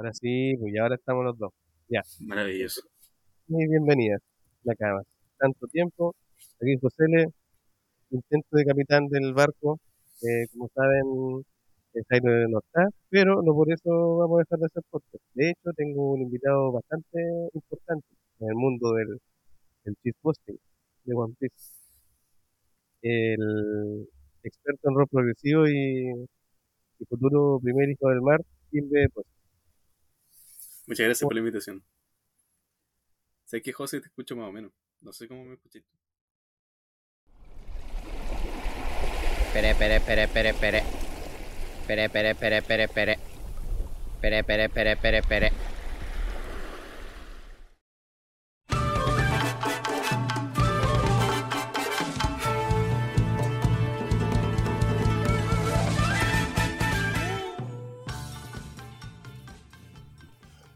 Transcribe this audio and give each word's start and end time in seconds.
Ahora 0.00 0.14
sí, 0.14 0.56
pues 0.58 0.72
ya 0.74 0.80
ahora 0.80 0.94
estamos 0.94 1.26
los 1.26 1.36
dos. 1.36 1.52
Ya. 1.90 2.00
Maravilloso. 2.20 2.80
Muy 3.48 3.68
bienvenida, 3.68 4.16
la 4.64 4.74
cama. 4.74 5.02
Tanto 5.36 5.66
tiempo. 5.66 6.14
Aquí 6.58 6.74
José 6.80 7.04
L., 7.04 7.26
intento 8.08 8.56
de 8.56 8.64
capitán 8.64 9.08
del 9.08 9.34
barco. 9.34 9.78
Eh, 10.22 10.46
como 10.52 10.70
saben, 10.74 11.44
el 11.92 12.04
Jairo 12.08 12.48
no 12.48 12.60
está, 12.60 12.88
pero 13.10 13.42
no 13.42 13.52
por 13.52 13.70
eso 13.70 14.16
vamos 14.16 14.38
a 14.38 14.40
dejar 14.40 14.58
de 14.60 14.66
hacer 14.68 14.82
podcast. 14.88 15.24
De 15.34 15.50
hecho, 15.50 15.70
tengo 15.76 16.12
un 16.14 16.22
invitado 16.22 16.72
bastante 16.72 17.18
importante 17.52 18.06
en 18.38 18.48
el 18.48 18.54
mundo 18.54 18.94
del, 18.94 19.20
del 19.84 19.96
cheese 20.02 20.16
de 21.04 21.14
One 21.14 21.34
Piece. 21.38 21.74
El 23.02 24.08
experto 24.44 24.88
en 24.88 24.94
rock 24.94 25.10
progresivo 25.10 25.68
y, 25.68 26.26
y 27.00 27.04
futuro 27.04 27.60
primer 27.62 27.90
hijo 27.90 28.08
del 28.08 28.22
mar, 28.22 28.40
Kimbe 28.70 29.06
pues. 29.12 29.26
Muchas 30.86 31.04
gracias 31.04 31.22
por 31.22 31.34
la 31.34 31.40
invitación. 31.40 31.84
Sé 33.44 33.62
que 33.62 33.72
José 33.72 34.00
te 34.00 34.06
escucho 34.06 34.36
más 34.36 34.48
o 34.48 34.52
menos. 34.52 34.72
No 35.00 35.12
sé 35.12 35.26
cómo 35.26 35.44
me 35.44 35.54
escuché. 35.54 35.84
Pere, 39.52 39.74
pere, 39.74 40.00
pere, 40.00 40.28
pere, 40.28 40.54
pere. 40.54 40.82
Pere, 41.86 42.08
pere, 42.08 42.34
pere, 42.34 42.62
pere, 42.62 42.88
pere. 42.88 43.18
Pere, 44.20 44.44
pere, 44.44 44.68
pere, 44.68 44.96
pere, 44.96 45.22
pere. 45.22 45.52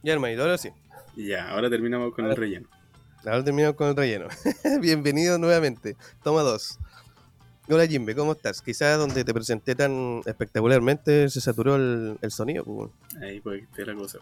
Ya, 0.04 0.12
hermanito, 0.12 0.42
ahora 0.42 0.58
sí. 0.58 0.68
Ya, 1.16 1.48
ahora 1.48 1.70
terminamos 1.70 2.14
con 2.14 2.26
el 2.26 2.36
relleno. 2.36 2.68
Ahora 3.24 3.42
terminamos 3.42 3.74
con 3.76 3.88
el 3.88 3.96
relleno. 3.96 4.28
Bienvenido 4.80 5.38
nuevamente. 5.38 5.96
Toma 6.22 6.42
dos. 6.42 6.78
Hola 7.70 7.86
Jimbe, 7.86 8.14
¿cómo 8.14 8.32
estás? 8.32 8.60
Quizás 8.60 8.98
donde 8.98 9.24
te 9.24 9.32
presenté 9.32 9.74
tan 9.74 10.20
espectacularmente 10.26 11.30
se 11.30 11.40
saturó 11.40 11.76
el, 11.76 12.18
el 12.20 12.30
sonido. 12.30 12.62
pues. 12.64 12.90
Ahí 13.22 13.40
puede 13.40 13.66
que 13.74 13.86
la 13.86 13.94
cosa. 13.94 14.18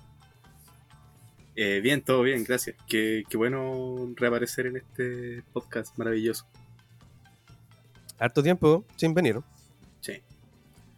Eh, 1.57 1.81
bien, 1.83 2.03
todo 2.03 2.23
bien, 2.23 2.45
gracias. 2.45 2.77
Qué, 2.87 3.25
qué 3.29 3.37
bueno 3.37 4.13
reaparecer 4.15 4.67
en 4.67 4.77
este 4.77 5.43
podcast 5.53 5.99
maravilloso. 5.99 6.47
Harto 8.21 8.41
tiempo 8.45 8.85
sin 8.95 9.13
venir, 9.15 9.41
Sí. 10.01 10.23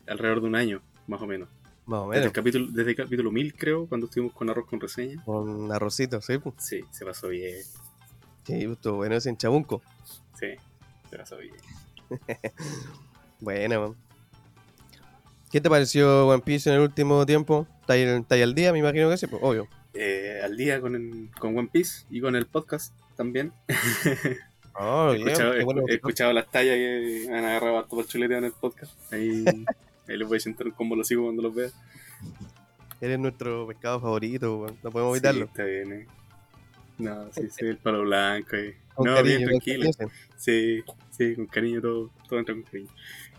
Alrededor 0.06 0.42
de 0.42 0.46
un 0.48 0.56
año, 0.56 0.82
más 1.06 1.22
o 1.22 1.26
menos. 1.26 1.48
Más 1.86 2.00
o 2.00 2.10
Desde 2.10 2.26
el 2.26 2.32
capítulo, 2.32 2.66
desde 2.70 2.90
el 2.90 2.96
capítulo 2.96 3.30
1000, 3.30 3.54
creo, 3.54 3.86
cuando 3.86 4.06
estuvimos 4.06 4.32
con 4.34 4.48
Arroz 4.50 4.66
con 4.66 4.80
Reseña. 4.80 5.22
Con 5.24 5.70
arrocito, 5.72 6.20
sí. 6.20 6.38
pues. 6.38 6.54
Sí, 6.58 6.84
se 6.90 7.04
pasó 7.04 7.28
bien. 7.28 7.62
Sí, 8.46 8.64
estuvo 8.64 8.96
bueno 8.96 9.14
ese 9.16 9.28
en 9.30 9.36
Chabunco. 9.36 9.82
Sí, 10.38 10.48
se 11.10 11.18
pasó 11.18 11.36
bien. 11.38 11.54
Bueno, 13.40 13.80
man. 13.80 13.96
¿Qué 15.50 15.60
te 15.60 15.68
pareció 15.68 16.28
One 16.28 16.42
Piece 16.42 16.68
en 16.70 16.76
el 16.76 16.82
último 16.82 17.24
tiempo? 17.26 17.66
¿Está 17.80 17.92
ahí, 17.92 18.42
al 18.42 18.54
día? 18.54 18.72
Me 18.72 18.78
imagino 18.78 19.08
que 19.10 19.16
sí, 19.18 19.26
pues, 19.26 19.42
obvio. 19.42 19.68
Eh, 19.92 20.40
al 20.42 20.56
día 20.56 20.80
con, 20.80 20.94
el- 20.94 21.30
con 21.38 21.56
One 21.56 21.68
Piece 21.70 22.06
y 22.10 22.20
con 22.20 22.34
el 22.36 22.46
podcast 22.46 22.94
también. 23.16 23.52
Oh, 24.76 25.12
He 25.12 25.18
escuchado, 25.18 25.52
qué 25.52 25.60
he- 25.60 25.64
bueno. 25.64 25.82
he 25.88 25.94
escuchado 25.94 26.32
las 26.32 26.50
tallas 26.50 26.74
que 26.74 27.28
han 27.30 27.44
agarrado 27.44 27.78
harto 27.78 27.90
por 27.94 28.06
chuleteo 28.08 28.38
en 28.38 28.44
el 28.46 28.52
podcast. 28.52 28.92
Ahí, 29.12 29.44
ahí 30.08 30.16
les 30.16 30.26
voy 30.28 30.36
a 30.36 30.40
sentar 30.40 30.66
un 30.66 30.72
combo 30.72 30.96
los 30.96 31.06
sigo 31.06 31.24
cuando 31.24 31.42
los 31.42 31.54
vea. 31.54 31.70
Eres 33.00 33.18
nuestro 33.18 33.66
pescado 33.66 34.00
favorito, 34.00 34.58
weón. 34.58 34.78
no 34.82 34.90
podemos 34.90 35.12
Sí, 35.12 35.18
evitarlo. 35.18 35.44
está 35.46 35.64
bien, 35.64 35.92
eh. 35.92 36.06
No, 36.98 37.32
sí, 37.32 37.42
sí, 37.50 37.66
el 37.66 37.76
palo 37.78 38.02
blanco. 38.02 38.56
eh. 38.56 38.76
Con 38.94 39.06
no, 39.08 39.14
cariño, 39.16 39.36
bien, 39.38 39.48
tranquilo. 39.48 39.90
Sí, 40.36 40.82
sí, 41.10 41.34
con 41.34 41.46
cariño 41.46 41.80
todo, 41.80 42.10
todo 42.28 42.38
entra 42.38 42.54
con 42.54 42.62
cariño. 42.62 42.88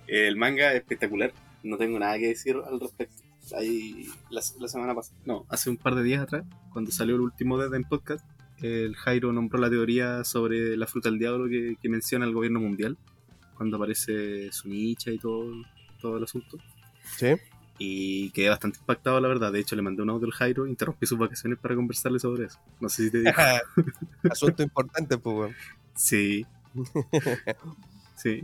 El 0.08 0.36
manga 0.36 0.72
es 0.72 0.80
espectacular, 0.80 1.34
no 1.64 1.78
tengo 1.78 1.98
nada 1.98 2.18
que 2.20 2.28
decir 2.28 2.56
al 2.58 2.80
respecto. 2.80 3.24
Ahí, 3.56 4.08
la, 4.30 4.42
la 4.60 4.68
semana 4.68 4.94
pasada, 4.96 5.18
no, 5.26 5.46
hace 5.50 5.70
un 5.70 5.78
par 5.78 5.94
de 5.96 6.04
días 6.04 6.22
atrás, 6.22 6.46
cuando 6.74 6.92
salió 6.92 7.16
el 7.16 7.22
último 7.22 7.58
Dead 7.60 7.74
en 7.76 7.84
podcast, 7.84 8.26
el 8.62 8.96
Jairo 8.96 9.32
nombró 9.34 9.60
la 9.60 9.70
teoría 9.70 10.24
sobre 10.24 10.76
la 10.76 10.88
fruta 10.88 11.10
del 11.10 11.20
diablo 11.20 11.48
que, 11.48 11.76
que 11.82 11.90
menciona 11.90 12.26
el 12.26 12.34
gobierno 12.34 12.60
mundial, 12.60 12.98
cuando 13.56 13.78
aparece 13.78 14.52
Sunicha 14.52 15.12
y 15.12 15.20
todo, 15.20 15.52
todo 16.02 16.18
el 16.18 16.24
asunto. 16.24 16.58
Sí. 17.18 17.36
Y 17.78 18.30
quedé 18.32 18.50
bastante 18.50 18.80
impactado, 18.80 19.20
la 19.20 19.28
verdad. 19.28 19.52
De 19.52 19.60
hecho, 19.60 19.76
le 19.76 19.82
mandé 19.82 20.02
un 20.02 20.10
audio 20.10 20.26
al 20.28 20.32
Jairo, 20.34 20.66
interrumpí 20.66 21.06
sus 21.06 21.18
vacaciones 21.18 21.60
para 21.60 21.76
conversarle 21.76 22.20
sobre 22.20 22.46
eso. 22.46 22.60
No 22.80 22.88
sé 22.90 23.04
si 23.06 23.12
te 23.12 23.20
dijo. 23.20 23.32
Asunto 24.32 24.64
importante, 24.64 25.18
pues, 25.18 25.36
weón. 25.36 25.56
Sí. 25.94 26.46
Sí, 28.16 28.42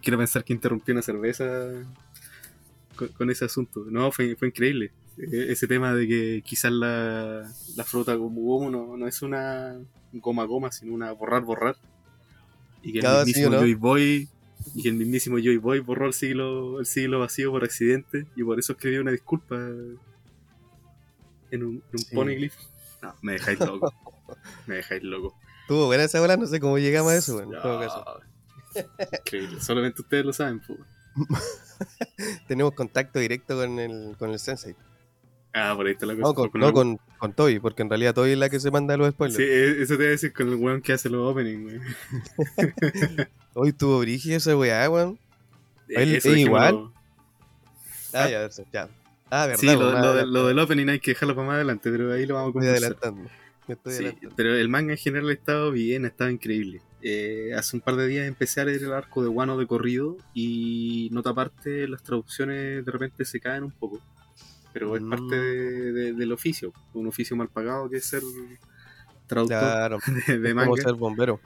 quiero 0.00 0.18
pensar 0.18 0.44
que 0.44 0.52
interrumpió 0.52 0.92
una 0.94 1.02
cerveza 1.02 1.44
con, 2.96 3.08
con 3.08 3.30
ese 3.30 3.44
asunto. 3.44 3.84
No, 3.90 4.12
fue, 4.12 4.36
fue 4.36 4.48
increíble. 4.48 4.92
E- 5.18 5.52
Ese 5.52 5.66
tema 5.66 5.92
de 5.94 6.06
que 6.08 6.42
quizás 6.44 6.72
la, 6.72 7.42
la 7.76 7.84
fruta 7.84 8.16
como 8.16 8.40
gomo 8.40 8.70
no, 8.70 8.96
no 8.96 9.06
es 9.08 9.22
una 9.22 9.76
goma 10.12 10.44
goma, 10.44 10.70
sino 10.70 10.94
una 10.94 11.12
borrar 11.12 11.42
borrar. 11.42 11.76
Y 12.82 12.92
que 12.92 12.98
el 13.00 13.06
Ah, 13.06 13.24
sí, 13.24 13.42
¿no? 13.42 13.58
Joy 13.58 13.74
Boy 13.74 14.28
y 14.74 14.88
el 14.88 14.94
mismísimo 14.94 15.38
Joy 15.38 15.56
Boy 15.58 15.80
borró 15.80 16.06
el 16.06 16.14
siglo, 16.14 16.80
el 16.80 16.86
siglo 16.86 17.18
vacío 17.20 17.50
por 17.50 17.64
accidente 17.64 18.26
y 18.36 18.42
por 18.44 18.58
eso 18.58 18.72
escribió 18.72 19.00
una 19.00 19.10
disculpa 19.10 19.56
en 19.56 19.62
un, 19.62 20.00
en 21.50 21.62
un 21.64 21.98
Sí. 21.98 22.14
poneglyph. 22.14 22.54
No, 23.02 23.14
me 23.22 23.32
dejáis 23.34 23.60
loco. 23.60 23.92
me 24.66 24.76
dejáis 24.76 25.02
loco. 25.02 25.36
Tuvo 25.68 25.86
buena 25.86 26.04
esa 26.04 26.20
bola, 26.20 26.36
no 26.36 26.46
sé 26.46 26.60
cómo 26.60 26.78
llegamos 26.78 27.12
a 27.12 27.16
eso. 27.16 27.40
En 27.42 27.50
todo 27.50 27.80
caso. 27.80 28.04
Increíble. 29.20 29.60
Solamente 29.60 30.02
ustedes 30.02 30.24
lo 30.24 30.32
saben, 30.32 30.60
pues. 30.60 30.78
Tenemos 32.48 32.72
contacto 32.74 33.18
directo 33.18 33.56
con 33.56 33.78
el, 33.78 34.16
con 34.18 34.30
el 34.30 34.38
Sensei. 34.38 34.74
Ah, 35.56 35.72
por 35.76 35.86
ahí 35.86 35.92
está 35.92 36.04
la 36.06 36.14
cosa. 36.16 36.26
No, 36.26 36.34
con, 36.34 36.48
Con 36.50 36.60
no 36.60 36.72
con, 36.72 36.98
con 37.18 37.32
Toby, 37.32 37.60
porque 37.60 37.82
en 37.82 37.88
realidad 37.88 38.12
Toby 38.14 38.32
es 38.32 38.38
la 38.38 38.50
que 38.50 38.58
se 38.58 38.70
manda 38.72 38.96
los 38.96 39.10
spoilers. 39.12 39.36
Sí, 39.36 39.42
e- 39.44 39.82
eso 39.82 39.94
te 39.94 39.98
voy 39.98 40.06
a 40.06 40.10
decir 40.10 40.32
con 40.32 40.48
el 40.48 40.56
weón 40.56 40.82
que 40.82 40.92
hace 40.92 41.08
los 41.08 41.30
openings, 41.30 41.62
güey. 41.62 41.80
Hoy 43.54 43.72
tuvo 43.72 44.00
brígido 44.00 44.36
esa 44.36 44.56
weá, 44.56 44.88
weón. 44.90 45.18
Eso 45.88 46.30
es 46.32 46.38
igual. 46.38 46.88
Ah, 48.12 48.28
ya, 48.28 48.48
ya. 48.72 48.88
Ah, 49.30 49.46
verdad. 49.46 49.60
Sí, 49.60 49.66
lo, 49.66 49.92
lo 49.92 50.14
de- 50.14 50.26
lo 50.26 50.46
del 50.48 50.58
opening 50.58 50.88
hay 50.88 51.00
que 51.00 51.12
dejarlo 51.12 51.34
para 51.34 51.46
más 51.46 51.54
adelante, 51.56 51.90
pero 51.90 52.12
ahí 52.12 52.26
lo 52.26 52.34
vamos 52.34 52.48
a 52.54 52.58
Estoy 52.58 52.62
conversar. 52.80 52.96
adelantando. 53.04 53.30
Estoy 53.68 53.92
Sí, 53.92 53.98
adelantando. 53.98 54.34
pero 54.36 54.54
el 54.56 54.68
manga 54.68 54.92
en 54.92 54.98
general 54.98 55.28
ha 55.28 55.32
estado 55.32 55.70
bien, 55.70 56.04
ha 56.04 56.08
estado 56.08 56.30
increíble. 56.30 56.80
Eh, 57.02 57.52
hace 57.56 57.76
un 57.76 57.80
par 57.82 57.96
de 57.96 58.06
días 58.06 58.26
empecé 58.26 58.60
a 58.60 58.64
leer 58.64 58.82
el 58.82 58.92
arco 58.92 59.22
de 59.22 59.28
Wano 59.28 59.56
de 59.58 59.66
corrido 59.66 60.16
y 60.32 61.08
nota 61.12 61.30
aparte 61.30 61.86
las 61.86 62.02
traducciones 62.02 62.84
de 62.84 62.90
repente 62.92 63.24
se 63.24 63.40
caen 63.40 63.64
un 63.64 63.70
poco. 63.72 64.00
Pero 64.74 64.94
es 64.96 65.02
Mm. 65.02 65.08
parte 65.10 65.36
de- 65.40 65.92
de- 65.92 66.12
del 66.12 66.32
oficio, 66.32 66.72
un 66.92 67.06
oficio 67.06 67.34
mal 67.36 67.48
pagado 67.48 67.88
que 67.88 67.96
es 67.96 68.04
ser 68.04 68.20
traductor 69.26 69.58
Claro, 69.58 69.98
de, 70.26 70.38
de 70.40 70.48
es 70.50 70.54
como 70.54 70.66
manga. 70.72 70.82
ser 70.82 70.92
bombero. 70.94 71.40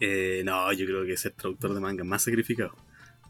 Eh, 0.00 0.42
no, 0.44 0.70
yo 0.74 0.84
creo 0.84 1.06
que 1.06 1.16
ser 1.16 1.32
traductor 1.32 1.72
de 1.72 1.80
manga 1.80 2.02
es 2.02 2.08
más 2.08 2.22
sacrificado. 2.22 2.74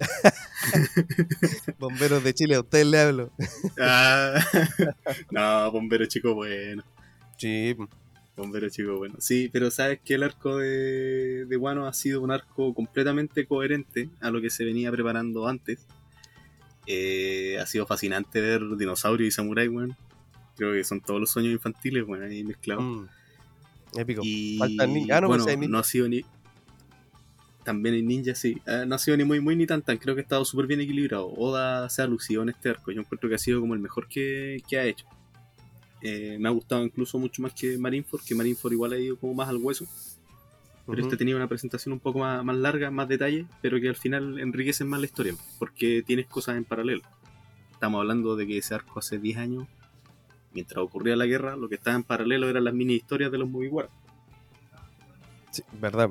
Bomberos 1.79 2.23
de 2.25 2.35
Chile, 2.35 2.55
a 2.57 2.61
ustedes 2.61 2.87
le 2.87 2.99
hablo. 3.01 3.31
Ah, 3.81 4.35
no, 5.31 5.71
bombero 5.71 6.07
chico 6.07 6.35
bueno. 6.35 6.83
Sí, 7.39 7.77
Bombero 8.37 8.69
chico 8.69 8.97
bueno. 8.99 9.15
Sí, 9.19 9.49
pero 9.53 9.71
sabes 9.71 10.01
que 10.05 10.15
el 10.15 10.23
arco 10.23 10.59
de, 10.59 11.47
de 11.47 11.57
Wano 11.57 11.87
ha 11.87 11.93
sido 11.95 12.21
un 12.21 12.31
arco 12.31 12.75
completamente 12.75 13.47
coherente 13.47 14.11
a 14.21 14.31
lo 14.31 14.41
que 14.43 14.51
se 14.51 14.65
venía 14.65 14.91
preparando 14.91 15.47
antes. 15.49 15.87
Eh, 16.87 17.59
ha 17.61 17.67
sido 17.67 17.87
fascinante 17.87 18.41
ver 18.41 18.63
dinosaurio 18.77 19.27
y 19.27 19.31
samurai, 19.31 19.69
weón. 19.69 19.97
Creo 20.57 20.73
que 20.73 20.85
son 20.85 21.01
todos 21.01 21.21
los 21.21 21.31
sueños 21.31 21.53
infantiles, 21.53 22.05
weón, 22.07 22.23
ahí 22.25 22.45
mezclados. 22.45 22.83
mm, 22.85 23.05
épico. 23.99 24.21
Y 24.25 24.57
Faltan 24.59 24.93
ninja. 24.95 25.17
Ah, 25.17 25.21
no, 25.21 25.29
bueno, 25.29 25.45
pues 25.45 25.57
ninja. 25.59 25.71
no 25.71 25.79
ha 25.79 25.85
sido 25.85 26.09
ni. 26.09 26.25
También 27.65 27.97
hay 27.97 28.03
ninja, 28.03 28.35
sí. 28.35 28.57
Eh, 28.67 28.85
no 28.87 28.95
ha 28.95 28.99
sido 28.99 29.17
ni 29.17 29.25
muy, 29.25 29.41
muy 29.41 29.57
ni 29.57 29.67
tan 29.67 29.83
tan. 29.83 29.99
Creo 29.99 30.15
que 30.15 30.21
ha 30.21 30.23
estado 30.23 30.45
súper 30.45 30.67
bien 30.67 30.81
equilibrado. 30.81 31.29
Oda 31.35 31.89
se 31.89 32.01
ha 32.03 32.07
lucido 32.07 32.43
en 32.43 32.51
este 32.51 32.69
arco. 32.71 32.93
Yo 32.93 33.01
encuentro 33.01 33.29
que 33.29 33.35
ha 33.35 33.39
sido 33.39 33.61
como 33.61 33.75
el 33.75 33.81
mejor 33.81 34.07
que, 34.09 34.63
que 34.69 34.79
ha 34.79 34.85
hecho. 34.85 35.05
Eh, 36.01 36.37
me 36.39 36.49
ha 36.49 36.53
gustado 36.53 36.85
incluso 36.85 37.19
mucho 37.19 37.43
más 37.43 37.53
que 37.53 37.77
Marineford, 37.77 38.23
que 38.25 38.35
Marineford 38.37 38.73
igual 38.73 38.93
ha 38.93 38.99
ido 38.99 39.17
como 39.19 39.35
más 39.35 39.49
al 39.49 39.57
hueso. 39.57 39.85
Pero 40.87 41.03
este 41.03 41.17
tenía 41.17 41.35
una 41.35 41.49
presentación 41.49 41.93
un 41.93 42.01
poco 42.01 42.21
más, 42.21 42.45
más 42.45 42.57
larga, 42.57 42.91
más 42.91 43.09
detalle, 43.09 43.47
pero 43.61 43.81
que 43.81 43.89
al 43.89 43.97
final 43.97 44.39
enriquecen 44.39 44.89
más 44.89 45.01
la 45.01 45.07
historia, 45.07 45.35
porque 45.59 46.05
tienes 46.07 46.27
cosas 46.27 46.57
en 46.57 46.65
paralelo. 46.65 47.03
Estamos 47.73 48.01
hablando 48.01 48.37
de 48.37 48.47
que 48.47 48.59
ese 48.59 48.75
arco 48.75 49.01
hace 49.01 49.19
10 49.19 49.39
años, 49.39 49.67
mientras 50.53 50.79
ocurría 50.79 51.17
la 51.17 51.27
guerra, 51.27 51.57
lo 51.57 51.69
que 51.69 51.75
estaba 51.75 51.97
en 51.97 52.05
paralelo 52.05 52.49
eran 52.49 52.65
las 52.65 52.73
mini 52.73 52.95
historias 52.95 53.33
de 53.33 53.39
los 53.39 53.49
Mugiwara. 53.49 53.89
Sí, 55.51 55.63
verdad. 55.81 56.11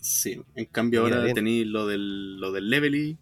Sí, 0.00 0.40
en 0.54 0.64
cambio 0.66 1.04
Mira, 1.04 1.18
ahora 1.18 1.34
tenéis 1.34 1.66
lo 1.66 1.86
del, 1.86 2.40
lo 2.40 2.52
del 2.52 2.70
Levely, 2.70 3.18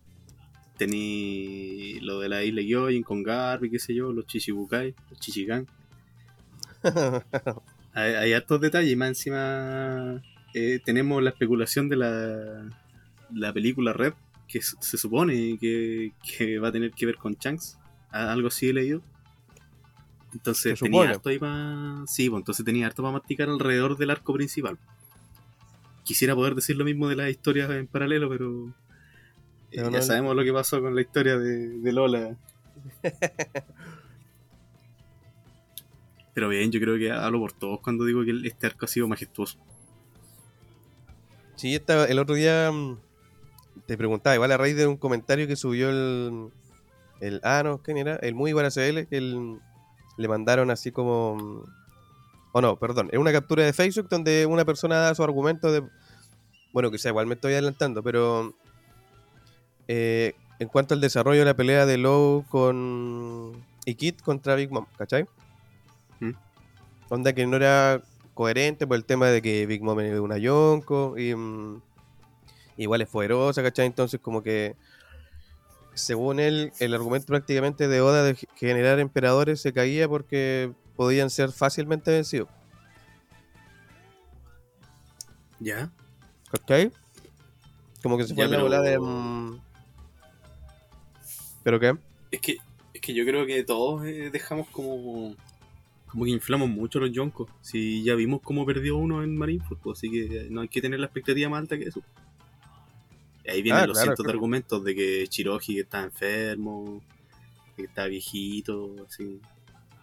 Tení 0.77 2.01
lo 2.01 2.19
de 2.19 2.29
la 2.29 2.43
isla 2.43 2.61
Gyojin 2.61 3.05
con 3.05 3.23
Garby, 3.23 3.71
qué 3.71 3.79
sé 3.79 3.95
yo, 3.95 4.13
los 4.13 4.27
Chichibukai, 4.27 4.95
los 5.09 5.21
Chichigan. 5.21 5.69
hay, 7.93 8.13
hay 8.15 8.33
hartos 8.33 8.61
detalles, 8.61 8.97
más 8.97 9.09
encima 9.09 10.21
eh, 10.55 10.81
tenemos 10.85 11.23
la 11.23 11.31
especulación 11.31 11.89
de 11.89 11.97
la, 11.97 12.71
la 13.33 13.53
película 13.53 13.93
Red, 13.93 14.15
que 14.49 14.63
se 14.63 14.97
supone 14.99 15.59
que, 15.61 16.13
que 16.37 16.59
va 16.59 16.69
a 16.69 16.73
tener 16.73 16.93
que 16.93 17.07
ver 17.07 17.17
con 17.17 17.35
Shanks. 17.35 17.79
A- 18.11 18.33
Algo 18.33 18.49
así 18.49 18.69
he 18.69 18.73
leído. 18.73 19.03
Entonces 20.33 20.79
Se 20.79 20.85
tenía 20.85 21.01
supone. 21.01 21.15
harto 21.15 21.29
ahí 21.29 21.39
para. 21.39 22.05
Sí, 22.07 22.29
pues 22.31 22.41
entonces 22.41 22.65
tenía 22.65 22.87
harto 22.87 23.03
para 23.03 23.13
masticar 23.13 23.49
alrededor 23.49 23.97
del 23.97 24.11
arco 24.11 24.33
principal. 24.35 24.79
Quisiera 26.03 26.35
poder 26.35 26.55
decir 26.55 26.77
lo 26.77 26.85
mismo 26.85 27.09
de 27.09 27.17
las 27.17 27.31
historias 27.31 27.71
en 27.71 27.87
paralelo, 27.87 28.29
pero. 28.29 28.75
eh, 29.71 29.89
ya 29.93 30.03
sabemos 30.03 30.35
lo 30.37 30.43
que 30.45 30.53
pasó 30.53 30.81
con 30.81 30.95
la 30.95 31.01
historia 31.01 31.39
de, 31.39 31.79
de 31.79 31.93
Lola. 31.93 32.37
pero 36.35 36.49
bien, 36.49 36.71
yo 36.73 36.81
creo 36.81 36.99
que 36.99 37.11
hablo 37.13 37.39
por 37.39 37.53
todos 37.53 37.81
cuando 37.81 38.05
digo 38.05 38.25
que 38.25 38.33
este 38.47 38.67
arco 38.67 38.85
ha 38.87 38.89
sido 38.89 39.07
majestuoso. 39.09 39.59
Sí, 41.57 41.81
el 41.89 42.19
otro 42.19 42.35
día 42.35 42.71
mm, 42.73 42.99
te 43.87 43.97
preguntaba, 43.97 44.35
igual 44.35 44.53
a 44.53 44.57
raíz 44.57 44.77
de 44.77 44.87
un 44.87 44.97
comentario 44.97 45.47
que 45.47 45.57
subió 45.57 45.91
el. 45.91 46.51
el 47.21 47.41
ah, 47.45 47.63
no, 47.65 47.79
¿quién 47.79 47.97
era? 47.99 48.17
El 48.17 48.35
muy 48.35 48.51
igual 48.51 48.67
ACL, 48.67 49.07
que 49.07 49.17
el- 49.17 49.59
le 50.17 50.29
mandaron 50.29 50.71
así 50.71 50.91
como. 50.93 51.37
mm, 51.37 51.63
O 52.53 52.61
no, 52.61 52.77
perdón, 52.77 53.09
es 53.13 53.19
una 53.19 53.33
captura 53.33 53.65
de 53.65 53.73
Facebook 53.73 54.09
donde 54.09 54.47
una 54.47 54.65
persona 54.65 54.97
da 54.97 55.15
su 55.15 55.23
argumento 55.23 55.73
de. 55.73 55.83
Bueno, 56.73 56.91
quizá 56.91 57.09
igual 57.11 57.27
me 57.27 57.35
estoy 57.35 57.53
adelantando, 57.53 58.03
pero. 58.03 58.53
eh, 59.89 60.35
en 60.61 60.69
cuanto 60.69 60.95
al 60.95 61.01
desarrollo 61.01 61.41
de 61.41 61.47
la 61.47 61.55
pelea 61.55 61.87
de 61.87 61.99
Low 61.99 62.45
con. 62.49 63.53
y 63.85 63.95
Kid 63.97 64.17
contra 64.19 64.55
Big 64.55 64.71
Mom, 64.71 64.87
¿cachai? 64.97 65.27
¿Mm? 66.21 66.31
Onda 67.11 67.33
que 67.33 67.47
no 67.47 67.57
era 67.57 68.01
coherente 68.35 68.87
por 68.87 68.97
el 68.97 69.05
tema 69.05 69.29
de 69.29 69.41
que 69.41 69.65
Big 69.67 69.83
Mom 69.83 69.99
es 70.01 70.19
una 70.21 70.39
yonko 70.39 71.17
y 71.19 71.35
mm, 71.35 71.81
igual 72.77 73.01
es 73.03 73.09
poderosa, 73.09 73.63
¿cachai? 73.63 73.87
Entonces 73.87 74.21
como 74.21 74.43
que 74.43 74.75
según 75.95 76.41
él, 76.41 76.73
el 76.81 76.93
argumento 76.95 77.27
prácticamente 77.29 77.87
de 77.87 78.01
Oda 78.01 78.25
de 78.25 78.35
generar 78.57 78.99
emperadores 78.99 79.61
se 79.61 79.73
caía 79.73 80.09
porque 80.09 80.73
podían 80.97 81.31
ser 81.31 81.53
fácilmente 81.53 82.11
vencidos, 82.11 82.49
¿Ya? 85.61 85.91
¿cachai? 86.51 86.91
Como 88.03 88.19
que 88.19 88.25
se 88.25 88.35
fue 88.35 88.43
Ya, 88.43 88.45
en 88.47 88.51
la 88.51 88.57
pero- 88.59 88.65
bola 88.65 88.81
de... 88.81 88.99
mm, 88.99 89.61
¿Pero 91.63 91.81
qué? 91.81 91.97
Es 92.31 92.41
que, 92.41 92.57
es 92.93 93.01
que 93.01 93.15
yo 93.15 93.25
creo 93.25 93.47
que 93.47 93.63
todos 93.65 94.05
eh, 94.05 94.29
dejamos 94.31 94.69
como. 94.69 95.35
Como 96.15 96.27
que 96.27 96.31
inflamos 96.31 96.69
mucho 96.69 97.01
los 97.01 97.11
yonkos. 97.11 97.51
Si 97.61 98.05
ya 98.05 98.15
vimos 98.15 98.41
cómo 98.41 98.65
perdió 98.65 98.97
uno 98.97 99.25
en 99.25 99.37
Marineford, 99.37 99.79
pues, 99.79 99.99
así 99.99 100.09
que 100.09 100.47
no 100.49 100.61
hay 100.61 100.69
que 100.69 100.81
tener 100.81 101.01
la 101.01 101.07
expectativa 101.07 101.49
más 101.51 101.63
alta 101.63 101.77
que 101.77 101.87
eso. 101.87 102.03
Y 103.45 103.51
ahí 103.51 103.63
vienen 103.63 103.83
Ah, 103.83 103.87
los 103.89 103.97
claro, 103.97 104.07
cientos 104.13 104.25
de 104.25 104.31
argumentos 104.31 104.85
de 104.85 104.95
que 104.95 105.27
Chiroji 105.27 105.75
que 105.75 105.81
está 105.81 106.05
enfermo, 106.05 107.03
que 107.77 107.87
está 107.87 108.07
viejito, 108.07 108.95
así. 109.09 109.41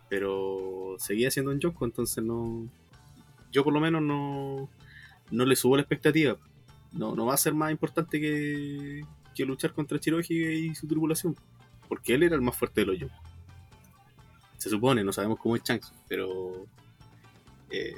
Pero 0.10 0.98
seguía 1.00 1.32
siendo 1.32 1.52
un 1.52 1.62
yonko, 1.62 1.86
entonces 1.86 2.22
no. 2.22 2.68
Yo 3.54 3.64
por 3.64 3.72
lo 3.72 3.80
menos 3.80 4.02
no. 4.02 4.70
No 5.32 5.46
le 5.46 5.56
subo 5.56 5.78
la 5.78 5.84
expectativa. 5.84 6.38
No, 6.92 7.16
no 7.16 7.28
va 7.28 7.36
a 7.36 7.38
ser 7.38 7.54
más 7.54 7.72
importante 7.72 8.20
que, 8.20 9.06
que 9.34 9.46
luchar 9.46 9.72
contra 9.74 9.98
Chiroji 9.98 10.44
y 10.44 10.76
su 10.76 10.88
tripulación. 10.88 11.38
Porque 11.88 12.16
él 12.16 12.24
era 12.24 12.36
el 12.36 12.42
más 12.42 12.58
fuerte 12.58 12.82
de 12.82 12.88
los 12.88 13.00
Yonkos. 13.00 13.31
Se 14.62 14.70
supone, 14.70 15.04
no 15.04 15.12
sabemos 15.12 15.40
cómo 15.40 15.56
es 15.56 15.64
Shanks, 15.64 15.92
pero 16.08 16.68
eh, 17.72 17.96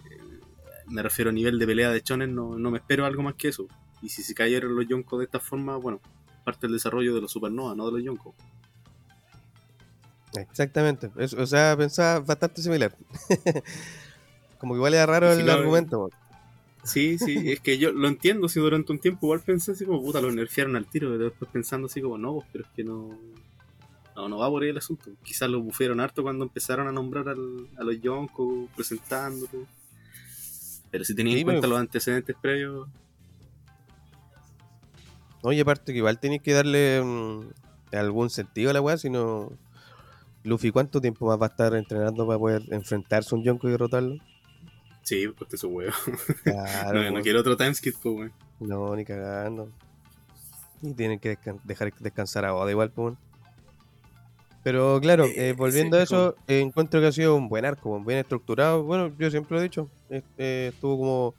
me 0.88 1.04
refiero 1.04 1.30
a 1.30 1.34
nivel 1.34 1.60
de 1.60 1.68
pelea 1.68 1.92
de 1.92 2.02
Chonen, 2.02 2.34
no, 2.34 2.58
no 2.58 2.72
me 2.72 2.78
espero 2.78 3.06
algo 3.06 3.22
más 3.22 3.34
que 3.34 3.50
eso. 3.50 3.68
Y 4.02 4.08
si 4.08 4.24
se 4.24 4.34
cayeron 4.34 4.74
los 4.74 4.88
Yonkos 4.88 5.20
de 5.20 5.26
esta 5.26 5.42
forma, 5.42 5.76
bueno, 5.76 6.00
parte 6.46 6.68
del 6.68 6.72
desarrollo 6.72 7.14
de 7.14 7.20
los 7.20 7.34
Supernova, 7.34 7.76
no 7.76 7.86
de 7.88 7.92
los 7.92 8.04
Yonkos. 8.04 8.34
Exactamente. 10.38 11.12
Eso, 11.18 11.42
o 11.42 11.46
sea, 11.46 11.76
pensaba 11.76 12.22
bastante 12.22 12.62
similar. 12.62 12.96
como 14.58 14.76
que 14.76 14.78
igual 14.78 14.94
era 14.94 15.06
raro 15.06 15.34
Sí, 15.34 15.40
el 15.40 15.44
claro. 15.44 15.60
argumento. 15.60 15.98
po. 15.98 16.10
Sí, 16.86 17.18
sí, 17.18 17.52
es 17.52 17.60
que 17.60 17.78
yo 17.78 17.92
lo 17.92 18.08
entiendo, 18.08 18.48
si 18.48 18.62
durante 18.62 18.94
un 18.94 19.00
tiempo 19.00 19.26
igual 19.26 19.42
pensé 19.42 19.74
así 19.74 19.84
como, 19.84 20.02
puta, 20.02 20.22
lo 20.22 20.32
nerfearon 20.32 20.78
al 20.78 20.86
tiro, 20.86 21.10
pero 21.12 21.26
después 21.26 21.52
pensando 21.52 21.88
así 21.88 22.02
como, 22.02 22.18
no, 22.18 22.42
pero 22.54 22.64
es 22.64 22.70
que 22.74 22.86
no... 22.86 23.18
No, 24.16 24.30
no 24.30 24.38
va 24.38 24.50
por 24.50 24.64
ahí 24.64 24.70
el 24.70 24.78
asunto. 24.78 25.12
Quizás 25.24 25.50
lo 25.50 25.62
bufieron 25.62 26.00
harto 26.00 26.22
cuando 26.24 26.44
empezaron 26.46 26.88
a 26.88 26.92
nombrar 26.92 27.30
al- 27.30 27.68
a 27.78 27.84
los 27.84 28.00
Yonkos, 28.02 28.70
presentándolo. 28.76 29.66
Pero 30.92 31.04
si 31.04 31.16
tenían 31.16 31.36
Sí, 31.36 31.40
en 31.42 31.46
cuenta 31.46 31.62
pero- 31.62 31.72
los 31.74 31.80
antecedentes 31.80 32.36
previos, 32.42 32.88
Oye, 35.46 35.60
aparte 35.62 35.92
que 35.92 35.98
igual 35.98 36.20
tenéis 36.20 36.42
que 36.42 36.54
darle 36.54 37.02
mm, 37.04 37.50
algún 37.96 38.30
sentido 38.30 38.70
a 38.70 38.74
la 38.74 38.82
weá, 38.82 38.98
si 38.98 39.10
no. 39.10 39.52
Luffy, 40.44 40.72
¿cuánto 40.72 41.02
tiempo 41.02 41.26
más 41.28 41.40
va 41.42 41.48
a 41.48 41.50
estar 41.50 41.74
entrenando 41.76 42.26
para 42.26 42.40
poder 42.40 42.64
enfrentarse 42.72 43.34
a 43.34 43.38
un 43.38 43.44
Yonko 43.44 43.68
y 43.68 43.72
derrotarlo? 43.72 44.18
sí, 45.02 45.26
corte 45.38 45.58
su 45.58 45.68
huevo. 45.68 45.92
Claro, 46.44 46.94
no, 46.94 47.04
no 47.04 47.12
weón. 47.12 47.24
quiero 47.24 47.42
otro 47.42 47.58
timeskip, 47.58 47.96
pues, 48.02 48.16
weón. 48.16 48.34
No, 48.62 48.96
ni 48.96 49.04
cagando. 49.04 49.70
Y 50.82 50.94
tienen 50.94 51.20
que 51.20 51.38
dejar 51.66 51.94
descansar 52.00 52.46
a 52.46 52.56
Oda 52.56 52.72
igual, 52.72 52.92
pues. 52.92 53.04
weón. 53.08 53.18
Pero 54.64 55.00
claro, 55.02 55.26
Eh, 55.26 55.50
eh, 55.50 55.54
volviendo 55.54 55.98
sí, 55.98 56.02
a 56.02 56.04
eso, 56.04 56.36
eh, 56.48 56.62
encuentro 56.62 57.02
que 57.02 57.08
ha 57.08 57.12
sido 57.12 57.36
un 57.36 57.50
buen 57.50 57.66
arco, 57.66 58.00
bien 58.04 58.20
estructurado. 58.20 58.84
Bueno, 58.84 59.14
yo 59.18 59.30
siempre 59.30 59.56
lo 59.56 59.60
he 59.60 59.64
dicho, 59.64 59.90
eh, 60.10 60.22
eh, 60.38 60.72
estuvo 60.74 60.98
como. 60.98 61.36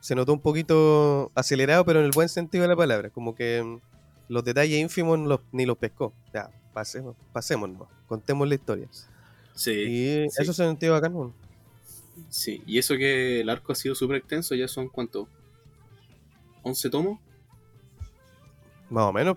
Se 0.00 0.14
notó 0.14 0.32
un 0.32 0.40
poquito 0.40 1.32
acelerado, 1.34 1.84
pero 1.84 1.98
en 1.98 2.06
el 2.06 2.12
buen 2.12 2.28
sentido 2.28 2.62
de 2.62 2.68
la 2.68 2.76
palabra. 2.76 3.10
Como 3.10 3.34
que 3.34 3.62
mm, 3.64 3.80
los 4.28 4.44
detalles 4.44 4.78
ínfimos 4.80 5.18
no 5.18 5.26
los- 5.26 5.40
ni 5.50 5.66
los 5.66 5.76
pescó. 5.76 6.14
Ya, 6.32 6.50
pasemos, 6.72 7.16
pasémonos, 7.32 7.88
contemos 8.06 8.48
la 8.48 8.54
historia. 8.54 8.88
Sí, 9.54 9.72
Y 9.72 10.30
sí. 10.30 10.42
eso 10.42 10.52
se 10.52 10.64
sintió 10.66 10.92
bacán, 10.92 11.14
weón. 11.16 11.34
sí. 12.28 12.62
Y 12.66 12.78
eso 12.78 12.96
que 12.96 13.40
el 13.40 13.48
arco 13.50 13.72
ha 13.72 13.74
sido 13.74 13.94
súper 13.94 14.18
extenso, 14.18 14.54
ya 14.54 14.68
son, 14.68 14.88
¿cuánto? 14.88 15.28
¿11 16.62 16.90
tomos? 16.90 17.18
Más 18.90 19.04
o 19.04 19.12
menos. 19.12 19.36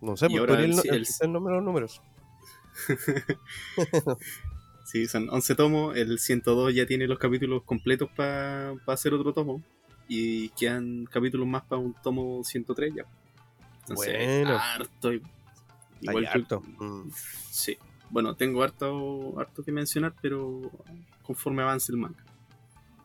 No 0.00 0.16
sé, 0.16 0.28
pues, 0.28 0.42
eres 0.42 0.58
el- 0.58 0.72
el, 0.72 0.94
el- 0.96 1.06
el 1.20 1.32
número 1.32 1.54
de 1.56 1.60
los 1.60 1.64
números. 1.64 2.02
Sí, 4.84 5.06
son 5.06 5.28
11 5.30 5.54
tomos. 5.54 5.96
El 5.96 6.18
102 6.18 6.74
ya 6.74 6.86
tiene 6.86 7.06
los 7.06 7.18
capítulos 7.18 7.62
completos 7.64 8.10
para 8.14 8.74
hacer 8.86 9.14
otro 9.14 9.32
tomo. 9.32 9.62
Y 10.08 10.50
quedan 10.50 11.06
capítulos 11.06 11.46
más 11.46 11.62
para 11.64 11.80
un 11.80 11.94
tomo 11.94 12.44
103 12.44 12.92
ya. 12.94 13.04
Entonces, 13.80 14.14
Bueno. 14.14 14.58
harto. 14.58 15.12
Igual 16.02 16.24
que- 16.24 16.28
harto. 16.28 16.60
Mm. 16.78 17.08
Sí. 17.50 17.78
Bueno, 18.10 18.34
tengo 18.36 18.62
harto, 18.62 19.40
harto 19.40 19.64
que 19.64 19.72
mencionar, 19.72 20.12
pero 20.20 20.70
conforme 21.22 21.62
avance 21.62 21.90
el 21.90 21.96
manga. 21.98 22.22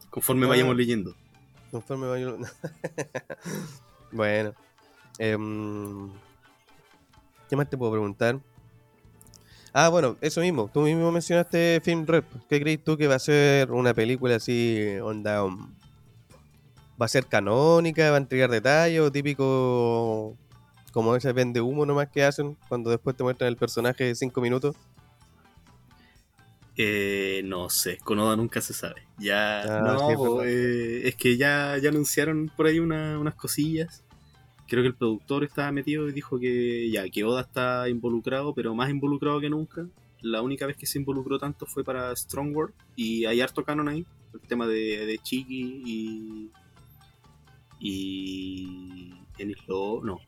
Conforme 0.09 0.45
Ah. 0.45 0.49
vayamos 0.49 0.75
leyendo. 0.75 1.15
Conforme 1.71 2.07
vaya- 2.07 2.35
bueno. 4.11 4.53
em, 5.17 6.09
¿Qué 7.49 7.55
más 7.55 7.69
te 7.69 7.77
puedo 7.77 7.91
preguntar? 7.93 8.39
Ah, 9.73 9.89
bueno, 9.89 10.17
eso 10.21 10.41
mismo. 10.41 10.69
Tú 10.73 10.81
mismo 10.81 11.11
mencionaste 11.11 11.81
Film 11.83 12.05
Rep. 12.07 12.25
¿Qué 12.49 12.59
crees 12.59 12.83
tú 12.83 12.97
que 12.97 13.07
va 13.07 13.15
a 13.15 13.19
ser 13.19 13.71
una 13.71 13.93
película 13.93 14.35
así, 14.35 14.97
onda... 15.01 15.43
um, 15.43 15.71
¿Va 17.01 17.05
a 17.05 17.09
ser 17.09 17.25
canónica? 17.27 18.09
¿Va 18.11 18.17
a 18.17 18.19
entregar 18.19 18.49
detalles? 18.49 18.99
¿O 19.01 19.11
típico... 19.11 20.37
Como 20.91 21.15
ese 21.15 21.31
vende 21.33 21.61
humo 21.61 21.85
nomás 21.85 22.09
que 22.09 22.23
hacen 22.23 22.57
cuando 22.67 22.89
después 22.89 23.15
te 23.15 23.23
muestran 23.23 23.47
el 23.47 23.57
personaje 23.57 24.05
de 24.05 24.15
5 24.15 24.41
minutos? 24.41 24.75
Eh, 26.75 27.41
no 27.43 27.69
sé, 27.69 27.97
con 27.97 28.19
Oda 28.19 28.35
nunca 28.37 28.61
se 28.61 28.73
sabe. 28.73 29.03
Ya, 29.17 29.65
Ah, 29.67 29.81
no, 29.83 29.99
sí, 29.99 30.13
eh, 30.45 31.01
es 31.05 31.15
que 31.15 31.35
ya, 31.37 31.77
ya 31.77 31.89
anunciaron 31.89 32.49
por 32.55 32.67
ahí 32.67 32.79
una- 32.79 33.19
unas 33.19 33.35
cosillas. 33.35 34.03
Creo 34.69 34.83
que 34.83 34.87
el 34.89 34.95
productor 34.95 35.43
estaba 35.43 35.71
metido 35.71 36.07
y 36.07 36.11
dijo 36.13 36.39
que 36.39 36.89
ya, 36.91 37.09
que 37.09 37.23
Oda 37.23 37.41
está 37.41 37.89
involucrado, 37.89 38.53
pero 38.53 38.75
más 38.75 38.89
involucrado 38.89 39.39
que 39.39 39.49
nunca. 39.49 39.87
La 40.21 40.41
única 40.41 40.65
vez 40.67 40.77
que 40.77 40.85
se 40.85 40.99
involucró 40.99 41.39
tanto 41.39 41.65
fue 41.65 41.83
para 41.83 42.15
Strong 42.15 42.55
World 42.55 42.73
y 42.95 43.25
hay 43.25 43.41
harto 43.41 43.63
canon 43.63 43.87
ahí. 43.89 44.05
El 44.33 44.41
tema 44.41 44.67
de, 44.67 45.05
de 45.05 45.17
Chiki 45.17 45.81
y. 45.85 46.51
y. 47.79 49.13
Lo- 49.67 50.01
no. 50.03 50.19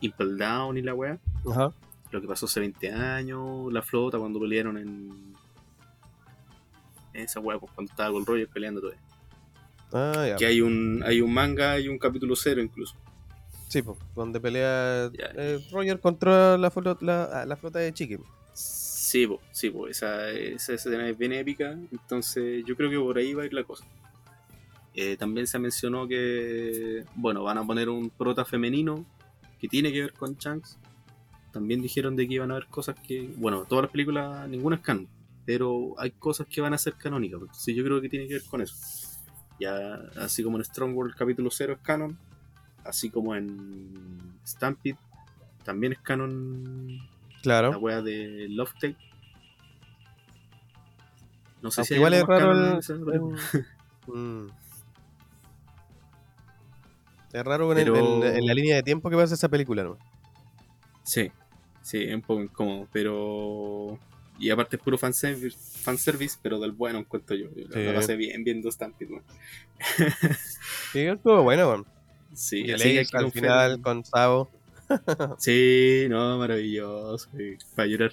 Impel 0.00 0.36
Down 0.36 0.76
y 0.76 0.82
la 0.82 0.92
weá 0.92 1.18
Ajá. 1.48 1.72
lo 2.10 2.20
que 2.20 2.26
pasó 2.26 2.44
hace 2.46 2.60
20 2.60 2.90
años, 2.92 3.72
la 3.72 3.80
flota 3.80 4.18
cuando 4.18 4.38
pelearon 4.40 4.76
en 4.76 5.32
esa 7.14 7.40
hueá, 7.40 7.58
pues, 7.58 7.72
cuando 7.72 7.90
estaba 7.90 8.10
con 8.12 8.26
Roger 8.26 8.48
peleando 8.48 8.80
todo. 8.80 8.92
Ah, 9.92 10.26
ya. 10.28 10.36
Que 10.36 10.46
hay 10.46 10.60
un, 10.60 11.02
hay 11.06 11.20
un 11.20 11.32
manga 11.32 11.78
y 11.78 11.88
un 11.88 11.96
capítulo 11.98 12.34
cero 12.36 12.60
incluso. 12.60 12.96
Sí, 13.74 13.82
pues, 13.82 13.98
donde 14.14 14.38
pelea 14.40 15.10
eh, 15.36 15.58
Roger 15.72 15.98
contra 15.98 16.56
la, 16.56 16.70
flota- 16.70 16.96
la, 17.00 17.24
ah, 17.24 17.44
la 17.44 17.56
flota 17.56 17.80
de 17.80 17.92
Chiqui. 17.92 18.18
Sí, 18.52 19.26
po, 19.26 19.40
sí, 19.50 19.68
po, 19.68 19.88
esa, 19.88 20.30
esa 20.30 20.74
escena 20.74 21.08
es 21.08 21.18
bien 21.18 21.32
épica, 21.32 21.72
entonces 21.90 22.64
yo 22.64 22.76
creo 22.76 22.88
que 22.88 23.00
por 23.00 23.18
ahí 23.18 23.34
va 23.34 23.42
a 23.42 23.46
ir 23.46 23.52
la 23.52 23.64
cosa. 23.64 23.84
Eh, 24.94 25.16
también 25.16 25.48
se 25.48 25.58
mencionó 25.58 26.06
que, 26.06 27.02
bueno, 27.16 27.42
van 27.42 27.58
a 27.58 27.66
poner 27.66 27.88
un 27.88 28.10
prota 28.10 28.44
femenino 28.44 29.04
que 29.58 29.66
tiene 29.66 29.92
que 29.92 30.02
ver 30.02 30.12
con 30.12 30.36
Shanks. 30.36 30.78
También 31.52 31.82
dijeron 31.82 32.14
de 32.14 32.28
que 32.28 32.34
iban 32.34 32.52
a 32.52 32.54
haber 32.54 32.68
cosas 32.68 32.94
que, 33.04 33.28
bueno, 33.38 33.64
todas 33.64 33.82
las 33.82 33.90
películas, 33.90 34.48
ninguna 34.48 34.76
es 34.76 34.82
canon, 34.82 35.08
pero 35.44 35.96
hay 35.98 36.12
cosas 36.12 36.46
que 36.46 36.60
van 36.60 36.74
a 36.74 36.78
ser 36.78 36.94
canónicas, 36.94 37.40
entonces 37.40 37.74
yo 37.74 37.82
creo 37.82 38.00
que 38.00 38.08
tiene 38.08 38.28
que 38.28 38.34
ver 38.34 38.44
con 38.44 38.60
eso. 38.62 38.76
Ya, 39.58 39.94
así 40.16 40.44
como 40.44 40.58
en 40.58 40.64
Strong 40.64 40.96
World 40.96 41.16
capítulo 41.16 41.50
0 41.50 41.72
es 41.72 41.80
canon, 41.80 42.16
así 42.84 43.10
como 43.10 43.34
en 43.34 44.34
Stampede 44.46 44.96
también 45.64 45.92
es 45.92 45.98
canon 46.00 46.96
la 46.98 47.40
Claro. 47.42 47.78
wea 47.78 48.02
de 48.02 48.46
Love 48.50 48.72
Tale. 48.80 48.96
No 51.62 51.70
sé 51.70 51.80
Aunque 51.80 51.88
si 51.88 51.94
igual 51.94 52.14
es 52.14 52.20
algo 52.20 52.32
más 52.32 52.42
raro 52.42 52.72
el- 52.74 52.78
esa. 52.78 52.94
Mm. 54.06 54.48
Es 57.32 57.42
raro 57.44 57.72
en, 57.72 57.78
el- 57.78 57.84
Pero- 57.92 58.24
en- 58.26 58.36
en 58.36 58.46
la 58.46 58.54
línea 58.54 58.76
de 58.76 58.82
tiempo 58.82 59.10
que 59.10 59.16
pasa 59.16 59.34
esa 59.34 59.48
película, 59.48 59.82
¿no? 59.82 59.98
Sí, 61.02 61.30
sí, 61.82 62.02
es 62.02 62.14
un 62.14 62.22
poco 62.22 62.42
incómodo, 62.42 62.86
pero. 62.92 63.98
Y 64.38 64.50
aparte 64.50 64.76
es 64.76 64.82
puro 64.82 64.98
fanservice, 64.98 65.56
fanservice 65.82 66.36
pero 66.42 66.58
del 66.58 66.72
bueno 66.72 66.98
encuentro 66.98 67.36
yo. 67.36 67.48
Yo 67.54 67.66
Sí. 67.72 67.82
la 67.84 67.94
pasé 67.94 68.16
bien 68.16 68.42
viendo 68.44 68.70
Stampede, 68.70 69.10
weón. 69.12 69.24
Sí, 70.92 71.00
estuvo 71.00 71.42
bueno, 71.42 71.68
weón. 71.68 71.86
Sí, 72.34 72.70
así 72.72 72.92
que 72.92 73.16
al 73.16 73.32
final 73.32 73.80
con 73.80 74.04
Sabo. 74.04 74.50
Sí, 75.38 76.06
no, 76.10 76.38
maravilloso. 76.38 77.28
sí, 77.36 77.56
para 77.74 77.88
llorar. 77.88 78.12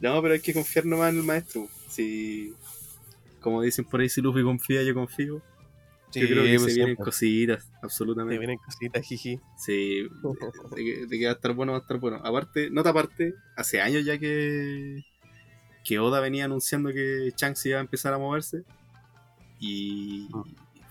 No, 0.00 0.20
pero 0.22 0.34
hay 0.34 0.40
que 0.40 0.52
confiar 0.54 0.84
nomás 0.86 1.12
en 1.12 1.18
el 1.20 1.24
maestro. 1.24 1.68
Si, 1.88 2.54
como 3.40 3.62
dicen 3.62 3.84
por 3.84 4.00
ahí, 4.00 4.08
si 4.08 4.20
Luffy 4.20 4.42
confía, 4.42 4.82
yo 4.82 4.94
confío. 4.94 5.42
Sí, 6.10 6.20
yo 6.20 6.26
creo 6.28 6.44
que 6.44 6.58
pues, 6.58 6.72
se 6.74 6.78
vienen 6.78 6.96
cositas, 6.96 7.64
Se 7.64 7.70
absolutamente. 7.82 8.38
vienen 8.38 8.58
cositas, 8.58 9.06
jiji. 9.06 9.38
Sí, 9.56 10.02
de, 10.02 10.76
de 10.76 10.84
que, 10.84 11.06
de 11.06 11.18
que 11.18 11.24
va 11.26 11.32
a 11.32 11.34
estar 11.34 11.54
bueno, 11.54 11.72
va 11.72 11.78
a 11.78 11.80
estar 11.82 11.98
bueno. 11.98 12.16
Aparte, 12.24 12.68
nota 12.70 12.90
aparte, 12.90 13.34
hace 13.56 13.80
años 13.80 14.04
ya 14.04 14.18
que, 14.18 15.04
que 15.84 15.98
Oda 15.98 16.20
venía 16.20 16.46
anunciando 16.46 16.90
que 16.92 17.32
Shanks 17.36 17.64
iba 17.66 17.78
a 17.78 17.82
empezar 17.82 18.12
a 18.12 18.18
moverse. 18.18 18.64
Y 19.60 20.28
Ah. 20.34 20.42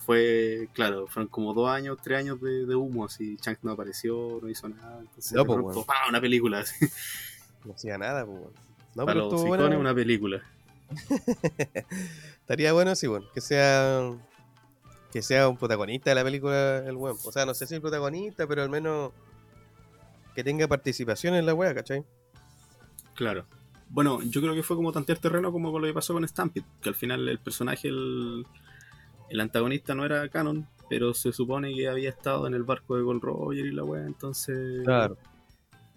Fue, 0.10 0.70
claro, 0.74 1.06
fueron 1.06 1.28
como 1.28 1.54
dos 1.54 1.70
años, 1.70 2.00
tres 2.02 2.18
años 2.18 2.42
de, 2.42 2.66
de 2.66 2.74
humo, 2.74 3.06
así 3.06 3.38
Shanks 3.40 3.64
no 3.64 3.74
apareció, 3.74 4.40
no 4.42 4.50
hizo 4.50 4.68
nada. 4.68 5.02
Entonces, 5.02 5.34
No, 5.34 5.46
pues, 5.46 5.58
pronto, 5.58 5.74
bueno. 5.74 5.86
¡pah! 5.86 6.10
una 6.10 6.20
película. 6.20 6.60
así. 6.62 6.88
No 7.64 7.74
hacía 7.74 7.96
nada, 8.00 8.26
pues. 8.26 8.40
No, 8.96 9.06
Para 9.06 9.20
pero 9.20 9.30
los 9.30 9.46
bueno. 9.46 9.80
una 9.80 9.94
película. 9.94 10.42
Estaría 12.40 12.74
bueno, 12.74 12.96
sí, 12.96 13.06
bueno. 13.06 13.28
Que 13.36 13.40
sea. 13.40 14.18
Que 15.14 15.22
sea 15.22 15.48
un 15.48 15.58
protagonista 15.58 16.10
de 16.10 16.16
la 16.16 16.24
película, 16.24 16.80
el 16.80 16.96
weón. 16.96 17.18
O 17.24 17.32
sea, 17.32 17.46
no 17.46 17.54
sé 17.54 17.68
si 17.68 17.76
el 17.76 17.82
protagonista, 17.82 18.48
pero 18.48 18.64
al 18.64 18.70
menos. 18.70 19.12
Que 20.34 20.44
tenga 20.44 20.68
participación 20.68 21.36
en 21.36 21.46
la 21.46 21.54
wea, 21.54 21.76
¿cachai? 21.76 22.04
Claro. 23.14 23.46
Bueno, 23.90 24.24
yo 24.24 24.42
creo 24.42 24.56
que 24.56 24.64
fue 24.64 24.76
como 24.76 24.92
tantear 24.92 25.20
terreno 25.20 25.52
como 25.52 25.72
con 25.72 25.84
lo 25.84 25.88
que 25.88 25.94
pasó 25.94 26.14
con 26.14 26.28
Stampede, 26.28 26.66
que 26.82 26.90
al 26.90 26.96
final 26.96 27.30
el 27.30 27.38
personaje, 27.38 27.90
el, 27.90 28.48
el 29.30 29.40
antagonista 29.40 29.96
no 29.96 30.06
era 30.06 30.28
canon, 30.30 30.68
pero 30.90 31.14
se 31.14 31.32
supone 31.32 31.74
que 31.74 31.88
había 31.88 32.10
estado 32.10 32.48
en 32.48 32.54
el 32.54 32.64
barco 32.64 32.96
de 32.96 33.04
Gold 33.04 33.22
Roger 33.22 33.66
y 33.66 33.72
la 33.72 33.84
wea, 33.84 34.06
entonces... 34.06 34.84
Claro. 34.84 35.18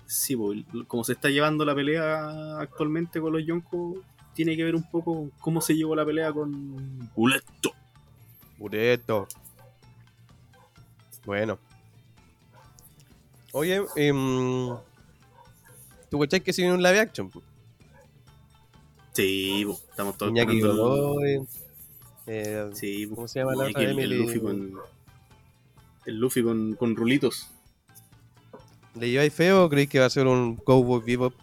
Sí, 0.07 0.37
pues, 0.37 0.65
como 0.87 1.05
se 1.05 1.15
está 1.15 1.31
llevando 1.31 1.65
la 1.65 1.75
pelea 1.75 2.59
actualmente 2.59 3.21
con 3.21 3.33
los 3.33 3.47
Yonkos, 3.47 3.99
tiene 4.35 4.57
que 4.57 4.65
ver 4.65 4.75
un 4.75 4.89
poco 4.91 5.31
cómo 5.41 5.61
se 5.61 5.75
llevó 5.75 5.97
la 5.97 6.05
pelea 6.05 6.33
con 6.33 7.11
Buleto. 7.15 7.73
Bureto. 8.59 9.27
Bueno. 11.25 11.59
Oye, 13.53 13.83
em, 13.97 14.69
¿tú 16.11 16.19
cachai 16.19 16.41
que 16.41 16.53
si 16.53 16.63
viene 16.63 16.77
un 16.77 16.83
live 16.83 17.01
action? 17.01 17.31
Sí, 19.13 19.63
pues, 19.67 19.79
estamos 19.91 20.17
todos 20.17 20.33
Iñaki 20.33 20.61
Godoy. 20.61 21.47
Eh, 22.27 22.71
Sí, 22.73 23.07
¿Cómo 23.09 23.29
se 23.29 23.41
llama 23.41 23.55
la 23.55 23.65
otra? 23.69 23.83
el, 23.83 23.99
el 23.99 24.19
Luffy 24.19 24.41
con... 24.41 24.81
El 26.05 26.17
Luffy 26.19 26.43
con, 26.43 26.75
con 26.75 26.97
rulitos. 26.97 27.49
¿Le 28.95 29.11
lleváis 29.11 29.33
feo 29.33 29.65
o 29.65 29.69
creéis 29.69 29.89
que 29.89 30.01
va 30.01 30.07
a 30.07 30.11
ser 30.11 30.27
un 30.27 30.57
Cowboy 30.57 31.01
Bebop? 31.05 31.35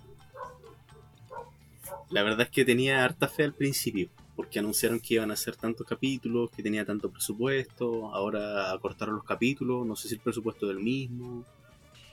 La 2.09 2.23
verdad 2.23 2.41
es 2.41 2.49
que 2.49 2.65
tenía 2.65 3.03
harta 3.03 3.27
fe 3.27 3.43
al 3.43 3.53
principio, 3.53 4.09
porque 4.35 4.59
anunciaron 4.59 4.99
que 4.99 5.15
iban 5.15 5.29
a 5.31 5.35
hacer 5.35 5.55
tantos 5.55 5.85
capítulos, 5.87 6.49
que 6.51 6.63
tenía 6.63 6.85
tanto 6.85 7.09
presupuesto, 7.11 8.13
ahora 8.13 8.71
acortaron 8.71 9.15
los 9.15 9.23
capítulos, 9.23 9.85
no 9.85 9.95
sé 9.95 10.07
si 10.07 10.15
el 10.15 10.21
presupuesto 10.21 10.67
del 10.67 10.79
mismo. 10.79 11.45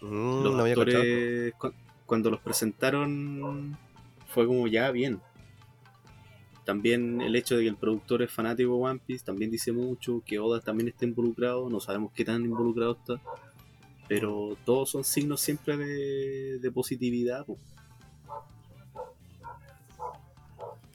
Mm, 0.01 0.43
los 0.43 0.55
no 0.57 0.65
actores, 0.65 1.55
cu- 1.55 1.73
cuando 2.05 2.31
los 2.31 2.41
presentaron, 2.41 3.77
fue 4.29 4.47
como 4.47 4.67
ya 4.69 4.91
bien. 4.91 5.21
También 6.67 7.21
el 7.23 7.35
hecho 7.37 7.57
de 7.57 7.63
que 7.63 7.69
el 7.69 7.77
productor 7.77 8.21
es 8.23 8.31
fanático 8.33 8.77
de 8.77 8.83
One 8.85 9.01
Piece 9.07 9.25
también 9.25 9.51
dice 9.51 9.73
mucho, 9.73 10.21
que 10.27 10.39
Oda 10.39 10.61
también 10.61 10.89
está 10.89 11.05
involucrado, 11.07 11.71
no 11.71 11.81
sabemos 11.81 12.13
qué 12.13 12.25
tan 12.25 12.43
involucrado 12.45 12.93
está, 13.01 13.21
pero 14.09 14.57
todos 14.65 14.91
son 14.91 15.05
signos 15.05 15.41
siempre 15.41 15.77
de, 15.79 16.59
de 16.59 16.71
positividad. 16.73 17.47
po. 17.47 17.57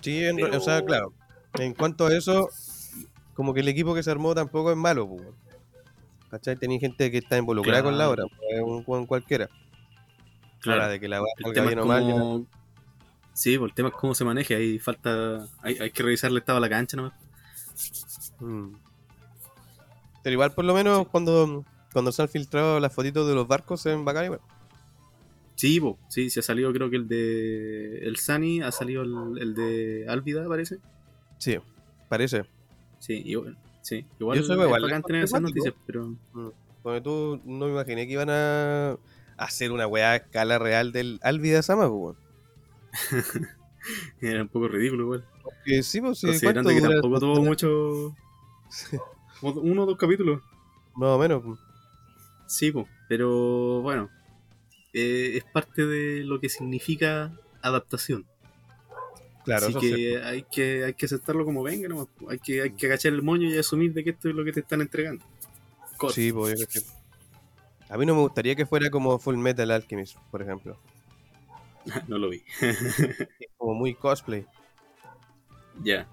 Sí, 0.02 0.26
en- 0.26 0.36
Pero- 0.36 0.58
o 0.58 0.60
sea, 0.62 0.84
claro. 0.84 1.14
En 1.60 1.74
cuanto 1.74 2.08
a 2.08 2.16
eso, 2.16 2.50
como 3.34 3.54
que 3.54 3.60
el 3.62 3.68
equipo 3.68 3.94
que 3.94 4.04
se 4.04 4.12
armó 4.12 4.34
tampoco 4.36 4.72
es 4.72 4.78
malo, 4.78 5.08
po. 5.08 5.18
¿Cachai? 6.30 6.56
Tenía 6.56 6.80
gente 6.80 7.12
que 7.12 7.18
está 7.18 7.38
involucrada 7.38 7.84
con 7.84 7.98
la 7.98 8.06
Claro. 8.08 8.26
obra, 8.26 8.38
pues, 8.38 8.58
es 8.58 8.62
un 8.88 9.06
cualquiera. 9.06 9.50
Ahora, 10.66 10.88
de 10.90 11.00
que 11.00 11.08
la 11.08 11.22
salga 11.42 11.66
bien 11.66 11.80
o 11.80 11.86
mal. 11.86 12.46
Sí, 13.34 13.58
pues 13.58 13.70
el 13.70 13.76
tema 13.76 13.90
es 13.90 13.96
cómo 13.96 14.14
se 14.14 14.24
maneja. 14.24 14.56
Ahí 14.56 14.80
falta. 14.80 15.48
Hay, 15.62 15.78
hay 15.80 15.92
que 15.92 16.04
revisar 16.04 16.32
el 16.32 16.38
estado 16.38 16.58
de 16.58 16.62
la 16.62 16.70
cancha 16.70 16.98
nomás. 16.98 17.14
Mm. 18.40 18.74
Pero 20.24 20.34
igual, 20.34 20.54
por 20.54 20.66
lo 20.66 20.74
menos, 20.74 21.08
cuando, 21.08 21.66
cuando 21.94 22.12
se 22.12 22.22
han 22.22 22.30
filtrado 22.30 22.80
las 22.80 22.94
fotitos 22.94 23.28
de 23.28 23.36
los 23.36 23.48
barcos, 23.48 23.84
ven 23.84 24.06
bacán 24.06 24.26
igual. 24.26 24.42
Sí, 25.56 25.80
pues, 25.80 25.96
sí, 26.10 26.30
se 26.30 26.40
ha 26.40 26.44
salido, 26.44 26.72
creo 26.74 26.90
que 26.90 26.96
el 26.96 27.08
de. 27.08 28.00
El 28.00 28.18
Sunny, 28.18 28.62
ha 28.62 28.72
salido 28.72 29.04
el, 29.04 29.38
el 29.40 29.54
de 29.54 30.06
Álvida, 30.08 30.48
parece. 30.48 30.80
Sí, 31.38 31.58
parece. 32.10 32.46
Sí, 33.00 33.22
igual. 33.26 33.58
Sí, 33.82 34.06
igual. 34.20 34.38
Yo 34.38 34.44
soy 34.44 34.60
igual, 34.60 34.82
bacán 34.82 35.04
tener 35.04 35.24
esas 35.24 35.42
noticias, 35.42 35.74
pero. 35.86 36.16
Porque 36.84 37.02
tú 37.02 37.40
no 37.46 37.66
me 37.66 37.72
imaginé 37.72 38.08
que 38.08 38.14
iban 38.14 38.30
a 38.30 38.98
hacer 39.38 39.72
una 39.72 39.88
weá 39.88 40.12
a 40.12 40.16
escala 40.18 40.58
real 40.60 40.92
del 40.92 41.20
Alvida 41.24 41.62
Sama, 41.62 41.90
pues. 41.90 42.18
Era 44.22 44.42
un 44.44 44.48
poco 44.50 44.68
ridículo, 44.68 45.04
igual. 45.04 45.26
Que 45.66 45.82
sí, 45.84 46.02
pues 46.02 46.22
Considerando 46.22 46.70
¿cuánto 46.70 46.88
que 46.88 46.94
tampoco 46.94 47.20
tuvo 47.20 47.42
mucho. 47.44 48.16
Uno 49.42 49.84
o 49.84 49.86
dos 49.86 49.98
capítulos. 49.98 50.42
Más 50.96 51.10
o 51.10 51.18
menos. 51.18 51.42
pues. 51.44 51.60
Sí, 52.48 52.72
pues, 52.72 52.86
pero 53.08 53.82
bueno. 53.82 54.10
eh, 54.94 55.32
es 55.38 55.44
parte 55.46 55.86
de 55.86 56.24
lo 56.24 56.40
que 56.40 56.50
significa 56.50 57.32
adaptación. 57.62 58.26
Claro, 59.46 59.68
Así 59.68 59.80
que, 59.80 59.90
es 59.90 59.96
cierto. 59.96 60.28
hay 60.28 60.44
que 60.44 60.84
hay 60.86 60.94
que 60.94 61.06
aceptarlo 61.08 61.46
como 61.46 61.64
venga, 61.64 61.88
nomás, 61.88 62.08
po. 62.20 62.30
hay 62.30 62.38
que 62.38 62.62
hay 62.62 62.72
que 62.74 62.86
agachar 62.86 63.14
el 63.14 63.24
moño 63.24 63.50
y 63.50 63.58
asumir 63.58 63.92
de 63.94 64.04
que 64.04 64.12
esto 64.12 64.30
es 64.30 64.36
lo 64.36 64.44
que 64.46 64.52
te 64.52 64.60
están 64.60 64.82
entregando. 64.82 65.26
Sí, 66.14 66.32
pues 66.32 66.60
yo 66.60 66.68
creo 66.68 66.84
que- 66.84 67.92
A 67.94 67.98
mí 67.98 68.06
no 68.06 68.14
me 68.16 68.22
gustaría 68.22 68.56
que 68.56 68.66
fuera 68.68 68.90
como 68.92 69.18
Full 69.18 69.38
Metal 69.38 69.70
Alchemist, 69.72 70.18
por 70.30 70.42
ejemplo. 70.44 70.78
no 72.08 72.18
lo 72.18 72.30
vi. 72.30 72.44
Como 73.58 73.74
muy 73.74 73.96
cosplay. 73.96 74.46
ya, 75.84 76.08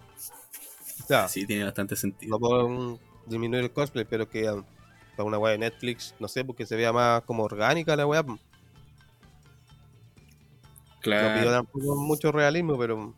sí 1.28 1.46
tiene 1.46 1.64
bastante 1.64 1.96
sentido. 1.96 2.30
no 2.30 2.38
puedo 2.38 2.68
mm, 2.68 2.98
disminuir 3.26 3.64
el 3.64 3.70
cosplay, 3.70 4.04
pero 4.04 4.28
que 4.28 4.50
um, 4.50 4.64
para 5.16 5.26
una 5.26 5.38
weá 5.38 5.52
de 5.52 5.58
Netflix, 5.58 6.14
no 6.20 6.28
sé, 6.28 6.44
porque 6.44 6.66
se 6.66 6.76
vea 6.76 6.92
más 6.92 7.22
como 7.22 7.44
orgánica 7.44 7.96
la 7.96 8.06
weá. 8.06 8.22
pues. 8.22 8.40
No 8.40 8.48
claro, 11.14 11.50
tampoco 11.50 11.96
mucho 11.96 12.32
realismo, 12.32 12.78
pero. 12.78 13.14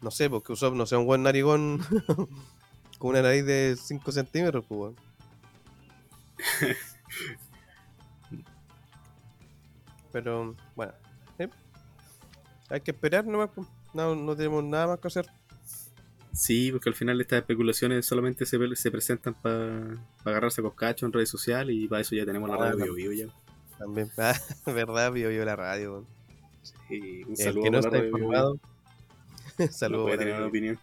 No 0.00 0.10
sé, 0.10 0.28
porque 0.28 0.52
Usopp 0.52 0.74
no 0.74 0.84
sea 0.84 0.98
un 0.98 1.06
buen 1.06 1.22
narigón 1.22 1.78
con 2.98 3.10
una 3.10 3.22
nariz 3.22 3.46
de 3.46 3.76
5 3.80 4.12
centímetros, 4.12 4.64
pues. 4.68 4.94
Pero, 10.12 10.54
bueno. 10.76 10.92
¿sí? 11.38 11.44
Hay 12.68 12.80
que 12.80 12.90
esperar 12.92 13.26
nomás. 13.26 13.50
No, 13.94 14.14
no 14.14 14.36
tenemos 14.36 14.62
nada 14.64 14.86
más 14.88 15.00
que 15.00 15.08
hacer. 15.08 15.26
Sí, 16.32 16.70
porque 16.72 16.88
al 16.88 16.94
final 16.94 17.20
estas 17.20 17.40
especulaciones 17.40 18.06
solamente 18.06 18.46
se, 18.46 18.58
se 18.76 18.90
presentan 18.90 19.34
para 19.34 19.98
agarrarse 20.24 20.62
con 20.62 20.70
cacho 20.70 21.04
en 21.04 21.12
redes 21.12 21.28
sociales 21.28 21.76
y 21.76 21.86
para 21.88 22.00
eso 22.00 22.14
ya 22.14 22.24
tenemos 22.24 22.48
la 22.48 22.56
Ah, 22.56 22.58
radio. 22.70 22.84
Bio 22.84 22.94
Bio 22.94 23.12
ya. 23.12 23.26
También, 23.78 24.10
ah, 24.18 24.34
¿verdad? 24.66 25.12
Vio 25.12 25.30
yo 25.30 25.44
la 25.44 25.56
radio. 25.56 26.06
Sí, 26.88 27.22
un 27.24 27.30
El 27.32 27.36
saludo 27.36 27.62
que 27.64 27.70
no 27.70 27.78
está 27.80 27.90
Bio 27.90 28.00
Bio. 28.00 28.08
informado. 28.18 28.58
Saludos. 29.70 30.16
tener 30.18 30.36
una 30.36 30.46
opinión. 30.46 30.78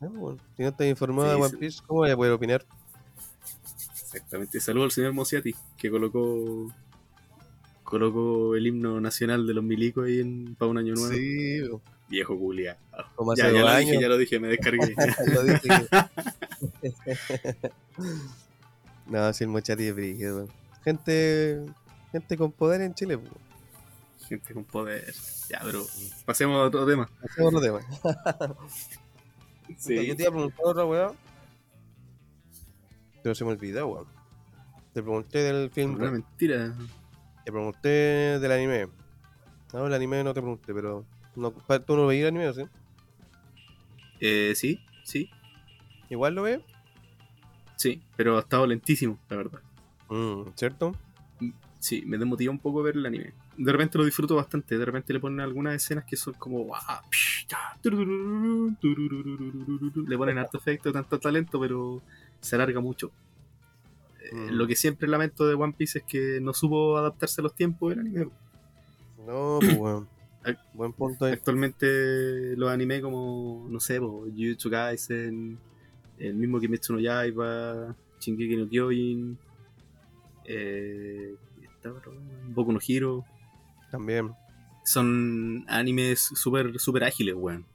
Ah, 0.00 0.06
bueno. 0.08 0.38
Si 0.56 0.62
no 0.62 0.68
estás 0.68 0.86
informado 0.86 1.28
Sí, 1.34 1.40
de 1.40 1.46
One. 1.46 1.56
Piece, 1.58 1.82
¿cómo 1.86 2.00
voy 2.00 2.10
a 2.10 2.16
poder 2.16 2.32
opinar? 2.32 2.64
exactamente. 4.02 4.60
Saludo 4.60 4.84
al 4.84 4.92
señor 4.92 5.12
Mosiati, 5.12 5.54
que 5.76 5.90
colocó 5.90 6.72
colocó 7.94 8.56
el 8.56 8.66
himno 8.66 9.00
nacional 9.00 9.46
de 9.46 9.54
los 9.54 9.62
milicos 9.62 10.06
ahí 10.06 10.18
en, 10.18 10.56
para 10.56 10.68
un 10.68 10.78
año 10.78 10.94
nuevo. 10.94 11.14
Sí. 11.14 11.60
Viejo 12.08 12.36
culia. 12.36 12.76
Ya, 13.36 13.52
ya 13.52 13.60
lo 13.60 13.76
dije, 13.76 14.00
ya 14.00 14.08
lo 14.08 14.18
dije, 14.18 14.40
me 14.40 14.48
descargué. 14.48 14.94
Lo 15.32 15.42
dije. 15.44 15.68
no, 19.06 19.32
si 19.32 19.44
el 19.44 19.50
mochati 19.50 19.84
es 19.84 19.94
brígido. 19.94 20.48
Gente, 20.82 21.64
gente 22.10 22.36
con 22.36 22.50
poder 22.50 22.80
en 22.80 22.94
Chile, 22.94 23.16
pues. 23.16 23.32
Gente 24.28 24.54
con 24.54 24.64
poder. 24.64 25.14
Ya, 25.48 25.60
pero 25.64 25.86
pasemos 26.24 26.56
a 26.56 26.64
otro 26.64 26.84
tema. 26.84 27.08
Hacemos 27.22 27.54
otro 27.54 27.60
tema. 27.60 27.80
Sí. 29.78 30.06
Yo 30.06 30.14
te 30.14 30.22
iba 30.24 30.28
a 30.28 30.32
preguntar 30.32 30.60
otra 30.62 30.84
weá. 30.84 31.12
Pero 33.22 33.34
se 33.34 33.44
me 33.44 33.52
olvidó, 33.52 33.86
weón. 33.86 34.06
Te 34.92 35.02
pregunté 35.02 35.38
del 35.38 35.70
film, 35.70 35.94
Una 35.94 36.10
mentira. 36.10 36.74
Te 37.44 37.52
pregunté 37.52 37.88
del 38.38 38.52
anime. 38.52 38.88
No, 39.72 39.86
el 39.86 39.94
anime 39.94 40.24
no 40.24 40.34
te 40.34 40.40
pregunté, 40.40 40.72
pero. 40.74 41.04
No, 41.36 41.50
¿Tú 41.52 41.96
no 41.96 42.06
veías 42.06 42.28
el 42.28 42.36
anime, 42.36 42.48
o 42.48 42.54
sí? 42.54 42.62
Eh, 44.20 44.52
sí, 44.54 44.80
sí, 45.02 45.28
¿Igual 46.08 46.34
lo 46.34 46.42
ves? 46.42 46.60
sí, 47.76 48.00
pero 48.16 48.36
ha 48.36 48.40
estado 48.40 48.66
lentísimo, 48.66 49.18
la 49.28 49.36
verdad. 49.36 49.60
Mm, 50.08 50.50
¿Cierto? 50.54 50.94
Sí, 51.78 52.02
me 52.06 52.16
desmotiva 52.16 52.50
un 52.50 52.58
poco 52.58 52.82
ver 52.82 52.96
el 52.96 53.04
anime. 53.04 53.34
De 53.56 53.72
repente 53.72 53.98
lo 53.98 54.04
disfruto 54.04 54.36
bastante, 54.36 54.78
de 54.78 54.84
repente 54.84 55.12
le 55.12 55.20
ponen 55.20 55.40
algunas 55.40 55.74
escenas 55.74 56.04
que 56.04 56.16
son 56.16 56.34
como... 56.34 56.72
Le 60.08 60.16
ponen 60.16 60.38
harto 60.38 60.58
efecto, 60.58 60.92
tanto 60.92 61.18
talento, 61.18 61.60
pero 61.60 62.00
se 62.40 62.56
alarga 62.56 62.80
mucho. 62.80 63.10
Mm. 64.32 64.50
Lo 64.50 64.66
que 64.66 64.76
siempre 64.76 65.08
lamento 65.08 65.46
de 65.46 65.54
One 65.54 65.74
Piece 65.76 65.98
es 66.00 66.04
que 66.04 66.40
no 66.40 66.52
supo 66.54 66.96
adaptarse 66.96 67.40
a 67.40 67.44
los 67.44 67.54
tiempos 67.54 67.90
del 67.90 68.00
anime. 68.00 68.28
No, 69.26 69.58
pues 69.60 69.76
weón. 69.78 70.08
Ac- 70.44 70.58
Buen 70.74 70.92
punto 70.92 71.24
ahí. 71.24 71.32
Actualmente 71.32 72.56
los 72.56 72.70
anime 72.70 73.00
como, 73.00 73.66
no 73.70 73.80
sé, 73.80 73.98
po, 74.00 74.26
Jujutsu 74.34 74.70
Kaisen, 74.70 75.58
el 76.18 76.34
mismo 76.34 76.60
Kimetsu 76.60 76.92
no 76.94 77.00
Yaiba, 77.00 77.96
Shingeki 78.20 78.56
no 78.56 78.68
Kyojin, 78.68 79.38
eh. 80.44 81.34
Boku 82.48 82.72
no 82.72 82.78
Hero, 82.86 83.24
También. 83.90 84.32
son 84.84 85.64
animes 85.68 86.20
súper 86.34 86.78
super 86.78 87.04
ágiles, 87.04 87.34
weón. 87.36 87.66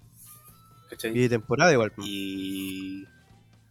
¿Cachai? 0.90 1.12
Y 1.16 1.22
de 1.22 1.30
temporada 1.30 1.72
igual. 1.72 1.92
Y 2.04 3.06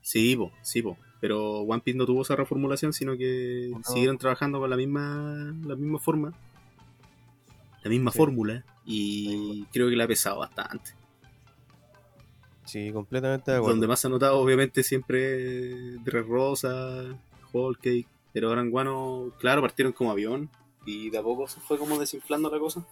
sí, 0.00 0.36
po, 0.36 0.52
sí, 0.62 0.82
po. 0.82 0.96
Pero 1.20 1.60
One 1.62 1.80
Piece 1.82 1.98
no 1.98 2.06
tuvo 2.06 2.22
esa 2.22 2.36
reformulación, 2.36 2.92
sino 2.92 3.16
que 3.16 3.70
No. 3.72 3.82
siguieron 3.82 4.18
trabajando 4.18 4.60
con 4.60 4.70
la 4.70 4.76
misma, 4.76 5.52
la 5.64 5.74
misma 5.74 5.98
forma, 5.98 6.32
la 7.82 7.90
misma 7.90 8.12
Sí. 8.12 8.18
fórmula, 8.18 8.64
y 8.84 9.64
creo 9.72 9.88
que 9.88 9.96
le 9.96 10.04
ha 10.04 10.08
pesado 10.08 10.38
bastante. 10.38 10.92
Sí, 12.64 12.92
completamente 12.92 13.50
de 13.50 13.56
acuerdo. 13.56 13.72
Donde 13.74 13.86
más 13.88 13.98
se 14.00 14.06
ha 14.06 14.10
notado, 14.10 14.38
obviamente, 14.38 14.82
siempre 14.82 15.96
Rosa, 16.04 17.18
Whole 17.52 17.76
Cake, 17.76 18.06
pero 18.32 18.48
ahora 18.50 18.60
en 18.60 18.70
Guano, 18.70 19.32
claro, 19.38 19.62
partieron 19.62 19.92
como 19.92 20.10
avión, 20.10 20.50
y 20.84 21.10
de 21.10 21.18
a 21.18 21.22
poco 21.22 21.48
se 21.48 21.60
fue 21.60 21.78
como 21.78 21.98
desinflando 21.98 22.50
la 22.50 22.58
cosa. 22.58 22.86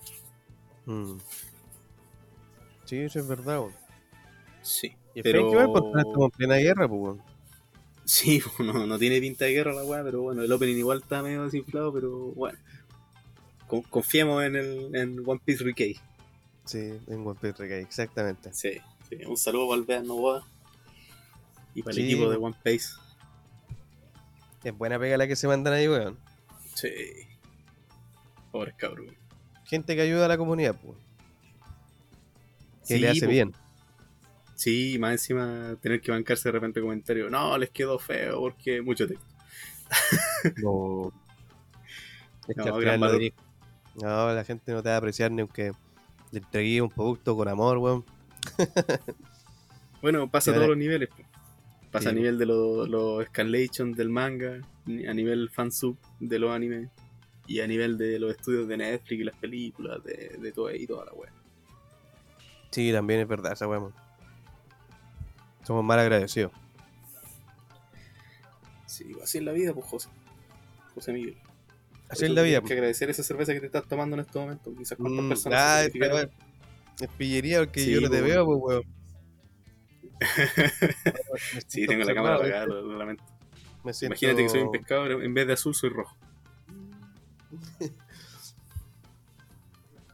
Mm. 0.86 1.18
Sí, 2.84 2.96
eso 2.98 3.18
es 3.20 3.28
verdad, 3.28 3.60
weón. 3.60 3.72
Sí, 4.62 4.96
Y 5.14 5.22
pero... 5.22 5.40
igual 5.50 5.66
porque 5.72 5.98
estamos 5.98 6.24
en 6.24 6.30
plena 6.30 6.56
guerra, 6.56 6.88
pues. 6.88 7.20
Sí, 8.06 8.40
no, 8.60 8.86
no 8.86 8.98
tiene 8.98 9.20
pinta 9.20 9.44
de 9.44 9.52
guerra 9.52 9.74
la 9.74 9.84
weá, 9.84 10.02
pero 10.02 10.22
bueno, 10.22 10.42
el 10.42 10.50
opening 10.50 10.76
igual 10.76 11.00
está 11.02 11.22
medio 11.22 11.44
desinflado, 11.44 11.92
pero 11.92 12.10
bueno. 12.32 12.58
Con- 13.66 13.82
confiemos 13.82 14.42
en 14.44 14.56
el 14.56 14.94
en 14.96 15.22
One 15.28 15.40
Piece 15.44 15.62
Recay. 15.64 15.96
Sí, 16.64 16.78
en 17.08 17.26
One 17.26 17.38
Piece 17.40 17.56
Recay, 17.58 17.82
exactamente. 17.82 18.52
Sí, 18.54 18.78
sí, 19.10 19.16
un 19.26 19.36
saludo 19.36 19.68
para 19.68 19.80
el 19.80 19.84
Bean 19.86 20.06
Novoa 20.06 20.46
y 21.74 21.82
para 21.82 21.96
el 21.96 22.04
equipo 22.04 22.30
de 22.30 22.36
One 22.36 22.56
Piece. 22.62 22.94
Es 24.64 24.76
buena 24.76 24.98
pega 24.98 25.16
la 25.16 25.26
que 25.28 25.36
se 25.36 25.46
mandan 25.48 25.74
ahí, 25.74 25.86
weón. 25.88 26.16
Sí. 26.74 26.88
Pobres 28.52 28.74
cabros. 28.76 29.06
Gente 29.64 29.94
que 29.96 30.02
ayuda 30.02 30.26
a 30.26 30.28
la 30.28 30.38
comunidad, 30.38 30.76
pues. 30.80 30.96
Que 32.86 32.94
Sí, 32.94 32.98
le 33.00 33.08
hace 33.10 33.26
po. 33.26 33.30
bien. 33.32 33.52
Sí, 34.56 34.94
y 34.94 34.98
más 34.98 35.12
encima 35.12 35.76
tener 35.80 36.00
que 36.00 36.10
bancarse 36.10 36.48
de 36.48 36.52
repente 36.52 36.80
comentarios. 36.80 37.30
No, 37.30 37.56
les 37.58 37.70
quedó 37.70 37.98
feo 37.98 38.40
porque 38.40 38.82
mucho 38.82 39.06
texto. 39.06 39.26
No. 40.62 41.12
Es 42.48 42.54
que 42.56 42.70
gran 42.70 43.00
lo. 43.00 43.10
No, 44.00 44.32
la 44.32 44.44
gente 44.44 44.72
no 44.72 44.82
te 44.82 44.88
va 44.88 44.94
a 44.94 44.98
apreciar 44.98 45.32
ni 45.32 45.40
aunque 45.40 45.72
le 46.30 46.38
entregué 46.38 46.80
un 46.80 46.90
producto 46.90 47.36
con 47.36 47.48
amor, 47.48 47.78
weón. 47.78 48.04
Bueno, 50.00 50.30
pasa 50.30 50.50
Y 50.50 50.54
a 50.54 50.56
todos 50.56 50.68
los 50.68 50.78
niveles. 50.78 51.08
po. 51.08 51.16
Pasa 51.90 52.04
Sí, 52.04 52.08
a 52.10 52.12
nivel 52.12 52.38
de 52.38 52.46
los 52.46 52.88
los 52.88 53.22
escalations 53.24 53.96
del 53.96 54.10
manga, 54.10 54.60
a 54.86 55.14
nivel 55.14 55.50
fansub 55.50 55.96
de 56.20 56.38
los 56.38 56.52
animes, 56.52 56.88
y 57.48 57.60
a 57.60 57.66
nivel 57.66 57.96
de 57.98 58.18
los 58.18 58.30
estudios 58.30 58.68
de 58.68 58.76
Netflix 58.76 59.20
y 59.20 59.24
las 59.24 59.36
películas, 59.36 60.04
de, 60.04 60.36
de 60.40 60.52
todo 60.52 60.68
ahí, 60.68 60.86
toda 60.86 61.06
la 61.06 61.12
wea. 61.12 61.32
Sí, 62.70 62.92
también 62.92 63.20
es 63.20 63.28
verdad 63.28 63.52
esa 63.54 63.66
weón. 63.66 63.92
Somos 65.66 65.84
mal 65.84 65.98
agradecidos. 65.98 66.52
Sí, 68.86 69.16
así 69.20 69.38
es 69.38 69.44
la 69.44 69.50
vida, 69.52 69.74
pues 69.74 69.84
José. 69.86 70.08
José 70.94 71.12
Miguel. 71.12 71.36
Así 72.08 72.24
es 72.24 72.30
la 72.30 72.42
vida, 72.42 72.58
tienes 72.58 72.68
que 72.68 72.74
agradecer 72.74 73.10
esa 73.10 73.24
cerveza 73.24 73.52
que 73.52 73.58
te 73.58 73.66
estás 73.66 73.84
tomando 73.88 74.14
en 74.14 74.20
este 74.20 74.38
momento. 74.38 74.72
Quizás 74.76 74.96
cuántas 74.96 75.24
Mm, 75.24 75.28
personas 75.28 75.60
ah, 75.60 75.86
weá 75.92 76.30
Es 77.00 77.08
pillería 77.18 77.58
porque 77.58 77.80
Sí, 77.80 77.90
yo 77.90 78.00
no 78.00 78.08
te 78.08 78.20
veo, 78.20 78.46
pues, 78.46 78.58
weón. 78.62 78.82
Sí, 81.66 81.86
tengo 81.86 82.04
la 82.04 82.14
cámara 82.14 82.36
apagada, 82.36 82.66
lo, 82.66 82.82
lo 82.82 82.96
lamento. 82.96 83.24
Me 83.82 83.92
siento... 83.92 84.14
Imagínate 84.14 84.44
que 84.44 84.48
soy 84.48 84.60
un 84.60 84.70
pescado, 84.70 85.06
en 85.20 85.34
vez 85.34 85.48
de 85.48 85.52
azul 85.54 85.74
soy 85.74 85.90
rojo. 85.90 86.16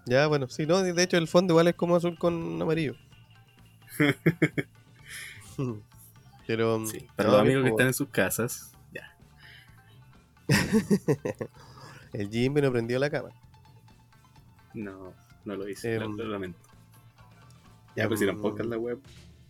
Ya, 0.04 0.26
bueno, 0.26 0.48
sí, 0.48 0.66
no, 0.66 0.82
de 0.82 1.00
hecho 1.00 1.16
el 1.16 1.28
fondo 1.28 1.52
igual 1.52 1.68
es 1.68 1.76
como 1.76 1.94
azul 1.94 2.18
con 2.18 2.60
amarillo. 2.60 2.96
Pero... 6.46 6.84
Sí, 6.86 7.06
para 7.16 7.28
no, 7.28 7.36
los 7.36 7.42
amigos 7.42 7.62
que 7.64 7.70
están 7.70 7.86
en 7.88 7.94
sus 7.94 8.08
casas, 8.08 8.72
ya. 8.92 9.16
El 12.12 12.28
Jimmy 12.28 12.60
no 12.60 12.70
prendió 12.70 12.98
la 12.98 13.08
cámara. 13.10 13.34
No, 14.74 15.14
no 15.44 15.56
lo 15.56 15.68
hice, 15.68 15.94
Em, 15.94 16.02
lo, 16.02 16.24
lo 16.24 16.32
lamento. 16.32 16.58
Ya, 17.96 18.04
pero 18.04 18.16
si 18.16 18.24
em, 18.24 18.30
tampoco 18.30 18.62
la 18.62 18.78
web. 18.78 19.00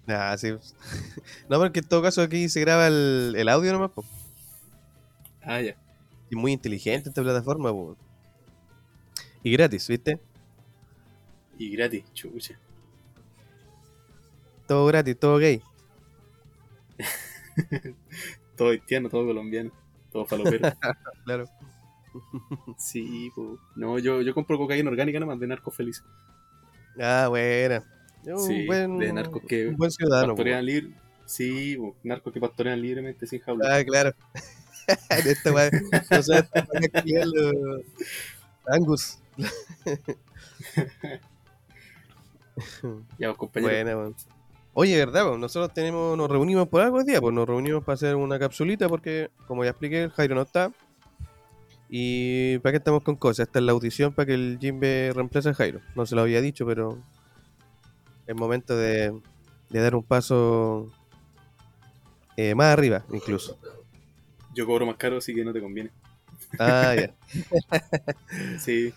Ah, 0.07 0.37
sí. 0.37 0.51
no, 1.49 1.59
porque 1.59 1.81
en 1.81 1.89
todo 1.89 2.03
caso 2.03 2.23
aquí 2.23 2.49
se 2.49 2.61
graba 2.61 2.89
el, 2.89 3.35
el 3.37 3.49
audio 3.49 3.73
nomás, 3.73 3.91
po. 3.91 4.05
Ah, 5.43 5.61
ya. 5.61 5.77
Y 6.31 6.37
muy 6.37 6.53
inteligente 6.53 7.09
esta 7.09 7.23
plataforma, 7.23 7.71
po. 7.71 7.97
Y 9.43 9.53
gratis, 9.53 9.89
¿viste? 9.89 10.21
Y 11.59 11.71
gratis, 11.71 12.05
chucha. 12.15 12.59
Todo 14.67 14.87
gratis, 14.87 15.19
todo 15.19 15.39
gay. 15.39 15.63
Todo 18.57 18.71
haitiano, 18.71 19.09
todo 19.09 19.27
colombiano, 19.27 19.71
todo 20.13 20.27
falopero. 20.27 20.69
Claro. 21.25 21.47
sí. 22.77 23.31
No, 23.75 23.99
yo, 23.99 24.21
yo 24.21 24.35
compro 24.35 24.59
cocaína 24.59 24.91
orgánica 24.91 25.19
nomás 25.19 25.41
de 25.41 25.47
narcos 25.47 25.75
felices. 25.75 26.05
Ah, 27.01 27.29
buena. 27.29 27.83
Yo, 28.23 28.37
Sí, 28.37 28.67
buen, 28.67 28.99
de 28.99 29.13
narcos 29.13 29.43
que 29.49 29.69
un 29.69 29.77
buen 29.77 29.91
ciudadano. 29.91 30.35
Pastorean 30.35 30.67
libre. 30.67 30.93
Sí, 31.25 31.77
po, 31.77 31.97
narcos 32.03 32.33
que 32.33 32.41
pastorean 32.41 32.81
libremente 32.81 33.27
sin 33.27 33.41
jaula. 33.41 33.77
Ah, 33.77 33.85
claro. 33.85 34.13
En 35.11 35.29
esta 35.29 35.53
weá, 35.53 35.71
qué 35.71 36.97
alquilarlo. 36.97 37.83
Angus. 38.67 39.19
Ya, 43.19 43.33
compañero. 43.35 43.73
Buena, 43.73 43.97
weón. 43.97 44.17
Oye, 44.75 44.97
¿verdad? 44.97 45.27
weón? 45.27 45.41
Nosotros 45.41 45.73
tenemos, 45.75 46.17
nos 46.17 46.31
reunimos 46.31 46.69
por 46.69 46.81
algo 46.81 47.01
el 47.01 47.07
día, 47.07 47.21
pues 47.21 47.35
nos 47.35 47.47
reunimos 47.47 47.85
para 47.85 47.95
hacer 47.95 48.17
una 48.17 48.39
capsulita 48.39 48.89
porque, 48.89 49.31
como 49.47 49.65
ya 49.65 49.71
expliqué, 49.71 50.05
el 50.05 50.11
Jairo 50.11 50.35
no 50.35 50.43
está. 50.43 50.73
Y 51.91 52.59
para 52.61 52.73
qué 52.73 52.77
estamos 52.79 53.03
con 53.03 53.17
cosas, 53.17 53.47
esta 53.47 53.59
es 53.59 53.67
la 53.67 53.73
audición 53.73 54.15
para 54.15 54.27
que 54.27 54.35
el 54.35 54.59
Jimbe 54.59 55.13
reemplace 55.15 55.51
a 55.51 55.55
Jairo. 55.55 55.81
No 55.95 56.07
se 56.07 56.15
lo 56.15 56.23
había 56.23 56.41
dicho, 56.41 56.65
pero 56.65 56.99
es 58.27 58.35
momento 58.35 58.75
de, 58.75 59.13
de 59.69 59.81
dar 59.81 59.95
un 59.95 60.03
paso 60.03 60.91
eh, 62.39 62.55
más 62.55 62.73
arriba, 62.73 63.05
incluso. 63.13 63.59
Yo 64.55 64.65
cobro 64.65 64.87
más 64.87 64.97
caro, 64.97 65.19
así 65.19 65.35
que 65.35 65.45
no 65.45 65.53
te 65.53 65.61
conviene. 65.61 65.91
Ah, 66.59 66.95
ya. 66.95 67.15
Sí, 68.59 68.93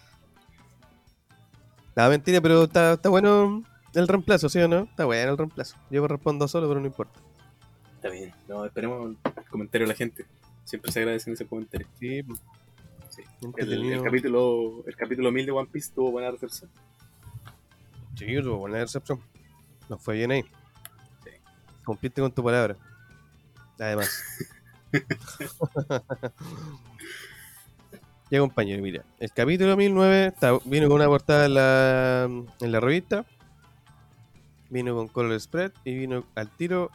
No, 1.96 2.10
mentira, 2.10 2.40
pero 2.40 2.64
está, 2.64 2.94
está 2.94 3.10
bueno 3.10 3.64
el 3.96 4.08
reemplazo, 4.08 4.50
¿sí 4.50 4.60
o 4.60 4.68
no? 4.68 4.80
Está 4.84 5.06
bueno 5.06 5.32
el 5.32 5.38
reemplazo. 5.38 5.78
Yo 5.90 6.08
respondo 6.08 6.48
solo, 6.48 6.68
pero 6.68 6.80
no 6.80 6.88
importa. 6.88 7.20
está 7.96 8.10
bien. 8.10 8.34
No, 8.48 8.66
esperemos 8.66 9.16
el 9.26 9.46
comentario 9.50 9.88
de 9.88 9.94
la 9.94 9.98
gente. 9.98 10.26
Siempre 10.64 10.92
se 10.92 11.00
agradecen 11.00 11.34
ese 11.34 11.46
comentario. 11.46 11.88
Sí, 12.00 12.22
Sí. 13.10 13.22
El, 13.58 14.02
capítulo 14.04 14.84
el 14.86 14.96
capítulo 14.98 15.32
1000 15.32 15.46
de 15.46 15.52
One 15.54 15.70
Piece 15.72 15.94
tuvo 15.94 16.12
buena 16.12 16.32
recepción. 16.32 16.70
Sí, 18.16 18.26
tuvo 18.42 18.58
buena 18.58 18.80
recepción. 18.80 19.22
Nos 19.88 20.02
fue 20.02 20.16
bien 20.16 20.32
ahí. 20.32 20.42
Sí. 21.24 21.30
Cumpliste 21.86 22.22
con 22.22 22.32
tu 22.34 22.44
palabra. 22.44 22.76
Además. 23.80 24.10
ya, 28.32 28.40
compañero, 28.40 28.82
mira. 28.82 29.04
El 29.20 29.32
capítulo 29.32 29.78
1009 29.78 30.26
está- 30.28 30.58
vino 30.66 30.88
con 30.88 30.96
una 30.98 31.08
portada 31.08 31.46
en 31.46 31.54
la, 31.54 32.24
en 32.60 32.72
la 32.72 32.80
revista. 32.80 33.26
Vino 34.70 34.96
con 34.96 35.08
color 35.08 35.40
spread 35.40 35.72
y 35.84 35.96
vino 35.96 36.26
al 36.36 36.50
tiro 36.50 36.90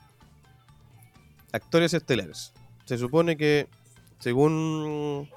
actores 1.52 1.94
estelares. 1.94 2.52
Se 2.84 2.98
supone 2.98 3.36
que, 3.36 3.68
según 4.18 5.28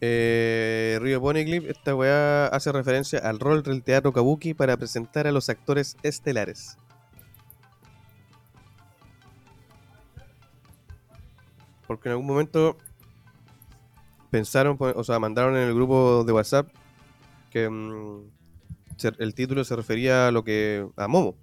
eh, 0.00 0.98
Río 1.00 1.20
Poneglyph, 1.20 1.70
esta 1.70 1.94
weá 1.94 2.46
hace 2.46 2.72
referencia 2.72 3.20
al 3.20 3.38
rol 3.38 3.62
del 3.62 3.82
teatro 3.82 4.12
kabuki 4.12 4.52
para 4.52 4.76
presentar 4.76 5.26
a 5.26 5.32
los 5.32 5.48
actores 5.48 5.96
estelares. 6.02 6.76
Porque 11.86 12.08
en 12.08 12.12
algún 12.12 12.26
momento 12.26 12.76
pensaron, 14.30 14.76
pues, 14.76 14.94
o 14.96 15.04
sea, 15.04 15.18
mandaron 15.18 15.56
en 15.56 15.68
el 15.68 15.74
grupo 15.74 16.24
de 16.24 16.32
WhatsApp 16.32 16.68
que 17.50 17.68
mm, 17.68 18.30
el 19.18 19.34
título 19.34 19.64
se 19.64 19.76
refería 19.76 20.28
a 20.28 20.30
lo 20.32 20.44
que 20.44 20.86
a 20.96 21.08
Momo. 21.08 21.36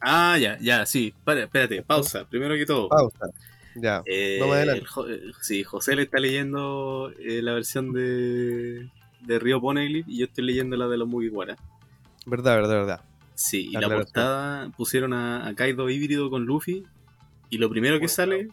Ah, 0.00 0.36
ya, 0.38 0.58
ya, 0.60 0.84
sí. 0.86 1.14
Para, 1.24 1.44
espérate, 1.44 1.82
pausa. 1.82 2.24
Primero 2.28 2.54
que 2.54 2.66
todo. 2.66 2.88
Pausa. 2.88 3.26
Ya. 3.74 4.02
Eh, 4.06 4.36
no 4.38 4.48
me 4.48 4.54
adelanto. 4.54 4.82
el 4.82 4.86
Jo- 4.86 5.08
eh, 5.08 5.20
sí, 5.40 5.64
José 5.64 5.96
le 5.96 6.02
está 6.02 6.18
leyendo 6.20 7.10
eh, 7.18 7.40
la 7.42 7.54
versión 7.54 7.92
de, 7.92 8.88
de 9.22 9.38
Río 9.38 9.60
Poneglyph 9.60 10.06
y 10.08 10.18
yo 10.18 10.26
estoy 10.26 10.44
leyendo 10.44 10.76
la 10.76 10.86
de 10.88 10.98
los 10.98 11.08
Mugiwara. 11.08 11.56
Verdad, 12.26 12.56
verdad, 12.56 12.74
verdad. 12.74 13.00
Sí, 13.34 13.68
y 13.70 13.72
la 13.72 13.88
portada 13.88 14.70
pusieron 14.76 15.12
a, 15.12 15.46
a 15.48 15.54
Kaido 15.54 15.90
híbrido 15.90 16.30
con 16.30 16.44
Luffy 16.44 16.84
y 17.50 17.58
lo 17.58 17.68
primero 17.68 17.98
que 17.98 18.06
sale, 18.08 18.48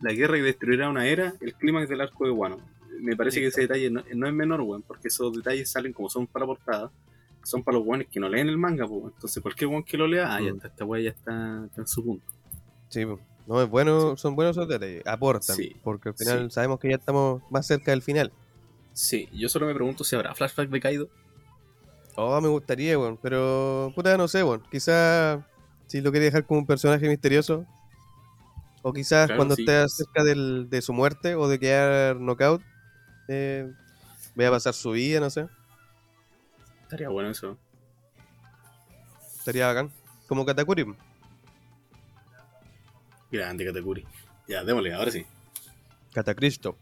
la 0.00 0.12
guerra 0.12 0.34
que 0.36 0.42
destruirá 0.42 0.90
una 0.90 1.06
era, 1.06 1.32
el 1.40 1.54
clímax 1.54 1.88
del 1.88 2.02
arco 2.02 2.26
de 2.26 2.30
Wano. 2.32 2.58
Me 3.04 3.16
parece 3.16 3.40
que 3.40 3.48
ese 3.48 3.60
detalle 3.62 3.90
no, 3.90 4.02
no 4.14 4.26
es 4.26 4.32
menor, 4.32 4.62
weón, 4.62 4.82
porque 4.82 5.08
esos 5.08 5.32
detalles 5.36 5.70
salen 5.70 5.92
como 5.92 6.08
son 6.08 6.26
para 6.26 6.46
portada, 6.46 6.90
son 7.42 7.62
para 7.62 7.76
los 7.76 7.86
weones 7.86 8.08
que 8.10 8.18
no 8.18 8.28
leen 8.30 8.48
el 8.48 8.56
manga, 8.56 8.86
pues, 8.88 9.12
entonces 9.14 9.42
cualquier 9.42 9.68
weón 9.68 9.82
que 9.84 9.98
lo 9.98 10.06
lea, 10.06 10.34
ah, 10.34 10.40
ya 10.40 10.52
Mm. 10.52 10.56
está, 10.56 10.68
esta 10.68 10.84
weá 10.86 11.02
ya 11.02 11.10
está, 11.10 11.64
está 11.66 11.80
en 11.82 11.86
su 11.86 12.02
punto. 12.02 12.24
Sí, 12.88 13.04
no 13.46 13.60
es 13.62 13.68
bueno, 13.68 14.16
son 14.16 14.34
buenos 14.34 14.56
esos 14.56 14.68
detalles, 14.68 15.02
aportan, 15.06 15.56
Sí, 15.56 15.76
porque 15.82 16.08
al 16.08 16.14
final 16.14 16.50
sí. 16.50 16.54
sabemos 16.54 16.80
que 16.80 16.88
ya 16.88 16.96
estamos 16.96 17.42
más 17.50 17.66
cerca 17.66 17.90
del 17.90 18.00
final. 18.00 18.32
Sí, 18.94 19.28
yo 19.34 19.48
solo 19.50 19.66
me 19.66 19.74
pregunto 19.74 20.02
si 20.02 20.16
habrá 20.16 20.34
flashback 20.34 20.70
de 20.70 20.80
Kaido. 20.80 21.08
Oh, 22.16 22.40
me 22.40 22.48
gustaría, 22.48 22.98
weón, 22.98 23.18
pero 23.20 23.92
puta, 23.94 24.16
no 24.16 24.28
sé, 24.28 24.42
weón. 24.42 24.62
Quizás 24.70 25.40
si 25.88 26.00
lo 26.00 26.10
quería 26.10 26.26
dejar 26.26 26.46
como 26.46 26.60
un 26.60 26.66
personaje 26.66 27.06
misterioso, 27.08 27.66
o 28.82 28.92
quizás 28.92 29.26
Claro, 29.26 29.36
cuando 29.38 29.56
sí. 29.56 29.62
esté 29.62 29.86
cerca 29.88 30.22
del- 30.24 30.68
de 30.70 30.80
su 30.80 30.92
muerte 30.92 31.34
o 31.34 31.48
de 31.48 31.58
quedar 31.58 32.16
knockout, 32.20 32.62
eh, 33.28 33.72
vaya 34.34 34.48
a 34.48 34.52
pasar 34.52 34.74
su 34.74 34.92
vida, 34.92 35.20
no 35.20 35.30
sé. 35.30 35.46
Estaría 36.82 37.08
bueno 37.08 37.30
eso. 37.30 37.58
Estaría 39.38 39.66
bacán. 39.66 39.90
Como 40.26 40.44
Katakuri. 40.44 40.94
Grande 43.30 43.64
Katakuri. 43.64 44.06
Ya, 44.48 44.64
démosle, 44.64 44.94
ahora 44.94 45.10
sí. 45.10 45.26
Catacristo. 46.12 46.76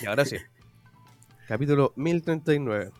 Y 0.00 0.06
ahora 0.06 0.24
sí. 0.24 0.36
Capítulo 1.48 1.92
1039. 1.96 2.90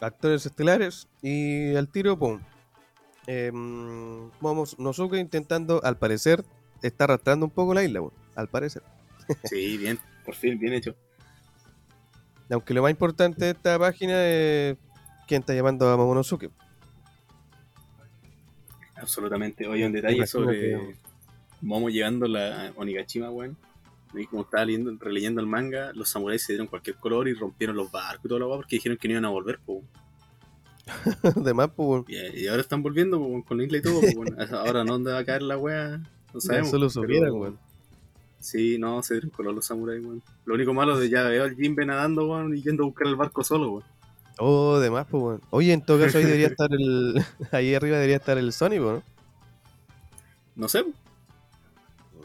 Actores 0.00 0.46
estelares 0.46 1.08
y 1.22 1.74
al 1.74 1.88
tiro, 1.88 2.18
pum. 2.18 2.40
Em, 3.26 4.30
vamos, 4.40 4.78
Nosuke 4.78 5.18
intentando, 5.18 5.82
al 5.84 5.98
parecer, 5.98 6.44
está 6.82 7.04
arrastrando 7.04 7.46
un 7.46 7.52
poco 7.52 7.74
la 7.74 7.84
isla, 7.84 8.00
al 8.34 8.48
parecer. 8.48 8.82
Sí, 9.44 9.76
bien, 9.76 9.98
por 10.24 10.34
fin, 10.34 10.58
bien 10.58 10.72
hecho. 10.72 10.96
Aunque 12.50 12.72
lo 12.74 12.82
más 12.82 12.90
importante 12.90 13.44
de 13.44 13.50
esta 13.52 13.78
página 13.78 14.24
es 14.26 14.76
quién 15.26 15.40
está 15.40 15.54
llamando 15.54 15.88
a 15.88 15.96
Momonosuke. 15.96 16.50
Absolutamente. 18.96 19.66
Oye, 19.66 19.86
un 19.86 19.92
detalle 19.92 20.26
sobre 20.26 20.58
que- 20.60 20.96
Momo 21.60 21.88
llegando 21.90 22.26
a 22.26 22.28
la 22.28 22.72
Onigashima, 22.76 23.30
weón. 23.30 23.56
Y 24.14 24.26
como 24.26 24.42
estaba 24.42 24.64
leyendo, 24.64 24.92
releyendo 24.98 25.40
el 25.40 25.46
manga, 25.46 25.92
los 25.92 26.08
samuráis 26.08 26.42
se 26.44 26.52
dieron 26.52 26.66
cualquier 26.68 26.96
color 26.96 27.28
y 27.28 27.34
rompieron 27.34 27.76
los 27.76 27.90
barcos 27.90 28.24
y 28.24 28.28
todo 28.28 28.38
lo 28.38 28.48
porque 28.48 28.76
dijeron 28.76 28.96
que 28.96 29.08
no 29.08 29.12
iban 29.12 29.24
a 29.26 29.28
volver, 29.30 29.58
po. 29.58 29.82
Además, 31.22 31.70
pues, 31.76 31.88
weón, 31.88 32.04
Y, 32.34 32.46
ahora 32.46 32.62
están 32.62 32.82
volviendo, 32.82 33.18
po, 33.18 33.44
con 33.44 33.58
la 33.58 33.64
isla 33.64 33.78
y 33.78 33.82
todo, 33.82 34.00
po. 34.00 34.24
Ahora, 34.56 34.84
¿no 34.84 34.92
dónde 34.94 35.12
va 35.12 35.18
a 35.18 35.24
caer 35.24 35.42
la 35.42 35.58
wea? 35.58 36.00
No 36.32 36.40
sabemos. 36.40 36.68
eso 36.68 36.78
lo 36.78 36.88
pero- 36.88 36.90
supieran, 36.90 37.32
weón. 37.32 37.58
Sí, 38.40 38.78
no, 38.78 39.02
se 39.02 39.14
dieron 39.14 39.30
color 39.30 39.54
los 39.54 39.66
samuráis, 39.66 40.04
weón. 40.04 40.22
Lo 40.44 40.54
único 40.54 40.72
malo 40.72 40.98
de 40.98 41.08
ya 41.10 41.24
veo 41.24 41.44
al 41.44 41.56
Jinbe 41.56 41.84
nadando, 41.84 42.28
weón, 42.28 42.56
y 42.56 42.62
yendo 42.62 42.84
a 42.84 42.86
buscar 42.86 43.06
el 43.08 43.16
barco 43.16 43.42
solo, 43.42 43.70
weón. 43.72 43.84
Oh, 44.38 44.74
además, 44.76 45.06
pues, 45.10 45.22
weón. 45.22 45.40
Oye, 45.50 45.72
en 45.72 45.84
todo 45.84 45.98
caso 45.98 46.18
ahí 46.18 46.24
debería 46.24 46.46
estar 46.54 46.68
el... 46.72 47.22
ahí 47.52 47.74
arriba 47.74 47.96
debería 47.96 48.16
estar 48.16 48.38
el 48.38 48.52
Sonic, 48.52 48.80
¿no? 48.80 49.02
No 50.56 50.68
sé, 50.68 50.84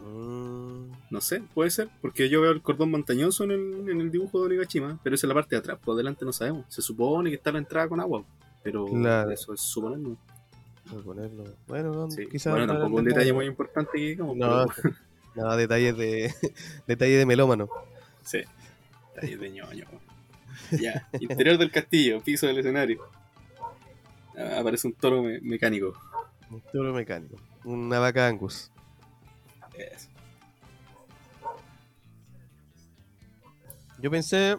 Mm, 0.05 0.91
No 1.11 1.21
sé, 1.21 1.41
puede 1.53 1.69
ser, 1.71 1.89
porque 2.01 2.29
yo 2.29 2.41
veo 2.41 2.51
el 2.51 2.61
cordón 2.61 2.91
montañoso 2.91 3.43
en 3.43 3.51
el, 3.51 3.89
en 3.89 4.01
el 4.01 4.11
dibujo 4.11 4.39
de 4.39 4.45
Onigashima, 4.47 4.99
pero 5.03 5.15
esa 5.15 5.27
es 5.27 5.29
la 5.29 5.33
parte 5.35 5.55
de 5.55 5.59
atrás, 5.59 5.79
por 5.83 5.95
delante 5.95 6.25
no 6.25 6.33
sabemos. 6.33 6.65
Se 6.69 6.81
supone 6.81 7.29
que 7.29 7.35
está 7.35 7.51
la 7.51 7.59
entrada 7.59 7.87
con 7.87 7.99
agua, 7.99 8.23
pero 8.63 8.85
Claro. 8.85 9.31
eso 9.31 9.53
es 9.53 9.61
suponer, 9.61 9.99
¿no? 9.99 10.17
voy 10.91 10.99
a 10.99 11.03
ponerlo. 11.03 11.43
Bueno, 11.67 11.93
no, 11.93 12.11
Sí. 12.11 12.27
quizás... 12.29 12.51
Bueno, 12.51 12.67
no- 12.67 12.73
tampoco 12.79 12.97
un 12.99 13.05
detalle 13.05 13.31
muy 13.31 13.45
importante 13.45 13.91
que 13.93 13.99
digamos, 14.01 14.35
No, 14.35 14.65
pero 14.75 14.95
no, 15.35 15.55
detalles 15.57 15.97
de... 15.97 16.33
detalles 16.87 17.17
de 17.19 17.25
melómano. 17.25 17.69
sí, 18.23 18.41
detalle 19.15 19.37
de 19.37 19.49
ñoño. 19.51 19.85
Ya, 20.71 21.07
interior 21.19 21.57
del 21.57 21.71
castillo, 21.71 22.21
piso 22.21 22.47
del 22.47 22.59
escenario. 22.59 23.01
Ah, 24.37 24.59
Aparece 24.59 24.87
un 24.87 24.93
toro 24.93 25.21
me- 25.23 25.39
mecánico. 25.41 25.93
Un 26.49 26.61
toro 26.71 26.93
mecánico. 26.93 27.37
Una 27.63 27.99
vaca 27.99 28.27
Angus. 28.27 28.71
Eso. 29.77 30.09
Yo 33.99 34.11
pensé. 34.11 34.57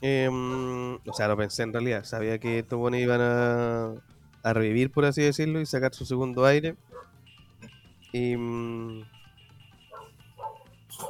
em, 0.00 0.94
o 0.96 1.12
sea, 1.14 1.28
no 1.28 1.36
pensé 1.36 1.62
en 1.62 1.72
realidad. 1.72 2.04
Sabía 2.04 2.38
que 2.38 2.60
estos 2.60 2.78
buenos 2.78 3.00
iban 3.00 3.20
a, 3.20 3.94
a 4.42 4.52
revivir, 4.52 4.90
por 4.90 5.04
así 5.04 5.22
decirlo, 5.22 5.60
y 5.60 5.66
sacar 5.66 5.94
su 5.94 6.04
segundo 6.06 6.44
aire. 6.44 6.76
Y. 8.12 8.36
mm, 8.36 9.02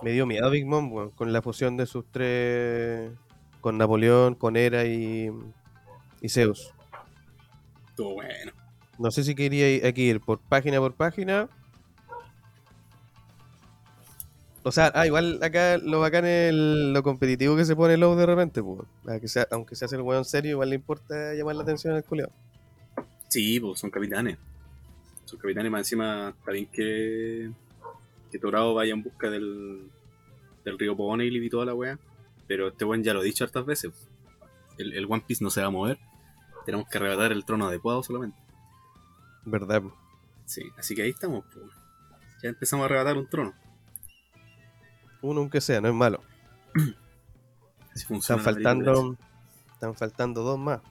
me 0.02 0.10
dio 0.12 0.26
miedo 0.26 0.50
Big 0.50 0.66
Mom, 0.66 1.10
con 1.10 1.32
la 1.32 1.42
fusión 1.42 1.76
de 1.76 1.86
sus 1.86 2.04
tres. 2.10 3.10
Con 3.60 3.78
Napoleón, 3.78 4.34
con 4.34 4.56
Hera 4.56 4.84
y. 4.84 5.30
y 6.20 6.28
Zeus. 6.28 6.72
Estuvo 7.90 8.14
bueno. 8.14 8.52
No 8.98 9.10
sé 9.10 9.24
si 9.24 9.34
quería 9.34 9.92
que 9.92 10.00
ir 10.00 10.20
por 10.20 10.38
página 10.38 10.78
por 10.78 10.94
página. 10.94 11.48
O 14.64 14.70
sea, 14.70 14.92
ah, 14.94 15.06
igual 15.06 15.40
acá 15.42 15.76
lo 15.78 15.98
bacán 16.00 16.24
es 16.24 16.50
el- 16.50 16.92
lo 16.92 17.02
competitivo 17.02 17.56
que 17.56 17.64
se 17.64 17.74
pone 17.74 17.96
Low 17.96 18.14
de 18.14 18.26
repente, 18.26 18.62
pues. 18.62 18.80
A 19.08 19.18
que 19.18 19.26
sea- 19.26 19.48
aunque 19.50 19.74
se 19.74 19.84
hace 19.84 19.96
el 19.96 20.02
weón 20.02 20.24
serio, 20.24 20.52
igual 20.52 20.68
le 20.70 20.76
importa 20.76 21.34
llamar 21.34 21.56
la 21.56 21.62
atención 21.62 21.94
al 21.94 22.04
culiao. 22.04 22.30
Sí, 23.28 23.58
pues 23.58 23.80
son 23.80 23.90
capitanes. 23.90 24.38
Son 25.32 25.40
capitanes 25.40 25.72
más 25.72 25.80
encima, 25.80 26.34
está 26.38 26.52
bien 26.52 26.66
que, 26.66 27.50
que 28.30 28.38
Torado 28.38 28.74
vaya 28.74 28.92
en 28.92 29.02
busca 29.02 29.30
del, 29.30 29.90
del 30.62 30.78
río 30.78 30.94
Poneglyph 30.94 31.44
y 31.44 31.48
toda 31.48 31.64
la 31.64 31.74
wea. 31.74 31.98
Pero 32.46 32.68
este 32.68 32.84
buen 32.84 33.02
ya 33.02 33.14
lo 33.14 33.22
he 33.22 33.24
dicho 33.24 33.42
hartas 33.42 33.64
veces. 33.64 34.10
El, 34.76 34.92
el 34.92 35.06
One 35.08 35.24
Piece 35.26 35.42
no 35.42 35.48
se 35.48 35.62
va 35.62 35.68
a 35.68 35.70
mover. 35.70 35.98
Tenemos 36.66 36.86
que 36.86 36.98
arrebatar 36.98 37.32
el 37.32 37.46
trono 37.46 37.66
adecuado 37.66 38.02
solamente. 38.02 38.36
¿Verdad? 39.46 39.84
Sí, 40.44 40.64
así 40.76 40.94
que 40.94 41.00
ahí 41.00 41.10
estamos. 41.10 41.46
Ya 42.42 42.50
empezamos 42.50 42.82
a 42.82 42.84
arrebatar 42.84 43.16
un 43.16 43.26
trono. 43.26 43.54
Uno 45.22 45.40
aunque 45.40 45.62
sea, 45.62 45.80
no 45.80 45.88
es 45.88 45.94
malo. 45.94 46.20
Así 47.94 48.04
funciona 48.04 48.40
Están 48.42 48.54
faltando. 48.54 49.16
Están 49.72 49.94
faltando 49.94 50.42
dos 50.42 50.58
más. 50.58 50.82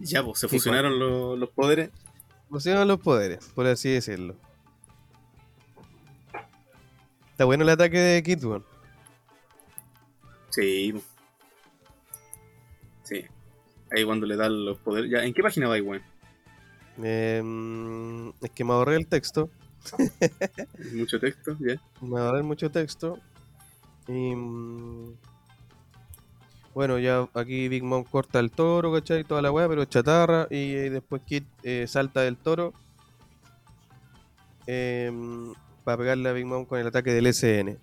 Ya, 0.00 0.22
pues, 0.22 0.38
se 0.38 0.48
Sí, 0.48 0.56
fusionaron 0.56 0.98
los, 0.98 1.38
los 1.38 1.50
poderes. 1.50 1.90
Fusionan 2.48 2.88
los 2.88 3.00
poderes, 3.00 3.46
por 3.54 3.66
así 3.66 3.90
decirlo. 3.90 4.36
Está 7.30 7.44
bueno 7.44 7.62
el 7.64 7.70
ataque 7.70 7.98
de 7.98 8.22
Kid, 8.22 8.44
weón. 8.44 8.64
Sí. 10.50 10.94
Sí. 13.04 13.24
Ahí 13.90 14.04
cuando 14.04 14.26
le 14.26 14.36
dan 14.36 14.64
los 14.64 14.78
poderes. 14.78 15.10
Ya, 15.10 15.24
¿en 15.24 15.32
qué 15.32 15.42
página 15.42 15.68
va 15.68 15.74
ahí, 15.74 15.80
weón? 15.80 16.02
Em, 17.02 18.28
es 18.40 18.50
que 18.54 18.64
me 18.64 18.72
ahorré 18.72 18.96
el 18.96 19.06
texto. 19.06 19.50
Mucho 20.94 21.20
texto, 21.20 21.56
ya. 21.60 21.80
Me 22.00 22.18
ahorré 22.18 22.42
mucho 22.42 22.70
texto. 22.70 23.18
Y. 24.08 24.34
Bueno, 26.74 26.98
ya 26.98 27.28
aquí 27.34 27.68
Big 27.68 27.82
Mom 27.82 28.04
corta 28.04 28.38
el 28.38 28.50
toro, 28.50 28.92
¿cachai? 28.92 29.24
Toda 29.24 29.42
la 29.42 29.50
weá, 29.50 29.68
pero 29.68 29.82
es 29.82 29.88
chatarra. 29.88 30.46
Y, 30.50 30.72
después 30.72 31.22
Kid 31.26 31.42
eh, 31.62 31.86
salta 31.88 32.20
del 32.22 32.36
toro. 32.36 32.72
em, 34.66 35.52
para 35.84 35.96
pegarle 35.96 36.28
a 36.28 36.32
Big 36.32 36.44
Mom 36.46 36.64
con 36.66 36.78
el 36.78 36.86
ataque 36.86 37.12
del 37.12 37.26
SN. 37.26 37.78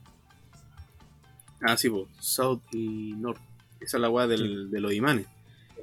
Ah, 1.62 1.76
sí, 1.78 1.90
pues. 1.90 2.06
South 2.20 2.62
y 2.72 3.14
North. 3.18 3.40
Esa 3.80 3.98
es 3.98 4.02
la 4.02 4.10
weá 4.10 4.28
del- 4.28 4.70
de 4.70 4.80
los 4.80 4.94
imanes. 4.94 5.26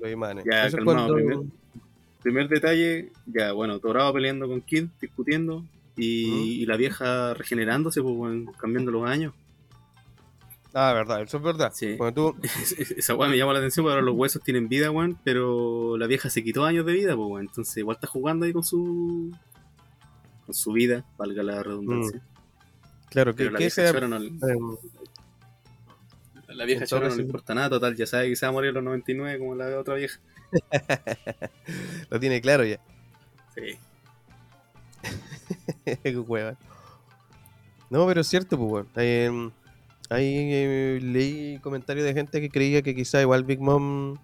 Los 0.00 0.10
imanes. 0.10 0.44
Ya, 0.48 0.60
Eso 0.66 0.68
es 0.68 0.74
calmado, 0.76 1.08
cuando- 1.08 1.14
primero. 1.14 1.44
Primer 2.22 2.48
detalle, 2.48 3.10
ya, 3.26 3.50
bueno, 3.52 3.80
Torado 3.80 4.12
peleando 4.12 4.46
con 4.46 4.60
Kid, 4.60 4.86
discutiendo. 5.00 5.64
Y, 5.96 6.62
y 6.62 6.66
la 6.66 6.76
vieja 6.76 7.34
regenerándose, 7.34 8.00
pues, 8.00 8.46
cambiando 8.58 8.92
los 8.92 9.08
años. 9.08 9.34
Ah, 10.74 10.92
verdad, 10.94 11.20
eso 11.22 11.36
es 11.36 11.42
verdad. 11.42 11.70
Sí. 11.74 11.98
Tú. 12.14 12.34
Esa 12.96 13.14
weá 13.14 13.28
me 13.28 13.36
llama 13.36 13.52
la 13.52 13.58
atención, 13.58 13.84
porque 13.84 13.92
ahora 13.94 14.04
los 14.06 14.14
huesos 14.16 14.42
tienen 14.42 14.68
vida, 14.68 14.90
weón, 14.90 15.18
pero 15.22 15.96
la 15.98 16.06
vieja 16.06 16.30
se 16.30 16.42
quitó 16.42 16.64
años 16.64 16.86
de 16.86 16.92
vida, 16.94 17.14
pues, 17.14 17.28
weón. 17.28 17.46
Entonces 17.46 17.76
igual 17.76 17.96
está 17.96 18.06
jugando 18.06 18.46
ahí 18.46 18.52
con 18.52 18.64
su. 18.64 19.30
con 20.46 20.54
su 20.54 20.72
vida, 20.72 21.04
valga 21.18 21.42
la 21.42 21.62
redundancia. 21.62 22.22
Claro, 23.10 23.32
que, 23.34 23.38
Pero 23.44 23.50
la 23.50 23.58
que 23.58 23.64
vieja 23.64 23.82
ese- 23.82 23.92
chora 23.92 24.08
no, 24.08 24.18
le- 24.18 24.28
em, 24.28 24.76
la 26.48 26.64
vieja 26.64 26.86
chora 26.86 27.08
no 27.10 27.14
le 27.16 27.22
importa 27.22 27.54
nada, 27.54 27.68
total, 27.70 27.94
ya 27.94 28.06
sabe 28.06 28.28
que 28.28 28.36
se 28.36 28.46
va 28.46 28.50
a 28.50 28.52
morir 28.52 28.70
a 28.70 28.72
los 28.72 28.84
99 28.84 29.38
como 29.38 29.54
la 29.54 29.78
otra 29.78 29.94
vieja. 29.94 30.18
lo 32.10 32.18
tiene 32.20 32.40
claro 32.40 32.64
ya. 32.64 32.80
Sí. 33.54 33.76
Qué 36.02 36.16
hueva. 36.18 36.56
No, 37.90 38.06
pero 38.06 38.22
es 38.22 38.26
cierto, 38.26 38.56
pues, 38.56 38.70
weón. 38.70 38.88
Em, 38.96 39.50
ahí 40.12 40.52
eh, 40.52 40.98
leí 41.02 41.58
comentarios 41.60 42.04
de 42.04 42.14
gente 42.14 42.40
que 42.40 42.50
creía 42.50 42.82
que 42.82 42.94
quizá 42.94 43.20
igual 43.20 43.44
Big 43.44 43.60
Mom 43.60 44.16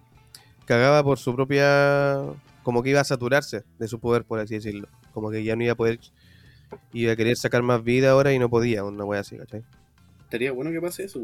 cagaba 0.65 1.03
por 1.03 1.17
su 1.17 1.35
propia. 1.35 2.17
como 2.63 2.83
que 2.83 2.91
iba 2.91 3.01
a 3.01 3.05
saturarse 3.05 3.63
de 3.77 3.87
su 3.87 3.99
poder, 3.99 4.23
por 4.23 4.39
así 4.39 4.55
decirlo. 4.55 4.87
Como 5.13 5.31
que 5.31 5.43
ya 5.43 5.55
no 5.55 5.63
iba 5.63 5.73
a 5.73 5.75
poder. 5.75 5.99
iba 6.93 7.13
a 7.13 7.15
querer 7.15 7.37
sacar 7.37 7.63
más 7.63 7.83
vida 7.83 8.11
ahora 8.11 8.33
y 8.33 8.39
no 8.39 8.49
podía, 8.49 8.83
una 8.83 9.03
wea 9.03 9.21
así, 9.21 9.37
¿cachai? 9.37 9.63
Estaría 10.23 10.51
bueno 10.51 10.71
que 10.71 10.79
pase 10.79 11.05
eso, 11.05 11.19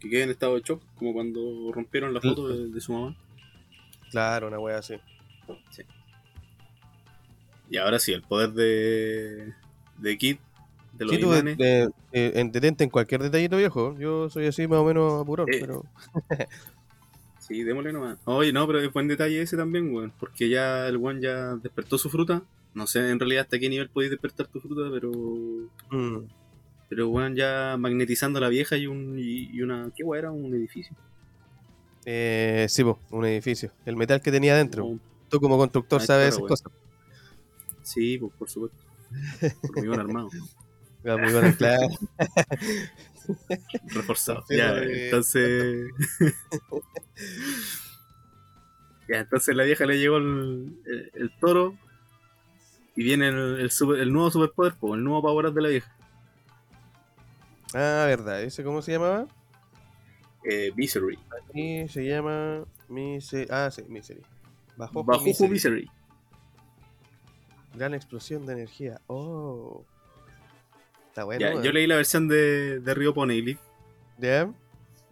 que 0.00 0.08
quede 0.08 0.22
en 0.22 0.30
estado 0.30 0.54
de 0.54 0.62
shock, 0.62 0.82
como 0.96 1.12
cuando 1.12 1.70
rompieron 1.70 2.14
la 2.14 2.20
foto 2.20 2.48
de, 2.48 2.68
de 2.68 2.80
su 2.80 2.92
mamá. 2.92 3.16
Claro, 4.10 4.48
una 4.48 4.58
wea 4.58 4.78
así. 4.78 4.94
Y 7.70 7.76
ahora 7.76 7.98
sí, 7.98 8.12
el 8.12 8.22
poder 8.22 8.52
de. 8.52 9.52
de 9.98 10.18
Kid, 10.18 10.38
de 10.98 11.04
los 11.04 11.14
Sí, 11.14 11.20
tú 11.20 11.26
imanes. 11.28 11.56
de- 11.56 11.90
entretente 12.12 12.84
en 12.84 12.90
cualquier 12.90 13.22
detallito 13.22 13.56
viejo. 13.56 13.96
Yo 13.98 14.28
soy 14.30 14.46
así 14.46 14.66
más 14.66 14.80
o 14.80 14.84
menos 14.84 15.22
apurón, 15.22 15.48
Eh, 15.52 15.58
pero. 15.60 15.84
Sí, 17.38 17.62
démosle 17.62 17.94
nomás. 17.94 18.18
Oye, 18.26 18.52
no, 18.52 18.66
pero 18.66 18.78
es 18.80 18.92
buen 18.92 19.08
detalle 19.08 19.40
ese 19.40 19.56
también, 19.56 19.90
weón. 19.94 20.12
Porque 20.20 20.50
ya 20.50 20.86
el 20.86 20.98
weón 20.98 21.22
ya 21.22 21.54
despertó 21.56 21.96
su 21.96 22.10
fruta. 22.10 22.42
No 22.74 22.86
sé 22.86 23.08
en 23.10 23.18
realidad 23.18 23.44
hasta 23.44 23.58
qué 23.58 23.70
nivel 23.70 23.88
podéis 23.88 24.10
despertar 24.10 24.46
tu 24.48 24.60
fruta, 24.60 24.82
pero. 24.92 25.10
mm, 25.90 26.18
Pero 26.90 27.08
weón 27.08 27.34
ya 27.36 27.76
magnetizando 27.78 28.36
a 28.38 28.42
la 28.42 28.48
vieja 28.50 28.76
y 28.76 28.86
un. 28.86 29.18
y, 29.18 29.48
y 29.50 29.62
una. 29.62 29.90
¿Qué 29.96 30.04
weón 30.04 30.18
era? 30.18 30.30
Un 30.30 30.54
edificio. 30.54 30.94
eh, 32.04 32.66
sí, 32.68 32.84
po, 32.84 32.98
un 33.10 33.24
edificio. 33.24 33.72
El 33.86 33.96
metal 33.96 34.20
que 34.20 34.30
tenía 34.30 34.52
adentro. 34.52 34.98
Tú 35.30 35.40
como 35.40 35.56
constructor 35.56 36.00
Ah, 36.02 36.04
sabes 36.06 36.34
claro, 36.34 36.46
esas 36.54 36.62
weón. 36.64 36.72
cosas. 36.72 36.72
Sí, 37.82 38.18
pues 38.18 38.32
por 38.38 38.50
supuesto. 38.50 38.76
Hormigón 39.74 40.00
armado. 40.00 40.28
Ah, 40.34 40.46
muy 41.04 41.32
bueno, 41.32 41.54
claro. 41.56 41.88
Reforzado. 43.88 44.44
Ya, 44.50 44.76
eh, 44.78 45.04
entonces. 45.06 45.90
ya, 49.08 49.18
entonces 49.20 49.54
la 49.54 49.64
vieja 49.64 49.86
le 49.86 49.98
llegó 49.98 50.16
el, 50.18 50.76
el- 50.86 51.10
el 51.14 51.30
toro. 51.40 51.76
Y 52.96 53.04
viene 53.04 53.28
el, 53.28 53.60
el, 53.60 53.70
super- 53.70 54.00
el 54.00 54.12
nuevo 54.12 54.28
superpoder, 54.30 54.74
el 54.82 55.04
nuevo 55.04 55.22
power 55.22 55.46
up 55.46 55.54
de 55.54 55.62
la 55.62 55.68
vieja. 55.68 55.94
Ah, 57.74 58.04
verdad. 58.08 58.42
¿Ese 58.42 58.64
cómo 58.64 58.82
se 58.82 58.92
llamaba? 58.92 59.26
Eh, 60.42 60.72
Misery. 60.74 61.16
Aquí 61.44 61.86
se 61.88 62.04
llama 62.04 62.64
Misery. 62.88 63.46
Ah, 63.50 63.70
sí, 63.70 63.82
Misery. 63.88 64.20
Bajo 64.76 65.04
Misery. 65.04 65.50
Misery. 65.52 65.90
Gran 67.74 67.94
explosión 67.94 68.46
de 68.46 68.54
energía. 68.54 69.00
Oh. 69.06 69.84
Está 71.18 71.24
bueno. 71.24 71.40
Ya, 71.40 71.50
weón. 71.50 71.62
yo 71.64 71.72
leí 71.72 71.86
la 71.88 71.96
versión 71.96 72.28
de, 72.28 72.78
de 72.78 73.12
Poneglyph. 73.12 73.58
¿Ya? 74.18 74.48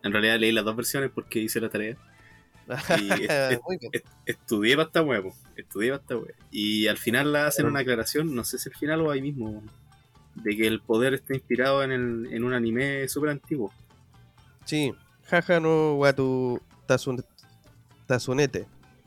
En 0.05 0.13
realidad 0.13 0.39
leí 0.39 0.53
las 0.53 0.65
dos 0.65 0.77
versiones 0.77 1.11
porque 1.13 1.41
hice 1.41 1.61
la 1.61 1.69
tarea. 1.69 1.97
Y 3.01 3.25
est- 3.93 4.07
estudié 4.25 4.77
para 4.77 4.87
esta 4.87 5.03
huevo. 5.03 5.35
Estudié 5.57 5.91
para 5.91 6.01
esta 6.03 6.17
huevo. 6.17 6.29
Y 6.53 6.87
al 6.87 6.97
final 6.97 7.33
la 7.33 7.47
hacen 7.49 7.67
una 7.67 7.81
aclaración, 7.81 8.35
no 8.37 8.45
sé 8.45 8.59
si 8.59 8.69
al 8.69 8.77
final 8.77 9.01
o 9.01 9.11
ahí 9.11 9.21
mismo, 9.21 9.63
de 10.37 10.57
que 10.57 10.67
el 10.69 10.81
poder 10.81 11.15
está 11.15 11.35
inspirado 11.35 11.83
en, 11.83 11.91
el- 11.91 12.29
en 12.33 12.45
un 12.45 12.53
anime 12.53 13.09
súper 13.09 13.31
antiguo. 13.31 13.73
Sí. 14.65 14.93
Jaja 15.25 15.59
no 15.59 15.95
Watu 15.97 16.61
Tasun- 16.87 17.25
Tasunete. 18.07 18.67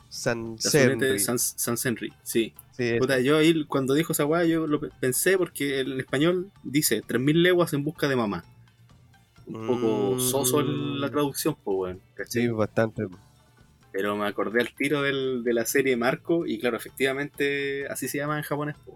San 0.09 0.57
Yasunete 0.57 1.05
Senri. 1.05 1.19
Sans, 1.19 1.53
Sans 1.55 1.85
Henry, 1.85 2.11
sí. 2.23 2.53
Sí, 2.79 2.97
Puta, 2.97 3.19
yo 3.19 3.35
ahí 3.37 3.65
cuando 3.65 3.93
dijo 3.93 4.13
esa 4.13 4.25
weá, 4.25 4.45
yo 4.45 4.65
lo 4.65 4.79
pe- 4.79 4.89
pensé 5.01 5.37
porque 5.37 5.81
en 5.81 5.99
español 5.99 6.49
dice 6.63 7.01
3000 7.05 7.43
leguas 7.43 7.73
en 7.73 7.83
busca 7.83 8.07
de 8.07 8.15
mamá. 8.15 8.45
Un 9.47 9.67
poco 9.67 10.15
Mm. 10.15 10.19
soso 10.21 10.61
el- 10.61 11.01
la 11.01 11.09
traducción, 11.09 11.57
pues 11.63 11.97
sí, 12.29 12.47
bastante. 12.47 13.07
Pero 13.91 14.15
me 14.15 14.25
acordé 14.27 14.61
al 14.61 14.73
tiro 14.73 15.01
del- 15.01 15.43
de 15.43 15.53
la 15.53 15.65
serie 15.65 15.97
Marco 15.97 16.45
y 16.45 16.57
claro, 16.59 16.77
efectivamente 16.77 17.85
así 17.87 18.07
se 18.07 18.17
llama 18.19 18.37
en 18.37 18.43
japonés. 18.43 18.77
po. 18.85 18.95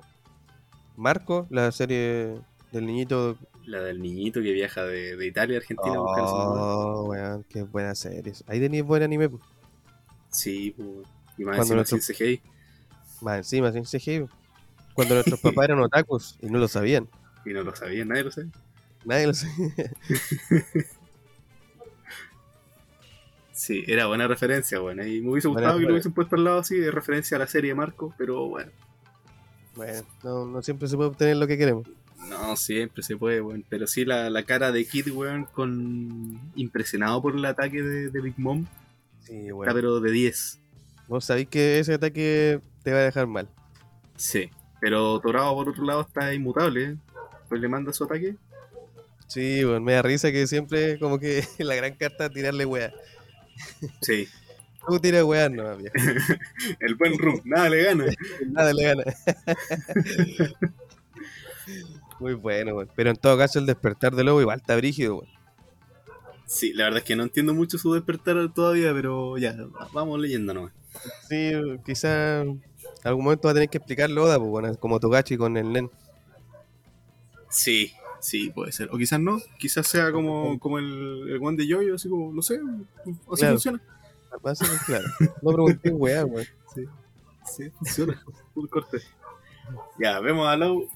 Marco, 0.95 1.47
la 1.49 1.71
serie 1.73 2.35
del 2.71 2.85
niñito. 2.85 3.37
La 3.65 3.81
del 3.81 4.01
niñito 4.01 4.41
que 4.41 4.51
viaja 4.53 4.83
de, 4.85 5.15
de 5.17 5.27
Italia 5.27 5.57
a 5.57 5.59
Argentina 5.59 5.95
a 5.95 5.99
buscar 5.99 6.23
a 6.23 6.27
su 6.27 6.35
mamá. 6.35 6.53
Oh, 6.61 7.03
weón, 7.09 7.43
qué 7.49 7.63
buena 7.63 7.95
serie. 7.95 8.31
Ahí 8.47 8.59
tenéis 8.61 8.83
buen 8.85 9.03
anime. 9.03 9.27
po. 9.29 9.39
Sí, 10.29 10.73
pues. 10.77 10.87
Y 11.37 11.43
más 11.43 11.57
Cuando 11.57 11.61
encima 11.61 11.75
nuestro- 11.77 11.99
sin 11.99 12.15
CGI. 12.15 12.41
Más 13.23 13.37
encima, 13.37 13.71
sin 13.71 13.83
CGI. 13.85 14.25
Cuando 14.93 15.15
nuestros 15.15 15.39
papás 15.41 15.65
eran 15.65 15.79
otakus 15.79 16.37
y 16.41 16.47
no 16.47 16.59
lo 16.59 16.67
sabían. 16.67 17.07
Y 17.45 17.49
no 17.51 17.63
lo 17.63 17.75
sabía, 17.75 18.05
nadie 18.05 18.23
lo 18.23 18.31
sabía. 18.31 18.51
Nadie 19.05 19.27
lo 19.27 19.33
sabía. 19.33 19.73
Sí, 23.51 23.83
era 23.87 24.07
buena 24.07 24.27
referencia, 24.27 24.79
bueno. 24.79 25.05
Y 25.05 25.21
me 25.21 25.31
hubiese 25.31 25.47
gustado 25.47 25.77
que 25.77 25.85
lo 25.85 25.91
hubiesen 25.91 26.11
puesto 26.11 26.35
al 26.35 26.43
lado 26.43 26.59
así 26.59 26.75
de 26.75 26.89
referencia 26.91 27.37
a 27.37 27.39
la 27.39 27.47
serie 27.47 27.75
Marco, 27.75 28.13
pero 28.17 28.47
bueno. 28.49 28.71
Bueno, 29.75 30.01
no, 30.23 30.45
no 30.45 30.61
siempre 30.61 30.87
se 30.87 30.95
puede 30.95 31.09
obtener 31.09 31.37
lo 31.37 31.47
que 31.47 31.57
queremos. 31.57 31.87
No, 32.29 32.55
siempre 32.55 33.03
se 33.03 33.15
puede, 33.15 33.41
weón. 33.41 33.63
Pero 33.69 33.85
sí, 33.85 34.05
la, 34.05 34.29
la 34.29 34.43
cara 34.43 34.71
de 34.71 34.85
Kid, 34.85 35.09
weón, 35.11 35.45
con 35.45 36.39
impresionado 36.55 37.21
por 37.21 37.35
el 37.35 37.45
ataque 37.45 37.83
de, 37.83 38.09
de 38.09 38.21
Big 38.21 38.37
Mom, 38.39 38.65
Sí, 39.21 39.37
está 39.37 39.53
bueno. 39.53 39.73
pero 39.73 39.99
de 39.99 40.11
10. 40.11 40.59
Vos 41.07 41.25
sabéis 41.25 41.47
que 41.47 41.79
ese 41.79 41.93
ataque 41.93 42.59
te 42.83 42.91
va 42.91 42.99
a 42.99 43.03
dejar 43.03 43.27
mal. 43.27 43.49
Sí. 44.15 44.49
Pero 44.79 45.19
Torado, 45.19 45.53
por 45.55 45.69
otro 45.69 45.83
lado, 45.85 46.01
está 46.01 46.33
inmutable, 46.33 46.83
¿eh? 46.83 46.97
Pues 47.47 47.61
le 47.61 47.69
manda 47.69 47.93
su 47.93 48.03
ataque. 48.03 48.35
Sí, 49.27 49.63
bueno, 49.63 49.81
me 49.81 49.93
da 49.93 50.01
risa 50.01 50.31
que 50.31 50.45
siempre 50.45 50.99
como 50.99 51.19
que 51.19 51.43
la 51.59 51.75
gran 51.75 51.95
carta 51.95 52.25
es 52.25 52.31
tirarle 52.31 52.65
weá. 52.65 52.93
Sí. 54.01 54.27
Tú 54.87 54.99
tiras 54.99 55.23
weá, 55.23 55.47
no, 55.47 55.77
viejo. 55.77 55.93
El 56.79 56.95
buen 56.95 57.17
Rum, 57.17 57.39
nada 57.45 57.69
le 57.69 57.83
gana. 57.83 58.05
Nada 58.47 58.73
le 58.73 58.83
gana. 58.83 59.03
Muy 62.19 62.33
bueno, 62.33 62.75
weón. 62.75 62.89
Pero 62.93 63.09
en 63.11 63.15
todo 63.15 63.37
caso 63.37 63.59
el 63.59 63.65
despertar 63.65 64.13
de 64.13 64.25
lobo 64.25 64.41
igual 64.41 64.59
está 64.59 64.75
brígido, 64.75 65.19
weón. 65.19 65.29
Sí, 66.45 66.73
la 66.73 66.83
verdad 66.83 66.99
es 66.99 67.05
que 67.05 67.15
no 67.15 67.23
entiendo 67.23 67.53
mucho 67.53 67.77
su 67.77 67.93
despertar 67.93 68.53
todavía, 68.53 68.93
pero 68.93 69.37
ya, 69.37 69.55
vamos 69.93 70.19
leyendo 70.19 70.53
nomás. 70.53 70.73
Sí, 71.29 71.51
quizá 71.85 72.43
algún 73.09 73.25
momento 73.25 73.47
va 73.47 73.51
a 73.51 73.53
tener 73.55 73.69
que 73.69 73.77
explicarlo 73.77 74.23
Oda, 74.23 74.37
pues, 74.37 74.49
bueno, 74.49 74.75
como 74.77 74.99
Togachi 74.99 75.37
con 75.37 75.57
el 75.57 75.71
Nen. 75.71 75.91
Sí, 77.49 77.93
sí, 78.19 78.49
puede 78.49 78.71
ser. 78.71 78.89
O 78.91 78.97
quizás 78.97 79.19
no, 79.19 79.39
quizás 79.59 79.87
sea 79.87 80.11
como, 80.11 80.59
como 80.59 80.79
el, 80.79 81.29
el 81.29 81.39
one 81.43 81.57
de 81.57 81.67
Yoyo, 81.67 81.95
así 81.95 82.09
como, 82.09 82.31
no 82.33 82.41
sé, 82.41 82.55
así 82.55 83.15
Claro. 83.39 83.53
funciona. 83.53 83.81
Así 84.43 84.65
que, 84.65 84.85
claro. 84.85 85.05
No 85.41 85.51
pregunté 85.51 85.89
weá, 85.91 86.25
weón. 86.25 86.47
Sí, 87.45 87.69
funciona. 87.71 88.23
Full 88.53 88.69
corte. 88.69 88.99
Ya, 89.99 90.21
vemos 90.21 90.47
a 90.47 90.55
Low 90.55 90.87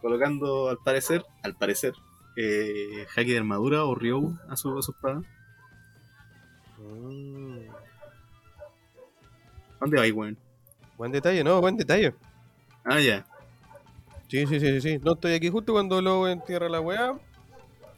colocando 0.00 0.68
al 0.68 0.78
parecer, 0.78 1.24
al 1.42 1.56
parecer, 1.56 1.92
eh, 2.36 3.04
Haki 3.16 3.32
de 3.32 3.38
armadura 3.38 3.84
o 3.84 3.96
Ryu 3.96 4.38
a 4.48 4.56
su, 4.56 4.78
a 4.78 4.82
su 4.82 4.92
espada. 4.92 5.22
Mm. 6.78 7.66
¿Dónde 9.80 9.96
va 9.96 10.02
ahí, 10.04 10.12
weón? 10.12 10.38
Buen 10.96 11.12
detalle, 11.12 11.44
¿no? 11.44 11.60
Buen 11.60 11.76
detalle. 11.76 12.14
Ah, 12.84 13.00
ya. 13.00 13.26
Sí, 14.28 14.46
sí, 14.46 14.60
sí, 14.60 14.60
sí, 14.60 14.80
sí. 14.80 14.98
No 15.04 15.12
estoy 15.14 15.34
aquí 15.34 15.50
justo 15.50 15.72
cuando 15.72 16.00
Lobo 16.00 16.28
entierra 16.28 16.68
la 16.68 16.80
weá 16.80 17.14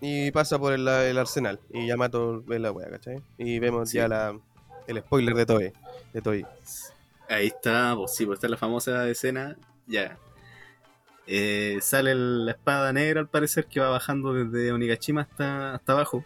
y 0.01 0.31
pasa 0.31 0.59
por 0.59 0.73
el, 0.73 0.87
el 0.87 1.19
arsenal. 1.19 1.59
Y 1.73 1.87
ya 1.87 1.97
mato 1.97 2.43
la 2.47 2.71
weá, 2.73 2.91
¿cachai? 2.91 3.23
Y 3.39 3.59
vemos 3.59 3.91
Sí. 3.91 3.97
ya 3.99 4.09
la, 4.09 4.39
el 4.87 4.99
spoiler 5.01 5.35
de 5.35 5.47
Toei. 5.47 5.73
De 6.13 6.21
Toei. 6.23 6.47
Ahí 7.29 7.49
está, 7.49 7.95
pues 7.97 8.15
sí, 8.15 8.25
pues 8.27 8.37
esta 8.39 8.47
es 8.47 8.51
la 8.53 8.57
famosa 8.57 9.09
escena. 9.09 9.57
Ya. 9.87 10.19
Eh, 11.27 11.79
sale 11.83 12.15
la 12.15 12.53
espada 12.53 12.93
negra 12.93 13.21
al 13.21 13.29
parecer 13.29 13.67
que 13.67 13.81
va 13.81 13.91
bajando 13.91 14.33
desde 14.33 14.73
Onigashima 14.73 15.23
hasta, 15.23 15.75
hasta 15.75 15.93
abajo. 15.93 16.25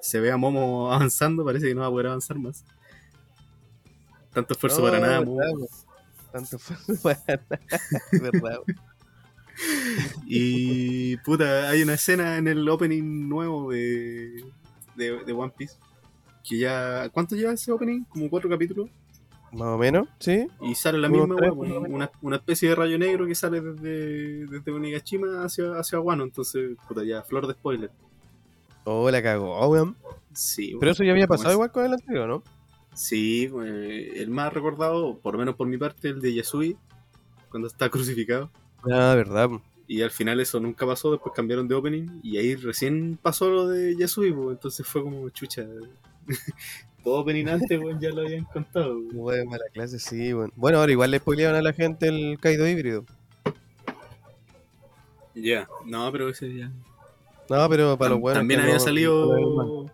Se 0.00 0.20
ve 0.20 0.30
a 0.30 0.36
Momo 0.36 0.92
avanzando, 0.92 1.44
parece 1.44 1.66
que 1.68 1.74
no 1.74 1.80
va 1.82 1.86
a 1.86 1.90
poder 1.90 2.06
avanzar 2.08 2.38
más. 2.38 2.64
Tanto 4.32 4.52
esfuerzo 4.54 4.78
No, 4.80 4.84
para 4.86 5.00
nada, 5.00 5.20
verdad, 5.20 5.26
Momo. 5.26 5.66
Tanto 6.34 6.58
verdad. 8.10 8.58
Y 10.26 11.16
puta, 11.18 11.68
hay 11.70 11.82
una 11.82 11.94
escena 11.94 12.38
en 12.38 12.48
el 12.48 12.68
opening 12.68 13.28
nuevo 13.28 13.70
de, 13.70 14.44
de, 14.96 15.24
de 15.24 15.32
One 15.32 15.52
Piece. 15.56 15.76
Que 16.42 16.58
ya. 16.58 17.08
¿Cuánto 17.10 17.36
lleva 17.36 17.52
ese 17.52 17.70
opening? 17.70 18.02
Como 18.06 18.28
cuatro 18.28 18.50
capítulos. 18.50 18.90
Más 19.52 19.68
o 19.68 19.78
menos, 19.78 20.08
¿sí? 20.18 20.48
Y 20.60 20.74
sale 20.74 20.98
la 20.98 21.08
misma 21.08 21.36
tres, 21.36 21.52
una, 21.54 22.10
una 22.20 22.36
especie 22.36 22.70
de 22.70 22.74
rayo 22.74 22.98
negro 22.98 23.28
que 23.28 23.36
sale 23.36 23.60
desde, 23.60 24.46
desde 24.46 24.72
Onigashima 24.72 25.44
hacia, 25.44 25.78
hacia 25.78 26.00
Wano. 26.00 26.24
Entonces, 26.24 26.76
puta, 26.88 27.04
ya, 27.04 27.22
flor 27.22 27.46
de 27.46 27.52
spoiler. 27.52 27.92
Oh, 28.82 29.08
la 29.08 29.22
cagó, 29.22 29.64
weón. 29.68 29.96
Sí, 30.32 30.76
Pero 30.80 30.90
eso 30.90 31.04
ya 31.04 31.12
había 31.12 31.28
¿Cómo 31.28 31.36
pasado 31.36 31.54
igual 31.54 31.70
con 31.70 31.86
el 31.86 31.92
anterior, 31.92 32.28
¿no? 32.28 32.42
Sí, 32.94 33.50
eh, 33.64 34.12
el 34.16 34.30
más 34.30 34.52
recordado, 34.52 35.18
por 35.18 35.34
lo 35.34 35.40
menos 35.40 35.56
por 35.56 35.66
mi 35.66 35.76
parte, 35.78 36.08
el 36.08 36.20
de 36.20 36.34
Yasui, 36.34 36.76
cuando 37.50 37.68
está 37.68 37.88
crucificado. 37.90 38.50
Ah, 38.90 39.14
verdad. 39.16 39.50
Y 39.86 40.00
al 40.02 40.10
final 40.10 40.40
eso 40.40 40.60
nunca 40.60 40.86
pasó, 40.86 41.10
después 41.12 41.34
cambiaron 41.34 41.68
de 41.68 41.74
opening 41.74 42.20
y 42.22 42.38
ahí 42.38 42.54
recién 42.54 43.18
pasó 43.20 43.50
lo 43.50 43.68
de 43.68 43.96
Yasui, 43.96 44.32
pues, 44.32 44.50
entonces 44.56 44.86
fue 44.86 45.02
como 45.02 45.28
chucha. 45.30 45.66
Todo 47.04 47.16
opening 47.16 47.46
antes, 47.48 47.78
weón, 47.78 48.00
ya 48.00 48.08
lo 48.10 48.22
habían 48.22 48.44
contado. 48.44 48.98
mala 49.12 49.64
clase, 49.74 49.98
sí. 49.98 50.32
Bueno, 50.56 50.78
ahora 50.78 50.90
igual 50.90 51.10
le 51.10 51.18
spoilearon 51.18 51.56
a 51.56 51.60
la 51.62 51.74
gente 51.74 52.08
el 52.08 52.38
Kaido 52.40 52.66
híbrido. 52.66 53.04
Ya, 55.34 55.68
no, 55.84 56.10
pero 56.12 56.28
ese 56.30 56.54
ya. 56.54 56.70
No, 57.50 57.68
pero 57.68 57.98
para 57.98 58.10
los 58.12 58.20
buenos. 58.20 58.38
también 58.40 58.60
había 58.60 58.74
no- 58.74 58.78
no 58.78 58.84
salido. 58.84 59.90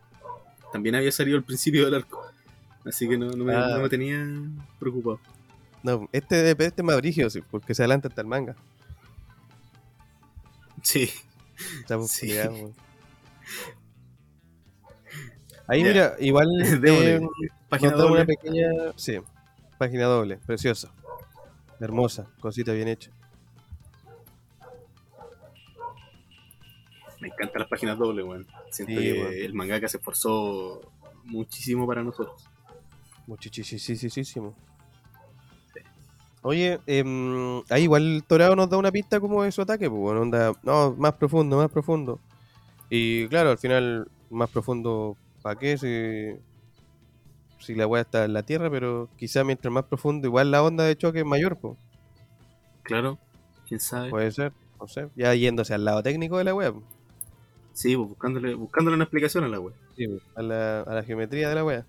También 0.72 0.94
había 0.94 1.10
salido 1.10 1.36
el 1.36 1.42
principio 1.42 1.84
del 1.86 1.94
arco. 1.94 2.22
Así 2.84 3.08
que 3.08 3.18
no, 3.18 3.30
no 3.30 3.44
me, 3.44 3.54
Ah. 3.54 3.68
no 3.76 3.80
me 3.82 3.88
tenía 3.88 4.24
preocupado. 4.78 5.20
No, 5.82 6.08
este, 6.12 6.50
este 6.50 6.64
es 6.76 6.84
más 6.84 6.96
brígido, 6.96 7.28
sí, 7.30 7.40
porque 7.50 7.74
se 7.74 7.82
adelanta 7.82 8.08
hasta 8.08 8.20
el 8.20 8.26
manga. 8.26 8.54
Sí. 10.82 11.10
Pues, 11.86 12.10
Sí. 12.10 12.32
weón. 12.32 12.74
Ahí 15.66 15.84
mira, 15.84 16.16
igual 16.18 16.48
eh, 16.84 17.20
Página 17.68 17.90
da 17.92 18.06
una 18.06 18.20
doble. 18.20 18.26
pequeña. 18.26 18.68
Sí, 18.96 19.18
página 19.78 20.04
doble, 20.06 20.38
preciosa. 20.38 20.90
Hermosa, 21.78 22.28
cosita 22.40 22.72
bien 22.72 22.88
hecha. 22.88 23.10
Me 27.20 27.28
encantan 27.28 27.60
las 27.60 27.68
páginas 27.68 27.98
dobles, 27.98 28.24
weón. 28.24 28.46
Siento 28.70 28.94
Sí, 28.94 29.00
que 29.00 29.12
weón. 29.12 29.32
el 29.34 29.54
mangaka 29.54 29.88
se 29.88 29.98
esforzó 29.98 30.80
muchísimo 31.24 31.86
para 31.86 32.02
nosotros. 32.02 32.48
Muchísimo. 33.30 34.56
Oye, 36.42 36.80
em, 36.86 37.62
ahí 37.68 37.84
igual 37.84 38.24
Torado 38.26 38.56
nos 38.56 38.68
da 38.68 38.76
una 38.76 38.90
pista 38.90 39.20
como 39.20 39.44
de 39.44 39.52
su 39.52 39.62
ataque, 39.62 39.88
pues, 39.88 40.00
bueno, 40.00 40.22
onda, 40.22 40.52
no, 40.64 40.96
más 40.98 41.12
profundo, 41.12 41.56
más 41.58 41.70
profundo. 41.70 42.18
Y 42.88 43.28
claro, 43.28 43.50
al 43.50 43.58
final, 43.58 44.08
más 44.30 44.50
profundo, 44.50 45.16
¿para 45.42 45.58
qué? 45.58 45.78
Si, 45.78 46.34
si 47.64 47.74
la 47.76 47.86
weá 47.86 48.02
está 48.02 48.24
en 48.24 48.32
la 48.32 48.42
tierra, 48.42 48.68
pero 48.68 49.08
quizá 49.16 49.44
mientras 49.44 49.72
más 49.72 49.84
profundo, 49.84 50.26
igual 50.26 50.50
la 50.50 50.64
onda 50.64 50.82
de 50.84 50.96
choque 50.96 51.20
es 51.20 51.26
mayor, 51.26 51.56
pues. 51.56 51.78
Claro, 52.82 53.18
quién 53.68 53.78
sabe. 53.78 54.10
Puede 54.10 54.32
ser, 54.32 54.52
no 54.80 54.88
sé. 54.88 55.08
Ya 55.14 55.32
yéndose 55.34 55.74
al 55.74 55.84
lado 55.84 56.02
técnico 56.02 56.38
de 56.38 56.44
la 56.44 56.54
web. 56.54 56.74
Sí, 57.74 57.94
pues, 57.96 58.08
buscándole, 58.08 58.54
buscándole 58.54 58.96
una 58.96 59.04
explicación 59.04 59.44
a 59.44 59.48
la 59.48 59.60
web. 59.60 59.74
a, 60.34 60.42
la, 60.42 60.80
a 60.80 60.94
la 60.94 61.02
geometría 61.04 61.48
de 61.50 61.54
la 61.54 61.64
web. 61.64 61.84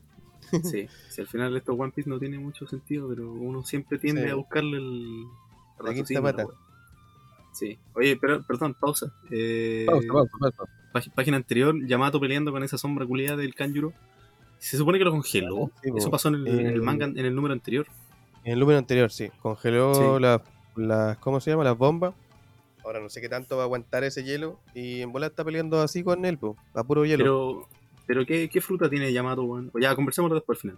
Sí, 0.64 0.88
si 1.10 1.22
al 1.22 1.28
final 1.28 1.56
esto 1.58 1.74
One 1.74 1.92
Piece 1.92 2.10
no 2.10 2.20
tiene 2.20 2.38
mucho 2.40 2.68
sentido, 2.68 3.08
pero 3.10 3.32
uno 3.32 3.64
siempre 3.64 3.98
tiende 4.00 4.24
Sí. 4.24 4.30
a 4.30 4.36
buscarle 4.36 4.78
el. 4.78 5.24
La 5.84 5.94
quinta 5.94 6.22
pata. 6.22 6.46
Sí. 7.54 7.78
Oye, 7.96 8.18
pero, 8.18 8.44
perdón, 8.44 8.76
pausa. 8.80 9.12
Eh, 9.30 9.86
Pausa, 9.88 10.08
pausa, 10.12 10.32
pausa. 10.40 10.64
pag- 10.94 11.14
Página 11.14 11.38
anterior, 11.38 11.76
Yamato 11.86 12.20
peleando 12.20 12.52
con 12.52 12.64
esa 12.64 12.78
sombra 12.78 13.06
culiada 13.06 13.38
del 13.38 13.54
Kanjuro. 13.56 13.94
Se 14.60 14.78
supone 14.78 15.00
que 15.00 15.06
lo 15.06 15.12
congeló. 15.12 15.72
Sí. 15.84 15.90
Eso 15.96 16.12
pasó 16.12 16.30
en 16.30 16.36
el, 16.36 16.48
en 16.48 16.66
el 16.68 16.76
Eh, 16.78 16.82
manga, 16.82 17.06
en 17.08 17.18
el 17.18 17.34
número 17.36 17.54
anterior. 17.54 17.88
En 18.44 18.54
el 18.54 18.60
número 18.60 18.78
anterior, 18.78 19.12
sí. 19.12 19.30
Congeló 19.42 19.94
Sí. 20.18 20.22
las, 20.22 20.42
las. 20.76 21.18
¿Cómo 21.18 21.40
se 21.42 21.52
llama? 21.52 21.64
Las 21.64 21.78
bombas. 21.78 22.14
Ahora 22.86 23.00
no 23.00 23.10
sé 23.10 23.22
qué 23.22 23.30
tanto 23.30 23.58
va 23.58 23.64
a 23.64 23.66
aguantar 23.66 24.04
ese 24.04 24.24
hielo. 24.24 24.60
Y 24.74 25.02
en 25.02 25.12
bola 25.12 25.28
está 25.28 25.44
peleando 25.44 25.82
así 25.82 26.04
con 26.04 26.24
él, 26.26 26.38
po, 26.38 26.56
a 26.74 26.84
puro 26.84 27.06
hielo. 27.06 27.24
Pero, 27.24 27.68
pero 28.12 28.26
¿qué, 28.26 28.50
¿qué 28.50 28.60
fruta 28.60 28.90
tiene 28.90 29.14
Yamato, 29.14 29.44
weón? 29.44 29.72
Ya, 29.80 29.96
conversemos 29.96 30.30
después 30.34 30.58
al 30.58 30.62
final. 30.62 30.78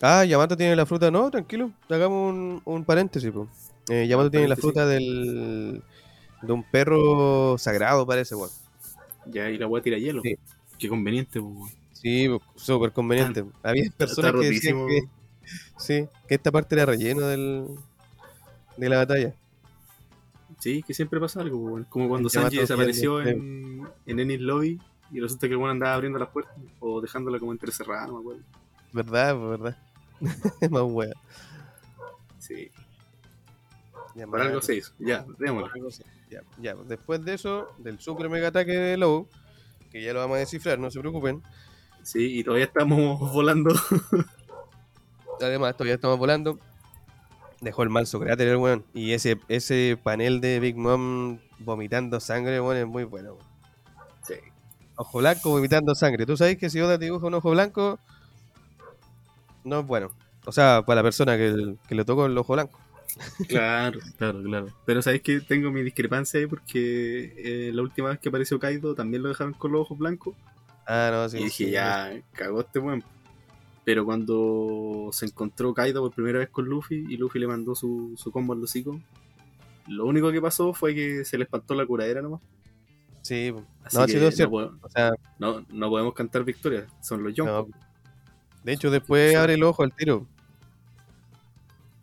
Ah, 0.00 0.24
Yamato 0.24 0.56
tiene 0.56 0.76
la 0.76 0.86
fruta. 0.86 1.10
No, 1.10 1.28
tranquilo. 1.28 1.72
Hagamos 1.90 2.32
un, 2.32 2.62
un 2.64 2.84
paréntesis, 2.84 3.32
po. 3.32 3.48
Eh, 3.88 4.06
Yamato 4.06 4.30
tiene 4.30 4.46
la 4.46 4.54
fruta 4.54 4.86
del. 4.86 5.82
De 6.40 6.52
un 6.52 6.62
perro 6.62 7.58
sagrado, 7.58 8.06
parece, 8.06 8.36
weón. 8.36 8.50
Ya, 9.26 9.50
y 9.50 9.58
la 9.58 9.66
weá 9.66 9.82
tira 9.82 9.98
hielo. 9.98 10.22
Sí. 10.22 10.36
Qué 10.78 10.88
conveniente, 10.88 11.40
weón. 11.40 11.68
Sí, 11.94 12.28
súper 12.54 12.92
conveniente. 12.92 13.44
Había 13.64 13.90
personas 13.90 14.30
que 14.30 14.50
decían 14.50 14.86
que. 14.86 15.00
Sí, 15.78 16.06
que 16.28 16.36
esta 16.36 16.52
parte 16.52 16.76
era 16.76 16.86
relleno 16.86 17.26
del. 17.26 17.66
De 18.76 18.88
la 18.88 18.98
batalla. 18.98 19.34
Sí, 20.60 20.84
que 20.84 20.94
siempre 20.94 21.18
pasa 21.18 21.40
algo, 21.40 21.58
weón. 21.58 21.86
Como 21.88 22.08
cuando 22.08 22.28
Sanji 22.28 22.58
desapareció 22.58 23.16
pierde, 23.16 23.32
en, 23.32 23.88
en 24.06 24.20
Ennis 24.20 24.40
Lobby 24.40 24.80
y 25.12 25.20
resulta 25.20 25.46
que 25.46 25.52
el 25.54 25.58
weón 25.58 25.70
andaba 25.72 25.94
abriendo 25.94 26.18
las 26.18 26.28
puertas 26.30 26.54
o 26.80 27.00
dejándola 27.00 27.38
como 27.38 27.52
entrecerrada, 27.52 28.06
no 28.06 28.14
me 28.14 28.20
acuerdo. 28.20 28.42
¿Verdad? 28.92 29.34
po, 29.34 29.48
¿Verdad? 29.50 29.76
Más 30.70 30.82
wea. 30.84 31.12
Sí, 32.38 32.70
Ya, 34.14 34.26
por 34.26 34.40
algo 34.40 34.56
más- 34.56 34.66
se 34.66 34.76
hizo. 34.76 34.92
Ya, 34.98 35.24
démoslo. 35.38 35.70
Ya, 36.30 36.42
ya, 36.58 36.74
pues, 36.74 36.88
después 36.88 37.24
de 37.24 37.34
eso, 37.34 37.68
del 37.78 37.98
super 38.00 38.28
mega 38.28 38.48
ataque 38.48 38.72
de 38.72 38.96
Low, 38.96 39.28
que 39.90 40.02
ya 40.02 40.12
lo 40.12 40.20
vamos 40.20 40.36
a 40.36 40.40
descifrar, 40.40 40.78
no 40.78 40.90
se 40.90 40.98
preocupen. 41.00 41.42
Sí, 42.02 42.38
y 42.38 42.44
todavía 42.44 42.64
estamos 42.66 43.20
volando. 43.32 43.74
Además, 45.40 45.76
todavía 45.76 45.94
estamos 45.94 46.18
volando. 46.18 46.58
Dejó 47.60 47.82
el 47.84 47.90
manso 47.90 48.18
cráter 48.18 48.48
el 48.48 48.56
weón. 48.56 48.84
Y 48.92 49.12
ese, 49.12 49.38
ese 49.48 49.98
panel 50.02 50.40
de 50.40 50.58
Big 50.58 50.76
Mom 50.76 51.38
vomitando 51.60 52.18
sangre, 52.18 52.60
weón, 52.60 52.76
es 52.76 52.86
muy 52.86 53.04
bueno. 53.04 53.34
weón. 53.34 53.51
Ojo 54.96 55.18
blanco 55.18 55.50
vomitando 55.50 55.94
sangre. 55.94 56.26
Tú 56.26 56.36
sabes 56.36 56.58
que 56.58 56.70
si 56.70 56.80
Oda 56.80 56.98
te 56.98 57.06
dibuja 57.06 57.26
un 57.26 57.34
ojo 57.34 57.50
blanco, 57.50 57.98
no 59.64 59.80
es 59.80 59.86
bueno. 59.86 60.10
O 60.44 60.52
sea, 60.52 60.82
para 60.86 60.96
la 60.96 61.02
persona 61.02 61.36
que, 61.36 61.76
que 61.88 61.94
le 61.94 62.04
tocó 62.04 62.26
el 62.26 62.36
ojo 62.36 62.52
blanco. 62.52 62.78
Claro, 63.48 64.00
claro, 64.18 64.42
claro. 64.42 64.66
Pero 64.84 65.02
sabéis 65.02 65.22
que 65.22 65.40
tengo 65.40 65.70
mi 65.70 65.82
discrepancia 65.82 66.40
ahí 66.40 66.46
porque 66.46 67.34
eh, 67.36 67.72
la 67.72 67.82
última 67.82 68.10
vez 68.10 68.18
que 68.18 68.28
apareció 68.28 68.58
Kaido 68.58 68.94
también 68.94 69.22
lo 69.22 69.28
dejaron 69.28 69.52
con 69.54 69.72
los 69.72 69.82
ojos 69.82 69.98
blancos. 69.98 70.34
Ah, 70.86 71.10
no, 71.12 71.28
sí. 71.28 71.38
y 71.38 71.44
dije, 71.44 71.64
sí, 71.64 71.70
ya, 71.70 72.12
cagó 72.32 72.60
este 72.60 72.78
weón. 72.78 73.04
Pero 73.84 74.04
cuando 74.04 75.10
se 75.12 75.26
encontró 75.26 75.74
Kaido 75.74 76.02
por 76.02 76.12
primera 76.12 76.38
vez 76.38 76.48
con 76.48 76.66
Luffy 76.66 77.04
y 77.08 77.16
Luffy 77.16 77.38
le 77.38 77.48
mandó 77.48 77.74
su, 77.74 78.14
su 78.16 78.30
combo 78.30 78.52
al 78.52 78.62
hocico, 78.62 79.00
lo 79.88 80.06
único 80.06 80.30
que 80.30 80.40
pasó 80.40 80.72
fue 80.72 80.94
que 80.94 81.24
se 81.24 81.36
le 81.36 81.44
espantó 81.44 81.74
la 81.74 81.86
curadera 81.86 82.22
nomás. 82.22 82.40
Sí, 83.22 83.54
Así 83.84 83.96
no, 83.96 84.06
que 84.06 84.42
no 84.44 84.50
puedo- 84.50 84.78
O 84.82 84.88
sea, 84.90 85.12
no, 85.38 85.64
no 85.70 85.88
podemos 85.90 86.12
cantar 86.14 86.44
victoria, 86.44 86.86
son 87.00 87.22
los 87.22 87.36
no. 87.38 87.44
Yonkos. 87.44 87.74
De 88.64 88.72
hecho, 88.72 88.90
después 88.90 89.30
Sí. 89.30 89.36
abre 89.36 89.54
el 89.54 89.62
ojo 89.62 89.82
al 89.82 89.92
tiro. 89.94 90.26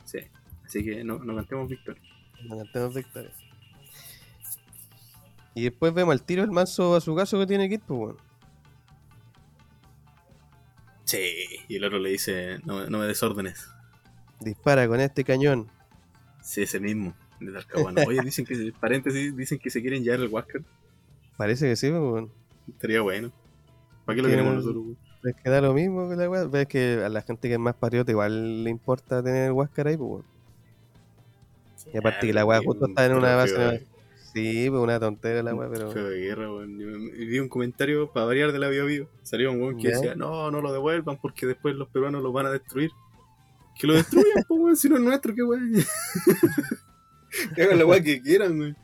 Sí. 0.06 0.20
Así 0.66 0.84
que 0.84 1.04
no, 1.04 1.20
no 1.20 1.36
cantemos 1.36 1.70
victoria. 1.70 2.02
No 2.46 2.58
cantemos 2.58 2.94
victoria. 2.94 3.32
Y 5.56 5.64
después 5.64 5.94
vemos 5.94 6.14
al 6.14 6.24
tiro 6.24 6.44
el 6.44 6.52
manso 6.52 6.96
a 6.96 7.02
su 7.02 7.14
caso 7.16 7.38
que 7.40 7.48
tiene 7.48 7.68
Kid, 7.70 7.82
pues, 7.86 8.00
weón. 8.00 8.18
Sí. 11.06 11.20
Y 11.68 11.76
el 11.76 11.84
otro 11.84 12.00
le 12.00 12.10
dice, 12.12 12.60
no, 12.66 12.88
no 12.90 13.00
me 13.00 13.06
desórdenes. 13.06 13.70
Dispara 14.40 14.88
con 14.88 15.00
este 15.00 15.24
cañón. 15.24 15.70
Sí, 16.42 16.62
ese 16.62 16.80
mismo, 16.80 17.14
de. 17.40 17.64
Oye, 18.08 18.22
dicen 18.24 18.46
que, 18.46 18.72
paréntesis, 18.80 19.36
dicen 19.36 19.60
que 19.60 19.70
se 19.70 19.82
quieren 19.82 20.04
llevar 20.04 20.22
el 20.22 20.28
Huáscar. 20.30 20.62
Parece 21.40 21.70
que 21.70 21.76
sí, 21.78 21.90
pues, 21.90 22.02
weón. 22.02 22.30
Estaría 22.68 23.00
bueno. 23.02 23.32
¿Para 24.06 24.16
qué 24.18 24.22
lo 24.22 24.28
Que- 24.28 24.34
queremos 24.36 24.56
nosotros, 24.56 24.84
weón? 24.84 24.98
Es 25.24 25.36
que 25.42 25.50
da 25.50 25.62
lo 25.62 25.74
mismo 25.74 26.10
que 26.10 26.16
la 26.18 26.30
weá. 26.30 26.44
Ves 26.46 26.68
que 26.68 27.02
a 27.04 27.08
la 27.10 27.22
gente 27.22 27.48
que 27.48 27.54
es 27.54 27.60
más 27.60 27.76
patriota 27.76 28.12
igual 28.12 28.64
le 28.66 28.70
importa 28.70 29.24
tener 29.24 29.46
el 29.48 29.52
Huáscar 29.54 29.88
ahí, 29.88 29.96
pues, 29.98 30.10
weón. 30.12 30.26
Y 31.94 31.98
aparte 31.98 32.28
que 32.28 32.34
la 32.34 32.46
weá 32.46 32.60
justo 32.64 32.88
está 32.88 33.06
en 33.06 33.14
una 33.16 33.36
base. 33.36 33.56
Feo, 33.56 33.80
Sí, 34.34 34.70
pues 34.70 34.82
una 34.84 35.00
tontera 35.00 35.42
la 35.42 35.56
weá, 35.56 35.70
pero. 35.72 35.92
feo 35.92 36.08
de 36.10 36.20
guerra, 36.20 36.52
weón. 36.54 36.78
Vi 36.78 37.40
un 37.40 37.48
comentario 37.50 38.12
para 38.12 38.26
variar 38.28 38.52
de 38.52 38.60
la 38.60 38.68
Bio 38.68 38.86
Bio. 38.86 39.10
Salió 39.24 39.52
un 39.52 39.62
weón 39.62 39.78
que 39.78 39.84
Ya. 39.84 39.90
decía, 39.92 40.16
no, 40.16 40.52
no 40.52 40.62
lo 40.62 40.72
devuelvan 40.74 41.18
porque 41.22 41.48
después 41.48 41.74
los 41.76 41.88
peruanos 41.88 42.22
lo 42.22 42.32
van 42.34 42.46
a 42.46 42.52
destruir. 42.52 42.92
Que 43.80 43.88
lo 43.88 43.94
destruyan, 43.94 44.26
pues, 44.48 44.60
weón, 44.60 44.76
si 44.78 44.88
no 44.90 44.98
es 44.98 45.02
nuestro, 45.02 45.34
qué 45.34 45.42
weón. 45.44 45.72
que 47.56 47.64
hagan 47.64 47.80
la 47.80 47.86
weá 47.86 48.02
que 48.04 48.22
quieran, 48.22 48.60
weón. 48.60 48.78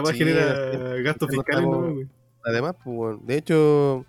Esa 0.00 0.12
Sí, 0.12 0.18
genera 0.18 0.94
gastos 1.02 1.30
fiscales, 1.30 1.62
¿no? 1.68 1.94
Además, 2.44 2.74
pues. 2.82 3.18
De 3.26 3.36
hecho, 3.36 4.04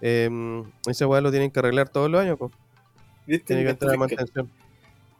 em, 0.00 0.64
esa 0.86 1.06
weá 1.06 1.20
lo 1.20 1.30
tienen 1.30 1.50
que 1.50 1.58
arreglar 1.60 1.88
todos 1.88 2.10
los 2.10 2.20
años, 2.20 2.36
pues. 2.38 2.52
¿Viste? 3.26 3.44
Tiene 3.46 3.62
que 3.62 3.66
Gasto 3.68 3.84
entrar 3.84 3.94
a 3.94 3.98
mantención. 3.98 4.50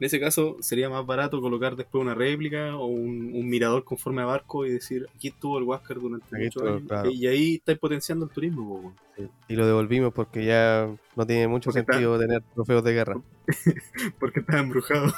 En 0.01 0.07
ese 0.07 0.19
caso, 0.19 0.57
sería 0.61 0.89
más 0.89 1.05
barato 1.05 1.43
colocar 1.43 1.77
después 1.77 2.01
una 2.01 2.15
réplica 2.15 2.75
o 2.77 2.87
un, 2.87 3.33
un 3.35 3.49
mirador 3.51 3.85
con 3.85 3.99
forma 3.99 4.23
de 4.23 4.29
barco 4.29 4.65
y 4.65 4.71
decir, 4.71 5.07
aquí 5.15 5.29
estuvo 5.29 5.59
el 5.59 5.65
Huáscar 5.65 6.01
durante 6.01 6.25
Aquí 6.35 6.45
muchos 6.47 6.63
estuvo, 6.63 6.69
años. 6.77 6.89
claro. 6.89 7.11
Y 7.11 7.27
ahí 7.27 7.55
estáis 7.57 7.79
potenciando 7.79 8.25
el 8.25 8.31
turismo, 8.31 8.81
po. 9.19 9.27
Y 9.47 9.55
lo 9.57 9.67
devolvimos 9.67 10.15
porque 10.15 10.47
ya 10.47 10.89
no 11.15 11.27
tiene 11.27 11.47
mucho 11.49 11.69
Porque 11.69 11.81
está- 11.81 11.93
sentido 11.93 12.19
tener 12.19 12.43
trofeos 12.55 12.83
de 12.83 12.93
guerra. 12.95 13.21
porque 14.19 14.41
estaba 14.41 14.61
embrujado. 14.61 15.13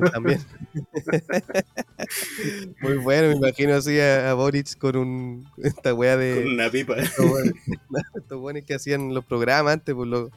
También. 0.12 0.40
Muy 2.80 2.96
bueno, 2.98 3.28
me 3.28 3.36
imagino 3.36 3.74
así 3.74 3.98
a, 4.00 4.30
a 4.30 4.34
Boric 4.34 4.76
con 4.78 4.96
un 4.96 5.48
esta 5.58 5.94
weá 5.94 6.14
con 6.14 6.20
de 6.20 6.44
una 6.54 6.70
pipa. 6.70 6.96
estos 6.98 7.24
weones- 7.26 7.54
estos 8.14 8.64
que 8.66 8.74
hacían 8.74 9.14
los 9.14 9.24
programas 9.24 9.74
antes, 9.74 9.94
pues 9.94 10.08
los, 10.08 10.30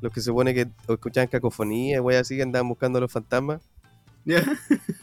los 0.00 0.12
que 0.12 0.20
se 0.20 0.26
supone 0.26 0.54
que 0.54 0.68
escuchaban 0.88 1.28
cacofonía, 1.28 2.02
weá 2.02 2.20
así, 2.20 2.36
que 2.36 2.42
andaban 2.42 2.68
buscando 2.68 2.98
a 2.98 3.00
los 3.02 3.12
fantasmas. 3.12 3.60
Ya. 4.24 4.42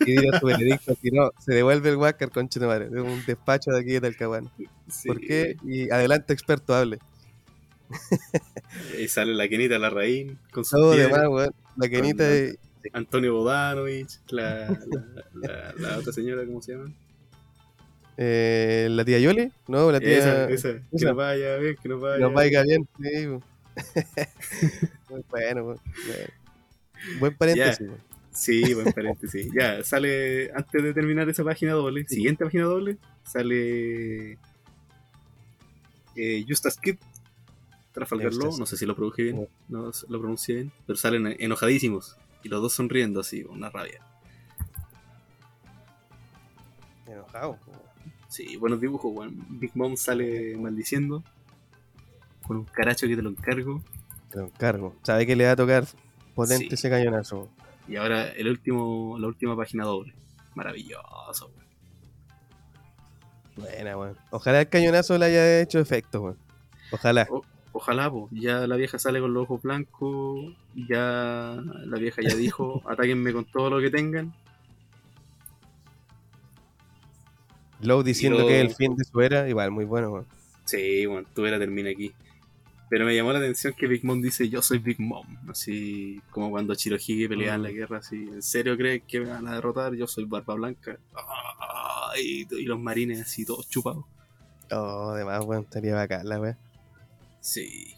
Y 0.01 0.05
diría 0.17 0.37
su 0.37 0.45
veredicto, 0.45 0.95
si 1.01 1.09
no, 1.09 1.31
se 1.39 1.53
devuelve 1.53 1.89
el 1.89 1.95
Huáscar, 1.95 2.29
conche 2.29 2.59
de 2.59 2.67
madre, 2.67 2.89
un 2.89 3.23
despacho 3.25 3.71
de 3.71 3.79
aquí 3.79 3.91
de 3.91 4.01
Talcahuano. 4.01 4.51
Sí. 4.89 5.07
¿Por 5.07 5.21
qué? 5.21 5.55
Y 5.63 5.89
adelante, 5.91 6.33
experto, 6.33 6.75
hable. 6.75 6.99
Y 8.99 9.07
sale 9.07 9.33
la 9.33 9.47
Kenita 9.47 9.79
Larraín 9.79 10.39
con 10.51 10.65
su 10.65 10.75
Todo 10.75 10.91
demás, 10.91 11.27
weón. 11.29 11.53
La 11.77 11.89
quenita 11.89 12.23
Antonio 12.91 13.33
Bodanovich, 13.35 14.19
la, 14.29 14.67
la, 14.69 15.23
la- 15.33 15.73
la 15.77 15.97
otra 15.99 16.11
señora, 16.11 16.45
¿cómo 16.45 16.61
se 16.61 16.73
llama? 16.73 16.91
Eh, 18.17 18.87
¿La 18.91 19.03
tía 19.05 19.19
Yoli? 19.19 19.51
No, 19.67 19.91
la 19.91 19.99
tía. 19.99 20.17
esa, 20.19 20.49
esa, 20.49 20.73
que 20.73 20.81
esa. 20.97 21.07
nos 21.07 21.15
vaya 21.15 21.57
bien, 21.57 21.75
que 21.81 21.89
nos 21.89 22.01
vaya 22.01 22.17
Nos 22.19 22.33
vaya 22.33 22.61
bien, 22.63 22.87
sí. 23.01 23.27
bueno, 25.29 25.61
po. 25.63 25.75
bueno. 26.07 26.29
Buen 27.19 27.35
paréntesis. 27.37 27.87
Sí, 28.31 28.73
buen 28.73 28.91
paréntesis. 28.93 29.49
ya, 29.53 29.83
sale, 29.83 30.51
antes 30.53 30.83
de 30.83 30.93
terminar 30.93 31.27
esa 31.29 31.43
página 31.43 31.73
doble, 31.73 32.05
siguiente 32.07 32.43
página 32.43 32.63
doble, 32.65 32.97
sale 33.23 34.37
eh, 36.15 36.45
Justas 36.47 36.77
Kid, 36.77 36.95
Trafalgar 37.93 38.33
Law, 38.33 38.57
no 38.57 38.65
sé 38.65 38.77
si 38.77 38.85
lo 38.85 38.95
produje 38.95 39.23
bien, 39.23 39.47
no 39.69 39.91
lo 40.09 40.19
pronuncié 40.19 40.55
bien, 40.55 40.71
pero 40.87 40.97
salen 40.97 41.35
enojadísimos 41.39 42.15
y 42.43 42.49
los 42.49 42.61
dos 42.61 42.73
sonriendo 42.73 43.19
así, 43.21 43.43
una 43.43 43.69
rabia. 43.69 43.99
Enojado. 47.07 47.57
Sí, 48.27 48.57
buenos 48.57 48.81
dibujos, 48.81 49.11
weón. 49.13 49.45
Big 49.59 49.71
Mom 49.75 49.95
sale 49.95 50.57
maldiciendo 50.57 51.23
con 52.45 52.57
un 52.57 52.65
caracho 52.65 53.07
que 53.07 53.15
te 53.15 53.21
lo 53.21 53.29
encargo. 53.29 53.83
Te 54.29 54.39
lo 54.39 54.45
encargo. 54.45 54.95
Sabe 55.03 55.25
que 55.27 55.35
le 55.35 55.45
va 55.45 55.51
a 55.51 55.55
tocar 55.55 55.85
potente 56.33 56.67
Sí. 56.69 56.73
ese 56.73 56.89
cañonazo. 56.89 57.49
Y 57.87 57.97
ahora 57.97 58.29
el 58.29 58.47
último, 58.47 59.17
la 59.19 59.27
última 59.27 59.55
página 59.55 59.83
doble. 59.83 60.13
Maravilloso, 60.55 61.47
weón. 61.47 61.63
Buena, 63.55 63.97
weón. 63.97 64.17
Ojalá 64.31 64.61
el 64.61 64.69
cañonazo 64.69 65.17
le 65.17 65.25
haya 65.25 65.61
hecho 65.61 65.79
efecto, 65.79 66.21
weón. 66.21 66.37
Ojalá. 66.91 67.27
Ojalá, 67.75 68.09
po. 68.09 68.29
ya 68.31 68.67
la 68.67 68.75
vieja 68.75 68.99
sale 68.99 69.19
con 69.19 69.33
los 69.33 69.43
ojos 69.43 69.61
blancos, 69.63 70.53
ya 70.75 71.57
la 71.85 71.97
vieja 71.97 72.21
ya 72.21 72.35
dijo, 72.35 72.81
atáquenme 72.87 73.33
con 73.33 73.45
todo 73.45 73.69
lo 73.71 73.81
que 73.81 73.89
tengan. 73.89 74.33
Low 77.81 78.03
diciendo 78.03 78.39
lo- 78.39 78.47
que 78.47 78.61
es 78.61 78.69
el 78.69 78.75
fin 78.75 78.95
de 78.95 79.03
su 79.03 79.19
era, 79.21 79.47
igual, 79.49 79.71
muy 79.71 79.85
bueno, 79.85 80.09
weón. 80.11 80.25
Sí, 80.65 81.05
bueno, 81.05 81.27
tu 81.33 81.45
era 81.45 81.59
termina 81.59 81.89
aquí. 81.89 82.13
Pero 82.89 83.05
me 83.05 83.15
llamó 83.15 83.33
la 83.33 83.39
atención 83.39 83.73
que 83.73 83.87
Big 83.87 84.05
Mom 84.05 84.21
dice, 84.21 84.47
yo 84.49 84.61
soy 84.61 84.77
Big 84.77 84.99
Mom. 84.99 85.25
Así 85.49 86.21
como 86.29 86.51
cuando 86.51 86.75
Chirohige 86.75 87.27
peleaba 87.27 87.55
en 87.55 87.63
la 87.63 87.69
Mm. 87.69 87.73
guerra, 87.73 87.97
así, 87.97 88.15
¿en 88.17 88.41
serio 88.43 88.77
creen 88.77 89.01
que 89.07 89.19
me 89.19 89.29
van 89.31 89.47
a 89.47 89.55
derrotar? 89.55 89.93
Yo 89.95 90.05
soy 90.07 90.25
Barba 90.25 90.53
Blanca. 90.53 90.97
Y, 92.21 92.45
y 92.55 92.65
los 92.65 92.79
marines 92.79 93.19
así 93.21 93.45
todos 93.45 93.67
chupados. 93.67 94.05
Oh, 94.71 95.09
además, 95.15 95.43
weón, 95.43 95.63
estaría 95.63 95.95
bacán 95.95 96.29
la 96.29 96.39
weón. 96.39 96.57
Sí. 97.43 97.95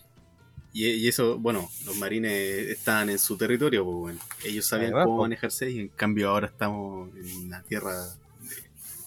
Y, 0.74 0.88
y 0.88 1.08
eso, 1.08 1.38
bueno, 1.38 1.70
los 1.86 1.96
marines 1.98 2.32
estaban 2.70 3.10
en 3.10 3.20
su 3.20 3.38
territorio, 3.38 3.86
pues 3.86 3.96
bueno. 3.98 4.20
Ellos 4.43 4.66
sabían 4.66 4.88
Además, 4.93 5.06
cómo 5.06 5.22
manejarse 5.22 5.70
y 5.70 5.80
en 5.82 5.88
cambio 5.89 6.30
ahora 6.32 6.48
estamos 6.48 7.10
en 7.16 7.46
una 7.46 7.62
tierra 7.64 7.93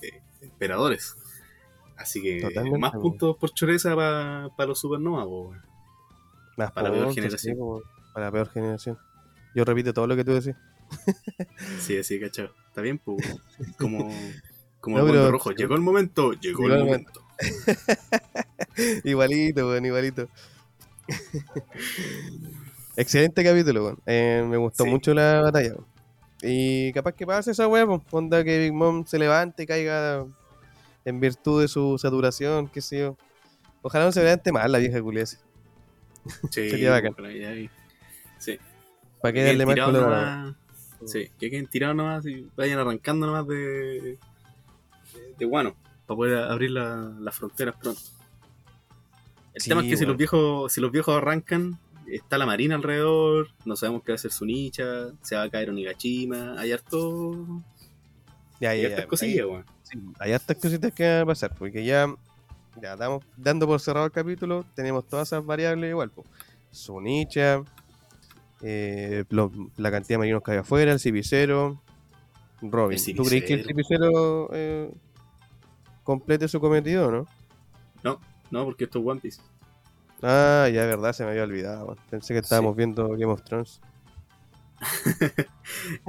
de, 0.00 0.08
de 0.10 0.22
emperadores. 0.46 1.14
Así 1.96 2.22
que 2.22 2.40
Totalmente, 2.40 2.78
más 2.78 2.92
puntos 2.92 3.36
por 3.36 3.50
choreza 3.52 3.94
para 3.96 4.66
los 4.68 4.78
supernovas, 4.78 5.26
pues. 5.26 5.60
Más 6.56 6.72
Para 6.72 6.88
la 6.88 6.94
peor 6.94 7.14
generación. 7.14 7.56
sí, 7.56 7.60
para 8.14 8.26
la 8.26 8.32
peor 8.32 8.48
generación. 8.50 8.98
Yo 9.54 9.64
repito 9.64 9.92
todo 9.92 10.06
lo 10.06 10.16
que 10.16 10.24
tú 10.24 10.32
decís. 10.34 10.54
Sí, 11.80 11.98
así, 11.98 12.18
cachado. 12.20 12.54
Está 12.68 12.80
bien, 12.80 12.98
pues. 12.98 13.18
Como, 13.78 14.10
como 14.80 14.98
No, 14.98 15.06
el 15.06 15.10
pero- 15.12 15.30
rojo. 15.32 15.50
Llegó 15.50 15.74
el 15.74 15.80
momento, 15.82 16.32
llegó 16.32 16.62
Llegó 16.62 16.74
el 16.74 16.80
el 16.80 16.84
momento. 16.86 17.24
igualito, 19.04 19.68
weón, 19.68 19.84
igualito. 19.86 20.28
Excelente 22.96 23.44
capítulo, 23.44 23.84
weón. 23.84 23.98
Eh, 24.06 24.44
me 24.48 24.56
gustó 24.56 24.84
Sí. 24.84 24.90
mucho 24.90 25.14
la 25.14 25.40
batalla, 25.42 25.70
weón. 25.70 25.86
Y 26.42 26.92
capaz 26.92 27.12
que 27.14 27.26
pase 27.26 27.50
esa 27.50 27.66
weá, 27.66 27.86
pues, 27.86 28.00
onda 28.10 28.44
que 28.44 28.58
Big 28.58 28.72
Mom 28.72 29.04
se 29.06 29.18
levante 29.18 29.64
y 29.64 29.66
caiga 29.66 30.24
en 31.04 31.20
virtud 31.20 31.62
de 31.62 31.68
su 31.68 31.98
saturación, 31.98 32.68
qué 32.68 32.80
sé 32.80 32.98
yo. 33.00 33.16
Ojalá 33.82 34.04
no 34.06 34.12
se 34.12 34.22
levante 34.22 34.52
mal 34.52 34.70
la 34.70 34.78
vieja 34.78 35.00
culia 35.00 35.22
esa. 35.24 35.38
Sí, 36.50 36.70
Sería 36.70 36.90
bacán. 36.90 37.14
Sí. 38.38 38.58
¿Para 39.20 39.32
Que 39.32 39.44
darle 39.44 39.66
más 39.66 39.74
color? 39.76 40.02
nomás. 40.02 40.54
Sí, 41.06 41.30
que 41.38 41.48
queden 41.50 41.66
tirados 41.68 41.96
nomás 41.96 42.26
y 42.26 42.48
vayan 42.56 42.78
arrancando 42.80 43.26
nomás 43.26 43.46
de. 43.46 43.56
de, 43.56 44.18
de 45.38 45.44
guano. 45.44 45.74
Para 46.06 46.16
poder 46.16 46.38
abrir 46.38 46.70
la- 46.72 47.12
las 47.20 47.34
fronteras 47.36 47.74
pronto. 47.80 48.00
El 49.58 49.62
Sí, 49.62 49.68
tema 49.70 49.80
es 49.82 49.88
que 49.88 49.96
si 49.96 50.06
los 50.06 50.16
viejos, 50.16 50.72
si 50.72 50.80
los 50.80 50.92
viejos 50.92 51.16
arrancan, 51.16 51.80
está 52.06 52.38
la 52.38 52.46
marina 52.46 52.76
alrededor, 52.76 53.48
no 53.64 53.74
sabemos 53.74 54.02
qué 54.04 54.12
va 54.12 54.14
a 54.14 54.16
hacer 54.16 54.30
su 54.30 54.46
nicha, 54.46 54.84
se 55.20 55.34
va 55.34 55.42
a 55.42 55.50
caer 55.50 55.68
Onigashima, 55.70 56.54
hay 56.56 56.70
harto. 56.70 57.44
Ya, 58.60 58.70
Hay 58.70 58.82
ya, 58.82 58.86
hartas 58.88 59.04
ya. 59.04 59.08
cosillas, 59.08 59.46
weón. 59.46 59.64
Sí, 59.82 59.98
hay 60.20 60.32
hartas 60.32 60.56
cositas 60.58 60.92
que 60.92 61.02
van 61.04 61.22
a 61.22 61.26
pasar, 61.26 61.54
porque 61.58 61.84
ya, 61.84 62.06
ya 62.80 62.92
estamos 62.92 63.24
dando 63.36 63.66
por 63.66 63.80
cerrado 63.80 64.06
el 64.06 64.12
capítulo, 64.12 64.64
tenemos 64.76 65.06
todas 65.08 65.26
esas 65.28 65.44
variables 65.44 65.90
igual, 65.90 66.10
pues. 66.10 66.28
Su 66.70 67.00
nicha, 67.00 67.60
eh, 68.62 69.24
lo- 69.30 69.50
la 69.76 69.90
cantidad 69.90 70.14
de 70.14 70.18
marinos 70.18 70.42
que 70.44 70.52
hay 70.52 70.58
afuera, 70.58 70.92
el 70.92 71.00
cipicero, 71.00 71.82
Robin. 72.62 72.96
El 73.04 73.16
¿Tú 73.16 73.24
crees 73.24 73.44
que 73.44 73.54
el 73.54 73.64
cipicero 73.66 74.50
eh, 74.52 74.88
complete 76.04 76.46
su 76.46 76.60
cometido, 76.60 77.10
no? 77.10 77.26
No, 78.04 78.20
porque 78.50 78.84
esto 78.84 78.98
es 78.98 79.06
One 79.06 79.20
Piece. 79.20 79.40
Ah, 80.22 80.68
ya, 80.72 80.84
verdad, 80.86 81.12
se 81.12 81.24
me 81.24 81.30
había 81.30 81.44
olvidado. 81.44 81.96
Pensé 82.10 82.34
que 82.34 82.40
estábamos 82.40 82.74
viendo 82.76 83.08
Game 83.10 83.26
of 83.26 83.42
Thrones. 83.42 83.80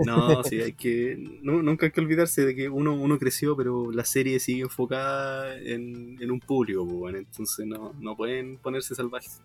No, 0.05 0.43
sí, 0.43 0.61
hay 0.61 0.73
que. 0.73 1.17
nu- 1.41 1.61
nunca 1.61 1.85
hay 1.85 1.91
que 1.91 1.99
olvidarse 2.01 2.45
de 2.45 2.55
que 2.55 2.69
uno, 2.69 2.93
uno 2.93 3.19
creció, 3.19 3.55
pero 3.55 3.91
la 3.91 4.05
serie 4.05 4.39
sigue 4.39 4.61
enfocada 4.63 5.57
en, 5.57 6.17
en 6.21 6.31
un 6.31 6.39
público, 6.39 6.85
pues, 6.85 6.97
bueno, 6.97 7.17
entonces 7.17 7.65
no, 7.65 7.93
no 7.99 8.15
pueden 8.15 8.57
ponerse 8.57 8.95
salvajes. 8.95 9.41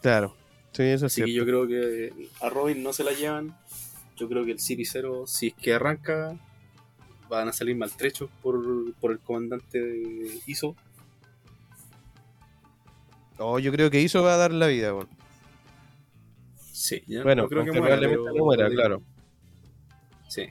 Claro, 0.00 0.34
sí, 0.72 0.84
eso 0.84 1.06
es 1.06 1.12
Así 1.12 1.22
que 1.24 1.32
yo 1.32 1.44
creo 1.44 1.66
que 1.66 2.12
a 2.40 2.48
Robin 2.48 2.82
no 2.82 2.92
se 2.92 3.04
la 3.04 3.12
llevan. 3.12 3.56
Yo 4.16 4.28
creo 4.28 4.44
que 4.44 4.52
el 4.52 4.58
CP0, 4.58 5.26
si 5.26 5.48
es 5.48 5.54
que 5.54 5.74
arranca, 5.74 6.38
van 7.28 7.48
a 7.48 7.52
salir 7.52 7.76
maltrechos 7.76 8.30
por, 8.42 8.94
por 9.00 9.12
el 9.12 9.18
comandante 9.18 10.40
ISO. 10.46 10.76
Oh, 13.40 13.58
yo 13.58 13.72
creo 13.72 13.90
que 13.90 14.00
hizo 14.00 14.22
va 14.22 14.34
a 14.34 14.36
dar 14.36 14.52
la 14.52 14.66
vida, 14.66 14.94
weón. 14.94 15.08
Sí, 16.72 17.02
Bueno, 17.22 17.42
no 17.42 17.48
creo 17.48 17.64
que 17.64 17.70
aunque 17.70 17.80
muera, 17.80 17.96
probablemente 17.96 18.22
pero- 18.24 18.36
no 18.38 18.44
muera, 18.44 18.70
claro. 18.70 19.02
Sí. 20.28 20.46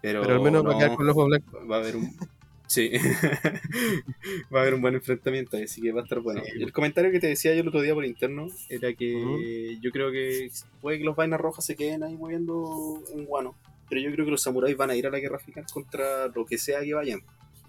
Pero, 0.00 0.22
Pero 0.22 0.34
al 0.34 0.40
menos 0.40 0.64
va 0.66 0.74
a 0.74 0.78
quedar 0.78 0.96
con 0.96 1.06
los 1.06 1.16
ojos 1.16 1.26
blancos. 1.28 1.70
va 1.70 1.76
a 1.76 1.78
haber 1.80 1.96
un. 1.96 2.16
Sí. 2.68 2.90
va 4.54 4.58
a 4.58 4.62
haber 4.62 4.74
un 4.74 4.82
buen 4.82 4.94
enfrentamiento, 4.94 5.56
así 5.56 5.80
que 5.80 5.90
va 5.90 6.00
a 6.00 6.04
estar 6.04 6.20
bueno. 6.20 6.42
Sí. 6.44 6.62
El 6.62 6.70
comentario 6.70 7.10
que 7.10 7.18
te 7.18 7.26
decía 7.28 7.54
yo 7.54 7.62
el 7.62 7.68
otro 7.68 7.80
día 7.80 7.94
por 7.94 8.04
interno 8.04 8.48
era 8.68 8.92
que 8.92 9.78
yo 9.80 9.90
creo 9.90 10.12
que 10.12 10.50
puede 10.82 10.98
que 10.98 11.04
los 11.04 11.16
vainas 11.16 11.40
rojas 11.40 11.64
se 11.64 11.76
queden 11.76 12.02
ahí 12.02 12.14
moviendo 12.14 13.02
en 13.14 13.24
guano. 13.24 13.54
Pero 13.88 14.02
yo 14.02 14.12
creo 14.12 14.26
que 14.26 14.32
los 14.32 14.42
samuráis 14.42 14.76
van 14.76 14.90
a 14.90 14.96
ir 14.96 15.06
a 15.06 15.10
la 15.10 15.18
guerra 15.18 15.38
final 15.38 15.64
contra 15.72 16.26
lo 16.28 16.44
que 16.44 16.58
sea 16.58 16.80
que 16.82 16.92
vayan. 16.92 17.22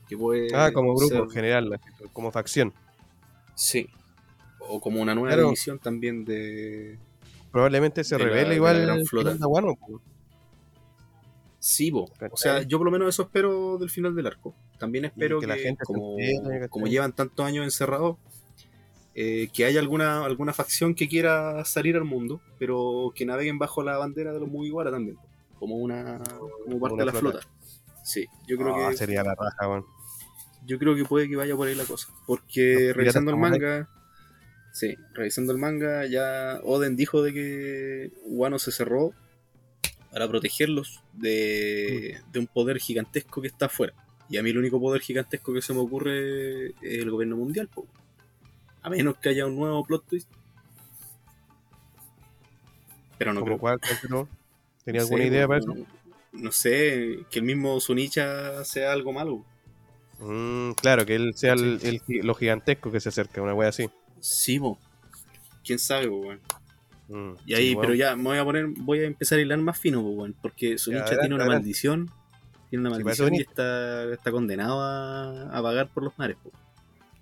Que 0.10 0.18
puede 0.18 0.50
Ah, 0.54 0.72
como 0.74 0.94
grupo 0.94 1.14
ser- 1.16 1.24
en 1.24 1.30
general, 1.30 1.80
como 2.12 2.30
facción. 2.34 2.74
Sí. 3.60 3.90
O 4.60 4.80
como 4.80 5.02
una 5.02 5.14
nueva 5.14 5.30
Claro. 5.30 5.44
división 5.48 5.80
también 5.80 6.24
de. 6.24 6.98
Probablemente 7.52 8.04
se 8.04 8.18
la- 8.18 8.24
revele 8.24 8.50
la 8.50 8.56
igual 8.56 8.90
el 8.90 9.06
flota. 9.08 9.36
po. 9.38 10.02
Sí, 11.60 11.92
bo. 11.92 12.10
O 12.32 12.38
sea, 12.38 12.62
yo 12.62 12.78
por 12.78 12.86
lo 12.86 12.92
menos 12.92 13.10
eso 13.10 13.24
espero 13.24 13.78
del 13.78 13.90
final 13.90 14.16
del 14.16 14.28
arco. 14.28 14.56
También 14.78 15.06
espero 15.06 15.40
que 15.40 15.46
que, 15.46 15.48
la 15.48 15.58
gente 15.58 15.84
como, 15.84 16.88
llevan 16.88 17.12
tantos 17.14 17.46
años 17.46 17.66
encerrados, 17.66 18.16
eh, 19.14 19.50
que 19.52 19.66
haya 19.66 19.82
alguna, 19.82 20.24
alguna 20.24 20.54
facción 20.54 20.96
que 20.96 21.10
quiera 21.10 21.66
salir 21.66 21.98
al 21.98 22.06
mundo, 22.06 22.40
pero 22.60 23.12
que 23.14 23.26
naveguen 23.26 23.60
bajo 23.60 23.84
la 23.84 23.98
bandera 23.98 24.32
de 24.32 24.40
los 24.40 24.48
Mugiwara 24.48 24.90
también, 24.90 25.18
como 25.58 25.76
una 25.76 26.20
como 26.64 26.80
parte 26.80 26.94
una 26.94 27.02
de 27.02 27.06
la 27.12 27.12
flota. 27.20 27.40
flota. 27.42 27.56
Sí, 28.06 28.26
yo 28.48 28.56
creo 28.58 28.76
Ah, 28.76 28.92
que 28.92 28.98
sería 28.98 29.22
la 29.24 29.36
raja, 29.36 29.68
weón. 29.68 29.86
Yo 30.66 30.78
creo 30.80 30.96
que 30.96 31.06
puede 31.06 31.28
que 31.30 31.36
vaya 31.36 31.56
por 31.56 31.68
ahí 31.68 31.76
la 31.76 31.86
cosa, 31.86 32.08
porque 32.28 32.92
revisando 32.96 33.32
el 33.32 33.38
manga, 33.38 33.90
sí, 34.74 34.96
revisando 35.14 35.52
el 35.54 35.58
manga 35.60 36.06
ya 36.06 36.60
Oden 36.64 36.96
dijo 36.96 37.22
de 37.22 37.34
que 37.34 38.12
Wano 38.26 38.60
se 38.60 38.72
cerró 38.72 39.14
para 40.12 40.28
protegerlos 40.28 41.02
de, 41.14 42.20
de 42.32 42.40
un 42.40 42.48
poder 42.48 42.80
gigantesco 42.80 43.42
que 43.42 43.48
está 43.48 43.68
afuera. 43.68 43.94
Y 44.30 44.38
a 44.38 44.44
mí 44.44 44.52
el 44.52 44.58
único 44.60 44.80
poder 44.80 45.02
gigantesco 45.02 45.54
que 45.54 45.62
se 45.62 45.74
me 45.74 45.80
ocurre 45.80 46.68
es 46.68 46.74
el 46.82 47.10
gobierno 47.10 47.36
mundial, 47.38 47.68
po. 47.68 47.88
a 48.82 48.90
menos 48.90 49.18
que 49.18 49.30
haya 49.30 49.46
un 49.46 49.56
nuevo 49.56 49.84
plot 49.86 50.06
twist. 50.08 50.30
Pero 53.18 53.34
no 53.34 53.42
¿Como 53.42 53.58
creo. 53.58 53.60
cuál? 53.60 53.80
¿Tenía 54.86 55.02
alguna 55.02 55.24
idea 55.26 55.48
para 55.48 55.60
no- 55.62 55.74
eso? 55.74 55.86
No 56.32 56.52
sé, 56.52 57.26
que 57.32 57.40
el 57.40 57.46
mismo 57.46 57.80
Sunicha 57.80 58.64
sea 58.64 58.92
algo 58.94 59.12
malo. 59.12 59.44
Mm, 60.20 60.72
claro, 60.74 61.06
que 61.06 61.16
él 61.16 61.34
sea 61.36 61.54
el, 61.54 62.02
lo 62.24 62.36
gigantesco 62.36 62.92
que 62.92 63.00
se 63.00 63.10
acerca, 63.10 63.42
una 63.42 63.54
wea 63.54 63.70
así. 63.70 63.90
Sí, 64.20 64.60
po. 64.60 64.78
¿Quién 65.64 65.80
sabe, 65.80 66.08
weón? 66.10 66.40
Mm, 67.08 67.34
Y 67.46 67.54
ahí, 67.54 67.70
sí, 67.70 67.78
pero 67.80 67.94
ya 67.96 68.16
me 68.16 68.24
voy 68.24 68.38
a 68.38 68.44
poner, 68.44 68.68
voy 68.68 69.00
a 69.00 69.08
empezar 69.08 69.40
a 69.40 69.42
hilar 69.42 69.58
más 69.60 69.78
fino, 69.80 70.02
weón, 70.02 70.36
porque 70.42 70.78
Sunicha 70.78 71.04
adelante, 71.04 71.22
tiene 71.22 71.36
una 71.36 71.44
adelante. 71.46 71.64
maldición, 71.64 72.12
tiene 72.70 72.82
una 72.88 72.90
maldición 72.98 73.34
y 73.36 73.42
está, 73.42 74.14
está 74.14 74.32
condenado 74.32 74.82
a, 74.82 75.50
a 75.50 75.62
vagar 75.62 75.90
por 75.90 76.04
los 76.04 76.18
mares. 76.20 76.38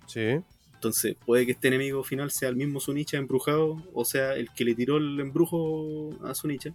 Sí. 0.06 0.40
Entonces, 0.74 1.16
puede 1.26 1.44
que 1.46 1.52
este 1.52 1.68
enemigo 1.68 2.04
final 2.04 2.30
sea 2.30 2.48
el 2.48 2.56
mismo 2.56 2.80
Sunicha 2.80 3.16
embrujado, 3.16 3.82
o 3.94 4.04
sea, 4.04 4.34
el 4.34 4.50
que 4.52 4.64
le 4.64 4.74
tiró 4.74 4.96
el 4.98 5.18
embrujo 5.20 6.10
a 6.24 6.34
Sunicha. 6.34 6.72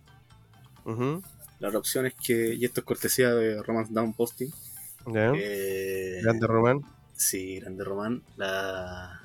ujú, 0.85 1.21
La 1.59 1.67
otra 1.69 1.79
opción 1.79 2.05
es 2.05 2.13
que, 2.15 2.53
y 2.53 2.65
esto 2.65 2.81
es 2.81 2.85
cortesía 2.85 3.33
de 3.33 3.61
Romance 3.63 3.93
Down 3.93 4.13
Posting, 4.13 4.51
Ya. 5.07 5.33
eh, 5.35 6.19
Grande 6.21 6.47
Román. 6.47 6.81
sí, 7.13 7.59
grande 7.59 7.83
Román, 7.83 8.23
la, 8.37 9.21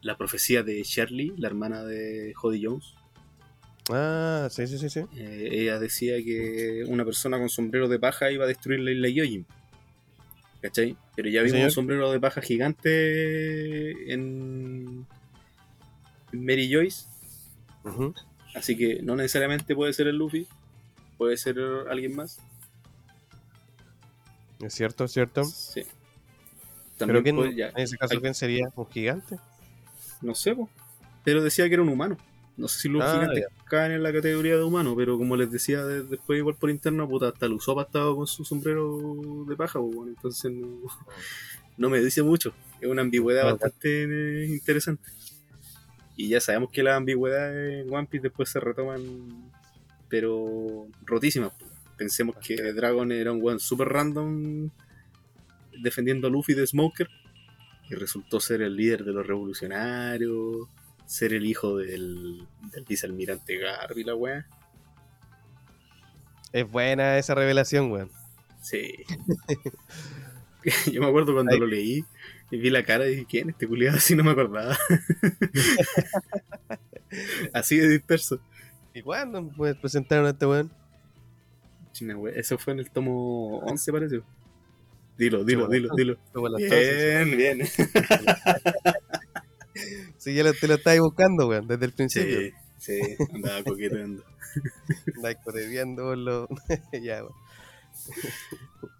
la 0.00 0.16
profecía 0.16 0.62
de 0.62 0.82
Shirley, 0.82 1.34
la 1.36 1.48
hermana 1.48 1.84
de 1.84 2.32
Jody 2.34 2.64
Jones, 2.64 2.94
Ah, 3.90 4.48
sí, 4.50 4.66
sí, 4.66 4.78
sí, 4.78 4.88
sí. 4.88 5.00
Eh, 5.16 5.48
ella 5.52 5.78
decía 5.78 6.16
que 6.22 6.84
una 6.86 7.04
persona 7.04 7.38
con 7.38 7.48
sombrero 7.48 7.88
de 7.88 7.98
paja 7.98 8.30
iba 8.30 8.44
a 8.44 8.48
destruir 8.48 8.80
la 8.80 8.92
isla 8.92 9.08
Gyojin. 9.08 9.46
¿Cachai? 10.60 10.96
Pero 11.16 11.28
ya 11.28 11.42
vimos 11.42 11.60
un 11.60 11.70
sombrero 11.70 12.12
de 12.12 12.20
paja 12.20 12.40
gigante 12.40 14.12
en, 14.12 15.06
Mary 16.32 16.72
Joyce. 16.72 17.06
Así 18.54 18.76
que 18.76 19.02
no 19.02 19.16
necesariamente 19.16 19.74
puede 19.74 19.92
ser 19.92 20.06
el 20.06 20.16
Luffy. 20.16 20.46
Puede 21.18 21.36
ser 21.36 21.58
alguien 21.90 22.14
más. 22.14 22.40
Es 24.62 24.74
cierto, 24.74 25.04
es 25.04 25.12
cierto. 25.12 25.44
Sí. 25.44 25.82
Pero 25.82 25.92
También 26.98 27.22
quién, 27.24 27.36
puede- 27.36 27.54
ya, 27.56 27.68
en 27.70 27.78
ese 27.78 27.96
caso, 27.98 28.14
hay- 28.14 28.20
¿quién 28.20 28.34
sería? 28.34 28.68
¿Un 28.74 28.86
gigante? 28.90 29.38
no 30.20 30.34
sé, 30.36 30.54
po. 30.54 30.68
pero 31.24 31.42
decía 31.42 31.66
que 31.68 31.74
era 31.74 31.82
un 31.82 31.88
humano. 31.88 32.16
No 32.56 32.68
sé 32.68 32.80
si 32.82 32.88
los 32.88 33.02
Ah, 33.02 33.12
gigantes 33.14 33.44
caen 33.64 33.92
en 33.92 34.02
la 34.02 34.12
categoría 34.12 34.56
de 34.56 34.62
humano, 34.62 34.94
pero 34.96 35.16
como 35.18 35.36
les 35.36 35.50
decía 35.50 35.84
de- 35.84 36.02
después 36.02 36.38
igual 36.38 36.54
por 36.56 36.68
interno, 36.70 37.08
puta, 37.08 37.28
hasta 37.28 37.46
el 37.46 37.52
Usopp 37.52 37.78
ha 37.78 37.82
estado 37.82 38.14
con 38.16 38.26
su 38.26 38.44
sombrero 38.44 39.44
de 39.48 39.56
paja, 39.56 39.78
bueno, 39.80 40.08
entonces 40.08 40.52
no, 40.52 40.66
no 41.76 41.88
me 41.90 42.00
dice 42.00 42.22
mucho. 42.22 42.52
Es 42.80 42.88
una 42.88 43.02
ambigüedad 43.02 43.44
bastante 43.44 44.44
interesante. 44.48 45.08
Y 46.16 46.28
ya 46.28 46.40
sabemos 46.40 46.70
que 46.70 46.82
las 46.82 46.96
ambigüedades 46.96 47.84
en 47.86 47.92
One 47.94 48.06
Piece 48.06 48.24
después 48.24 48.48
se 48.50 48.60
retoman, 48.60 49.50
pero 50.08 50.86
rotísimas. 51.06 51.52
po. 51.52 51.64
Pensemos 52.02 52.34
que 52.44 52.56
Dragon 52.72 53.12
era 53.12 53.30
un 53.30 53.40
weón 53.40 53.60
super 53.60 53.88
random 53.88 54.70
defendiendo 55.84 56.26
a 56.26 56.30
Luffy 56.30 56.52
de 56.52 56.66
Smoker 56.66 57.08
y 57.88 57.94
resultó 57.94 58.40
ser 58.40 58.60
el 58.60 58.74
líder 58.74 59.04
de 59.04 59.12
los 59.12 59.24
revolucionarios, 59.24 60.66
ser 61.06 61.32
el 61.32 61.46
hijo 61.46 61.76
del, 61.78 62.44
del 62.72 62.84
vicealmirante 62.88 63.56
Garby, 63.56 64.02
la 64.02 64.16
weá. 64.16 64.48
Es 66.52 66.68
buena 66.68 67.18
esa 67.18 67.36
revelación, 67.36 67.92
weón. 67.92 68.10
Sí. 68.60 68.92
Yo 70.92 71.02
me 71.02 71.06
acuerdo 71.06 71.34
cuando 71.34 71.52
Ay. 71.52 71.60
lo 71.60 71.66
leí 71.68 72.04
y 72.50 72.56
vi 72.56 72.70
la 72.70 72.82
cara 72.82 73.06
y 73.06 73.10
dije, 73.10 73.26
¿quién? 73.30 73.50
Este 73.50 73.68
culiado 73.68 73.96
así 73.98 74.16
no 74.16 74.24
me 74.24 74.32
acordaba. 74.32 74.76
así 77.52 77.76
de 77.76 77.88
disperso. 77.90 78.40
¿Y 78.92 79.02
cuándo 79.02 79.48
puedes 79.56 79.76
presentar 79.76 80.24
a 80.24 80.30
este 80.30 80.46
weón? 80.46 80.81
China, 81.92 82.16
wea. 82.16 82.34
Eso 82.34 82.58
fue 82.58 82.72
en 82.72 82.80
el 82.80 82.90
tomo 82.90 83.58
11, 83.60 83.92
parece. 83.92 84.20
Dilo, 85.18 85.44
dilo, 85.44 85.68
dilo, 85.68 85.94
dilo. 85.94 86.18
Bien, 86.56 87.36
bien. 87.36 87.62
Sí, 90.18 90.34
ya 90.34 90.44
lo- 90.44 90.52
te 90.54 90.68
lo 90.68 90.74
estabas 90.74 91.00
buscando, 91.00 91.48
weón, 91.48 91.66
desde 91.66 91.86
el 91.86 91.92
principio. 91.92 92.40
Sí, 92.40 92.52
sí, 92.78 93.00
andaba 93.34 93.62
coqueteando. 93.64 94.22
Corriendo 95.44 96.02
por 96.04 96.18
lo- 96.18 96.48
ya, 97.02 97.22
weón. 97.24 97.34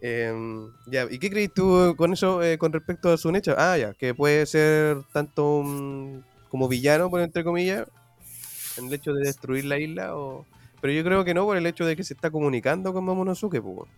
Em, 0.00 0.70
ya, 0.86 1.06
¿y 1.10 1.18
qué 1.18 1.30
crees 1.30 1.54
tú 1.54 1.94
con 1.96 2.12
eso 2.12 2.42
eh, 2.42 2.58
con 2.58 2.72
respecto 2.72 3.10
a 3.10 3.16
Sunecha? 3.16 3.54
Ah, 3.56 3.78
ya, 3.78 3.94
que 3.94 4.14
puede 4.14 4.44
ser 4.44 4.98
tanto 5.14 5.58
un- 5.58 6.22
como 6.50 6.68
villano, 6.68 7.08
por 7.08 7.20
entre 7.22 7.42
comillas, 7.42 7.86
en 8.76 8.86
el 8.88 8.94
hecho 8.94 9.14
de 9.14 9.24
destruir 9.26 9.64
la 9.64 9.78
isla, 9.78 10.14
o... 10.16 10.44
pero 10.84 10.92
yo 10.92 11.02
creo 11.02 11.24
que 11.24 11.32
no 11.32 11.46
por 11.46 11.56
el 11.56 11.64
hecho 11.64 11.86
de 11.86 11.96
que 11.96 12.04
se 12.04 12.12
está 12.12 12.30
comunicando 12.30 12.92
con 12.92 13.02
Momonosuke, 13.06 13.58
pues. 13.62 13.88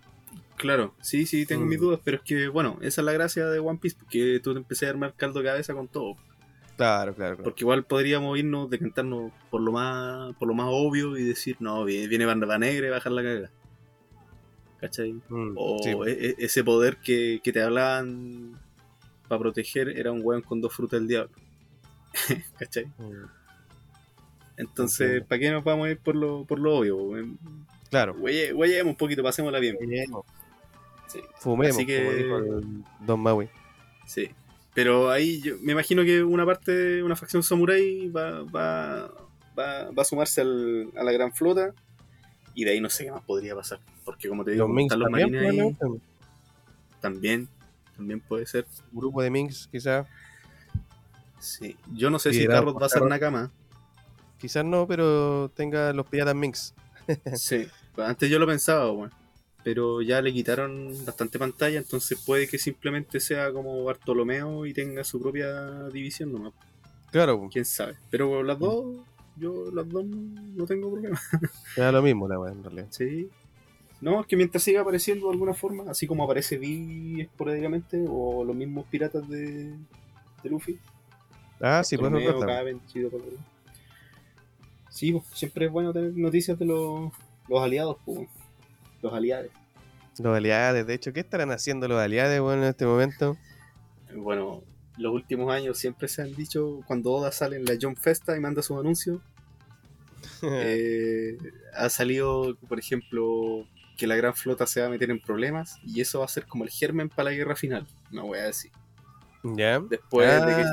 Claro, 0.56 0.94
sí, 1.00 1.26
sí, 1.26 1.44
tengo 1.44 1.64
Mm. 1.64 1.68
mis 1.68 1.80
dudas, 1.80 1.98
pero 2.04 2.18
es 2.18 2.22
que, 2.22 2.46
bueno, 2.46 2.78
esa 2.80 3.00
es 3.00 3.04
la 3.04 3.10
gracia 3.10 3.46
de 3.48 3.58
One 3.58 3.80
Piece, 3.82 3.96
porque 3.98 4.38
tú 4.40 4.52
te 4.52 4.60
empecé 4.60 4.86
a 4.86 4.90
armar 4.90 5.12
caldo 5.16 5.40
de 5.40 5.46
cabeza 5.46 5.74
con 5.74 5.88
todo. 5.88 6.14
Claro, 6.76 7.12
claro, 7.12 7.34
claro. 7.34 7.42
Porque 7.42 7.64
igual 7.64 7.82
podríamos 7.86 8.38
irnos, 8.38 8.70
decantarnos 8.70 9.32
por 9.50 9.62
lo 9.62 9.72
más 9.72 10.32
por 10.36 10.46
lo 10.46 10.54
más 10.54 10.68
obvio 10.70 11.16
y 11.16 11.24
decir, 11.24 11.56
no, 11.58 11.84
viene, 11.84 12.06
viene 12.06 12.24
Negra 12.60 12.86
y 12.86 12.90
bajar 12.90 13.10
la 13.10 13.22
caga. 13.24 13.50
¿Cachai? 14.78 15.14
Mm, 15.28 15.54
O 15.56 15.78
sí, 15.82 15.90
e- 15.90 16.26
e- 16.28 16.34
ese 16.38 16.62
poder 16.62 16.98
que, 16.98 17.40
que 17.42 17.52
te 17.52 17.62
hablaban 17.62 18.60
para 19.26 19.40
proteger 19.40 19.88
era 19.88 20.12
un 20.12 20.20
weón 20.22 20.42
con 20.42 20.60
dos 20.60 20.72
frutas 20.72 21.00
del 21.00 21.08
diablo. 21.08 21.32
¿Cachai? 22.60 22.84
mm, 22.86 23.45
Entonces. 24.56 25.22
¿para 25.24 25.38
qué 25.38 25.50
nos 25.50 25.62
vamos 25.64 25.86
a 25.86 25.90
ir 25.90 25.98
por 25.98 26.14
lo, 26.16 26.44
por 26.44 26.58
lo 26.58 26.76
obvio? 26.78 26.98
Claro. 27.90 28.14
Güeyemos 28.14 28.86
un 28.92 28.96
poquito, 28.96 29.22
pasémosla 29.22 29.58
bien. 29.58 29.76
Fumemos, 29.78 30.24
Sí. 31.08 31.20
Fumemos, 31.38 31.76
Así 31.76 31.86
que- 31.86 32.04
como 32.04 32.16
dijo 32.16 32.38
el 32.38 32.84
Don 33.06 33.20
Maui. 33.20 33.48
Sí. 34.06 34.30
Pero 34.74 35.10
ahí 35.10 35.40
yo 35.40 35.54
me 35.62 35.72
imagino 35.72 36.02
que 36.04 36.22
una 36.22 36.44
parte, 36.44 37.02
una 37.02 37.16
facción 37.16 37.42
samurai 37.42 38.08
va, 38.10 38.42
va, 38.42 39.08
va, 39.58 39.90
va 39.90 40.02
a 40.02 40.04
sumarse 40.04 40.40
al- 40.42 40.90
a 40.96 41.02
la 41.04 41.12
gran 41.12 41.32
flota. 41.32 41.72
Y 42.54 42.64
de 42.64 42.72
ahí 42.72 42.80
no 42.80 42.88
sé 42.90 43.04
qué 43.04 43.12
más 43.12 43.22
podría 43.22 43.54
pasar. 43.54 43.78
Porque 44.04 44.28
como 44.28 44.44
te 44.44 44.52
digo, 44.52 44.66
Los 44.66 44.78
están 44.82 44.98
los 44.98 45.06
también, 45.10 45.30
marines 45.32 45.76
ahí, 45.82 46.00
también, 47.00 47.48
también 47.96 48.20
puede 48.20 48.46
ser. 48.46 48.66
Un 48.92 48.98
grupo 49.00 49.22
de 49.22 49.30
Minx, 49.30 49.68
quizás. 49.70 50.06
Sí. 51.38 51.76
Yo 51.94 52.10
no 52.10 52.18
sé 52.18 52.32
si 52.32 52.38
Liderado 52.40 52.60
Carrot 52.62 52.72
por 52.74 52.82
va 52.82 52.86
a 52.86 52.90
ser. 52.90 53.02
Nakama. 53.02 53.52
Quizás 54.38 54.64
no, 54.64 54.86
pero 54.86 55.50
tenga 55.54 55.92
los 55.92 56.06
piratas 56.06 56.34
Minx. 56.34 56.74
Sí. 57.34 57.66
Pues 57.94 58.08
Antes 58.08 58.28
yo 58.28 58.38
lo 58.38 58.46
pensaba, 58.46 58.90
bueno. 58.90 59.12
Pero 59.64 60.02
ya 60.02 60.20
le 60.22 60.32
quitaron 60.32 60.92
bastante 61.04 61.38
pantalla, 61.38 61.78
entonces 61.78 62.22
puede 62.24 62.46
que 62.46 62.58
simplemente 62.58 63.18
sea 63.18 63.52
como 63.52 63.82
Bartolomeo 63.84 64.66
y 64.66 64.72
tenga 64.72 65.02
su 65.02 65.20
propia 65.20 65.88
división 65.88 66.32
nomás. 66.32 66.52
Claro, 67.10 67.48
Quién 67.50 67.64
sabe. 67.64 67.96
Pero 68.10 68.42
las 68.42 68.58
dos 68.58 68.96
Yo 69.36 69.70
las 69.72 69.88
dos 69.88 70.04
no 70.04 70.66
tengo 70.66 70.92
problema. 70.92 71.20
Era 71.76 71.90
lo 71.90 72.02
mismo 72.02 72.28
la 72.28 72.38
weá, 72.38 72.52
en 72.52 72.62
realidad. 72.62 72.86
Sí. 72.90 73.28
No, 74.00 74.20
es 74.20 74.26
que 74.26 74.36
mientras 74.36 74.62
siga 74.62 74.82
apareciendo 74.82 75.26
de 75.26 75.32
alguna 75.32 75.54
forma, 75.54 75.90
así 75.90 76.06
como 76.06 76.24
aparece 76.24 76.58
Vi 76.58 77.22
esporádicamente, 77.22 78.04
o 78.08 78.44
los 78.44 78.54
mismos 78.54 78.86
piratas 78.86 79.28
de, 79.28 79.74
de 80.42 80.50
Luffy. 80.50 80.78
Ah, 81.60 81.82
sí, 81.82 81.96
pues 81.96 82.12
no 82.12 82.18
Sí, 84.96 85.12
pues, 85.12 85.24
siempre 85.34 85.66
es 85.66 85.70
bueno 85.70 85.92
tener 85.92 86.16
noticias 86.16 86.58
de 86.58 86.64
los, 86.64 87.12
los 87.48 87.62
aliados, 87.62 87.98
pues, 88.06 88.26
los 89.02 89.12
aliados. 89.12 89.50
Los 90.18 90.34
aliados, 90.34 90.86
de 90.86 90.94
hecho, 90.94 91.12
¿qué 91.12 91.20
estarán 91.20 91.50
haciendo 91.50 91.86
los 91.86 92.00
aliados, 92.00 92.40
weón, 92.40 92.60
en 92.60 92.70
este 92.70 92.86
momento? 92.86 93.36
Bueno, 94.14 94.62
los 94.96 95.12
últimos 95.12 95.52
años 95.52 95.76
siempre 95.76 96.08
se 96.08 96.22
han 96.22 96.34
dicho, 96.34 96.80
cuando 96.86 97.12
Oda 97.12 97.30
sale 97.30 97.56
en 97.56 97.66
la 97.66 97.74
John 97.78 97.94
Festa 97.94 98.34
y 98.38 98.40
manda 98.40 98.62
sus 98.62 98.78
anuncios, 98.78 99.20
eh, 100.42 101.36
ha 101.74 101.90
salido, 101.90 102.56
por 102.66 102.78
ejemplo, 102.78 103.66
que 103.98 104.06
la 104.06 104.16
gran 104.16 104.32
flota 104.32 104.66
se 104.66 104.80
va 104.80 104.86
a 104.86 104.90
meter 104.90 105.10
en 105.10 105.20
problemas 105.20 105.78
y 105.84 106.00
eso 106.00 106.20
va 106.20 106.24
a 106.24 106.28
ser 106.28 106.46
como 106.46 106.64
el 106.64 106.70
germen 106.70 107.10
para 107.10 107.28
la 107.28 107.36
guerra 107.36 107.54
final. 107.54 107.86
No 108.10 108.28
voy 108.28 108.38
a 108.38 108.44
decir. 108.44 108.70
¿Ya? 109.42 109.78
Después 109.78 110.46
de 110.46 110.56
que. 110.56 110.64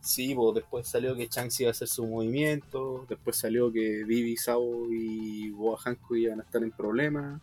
Sí, 0.00 0.34
pues, 0.34 0.54
después 0.54 0.86
salió 0.88 1.14
que 1.16 1.26
Shanks 1.26 1.60
iba 1.60 1.68
a 1.68 1.72
hacer 1.72 1.88
su 1.88 2.06
movimiento. 2.06 3.04
Después 3.08 3.36
salió 3.36 3.72
que 3.72 4.04
Vivi, 4.04 4.36
Sabo 4.36 4.86
y 4.90 5.50
Boa 5.50 5.78
Hancock 5.78 6.16
iban 6.16 6.40
a 6.40 6.44
estar 6.44 6.62
en 6.62 6.70
problemas. 6.70 7.40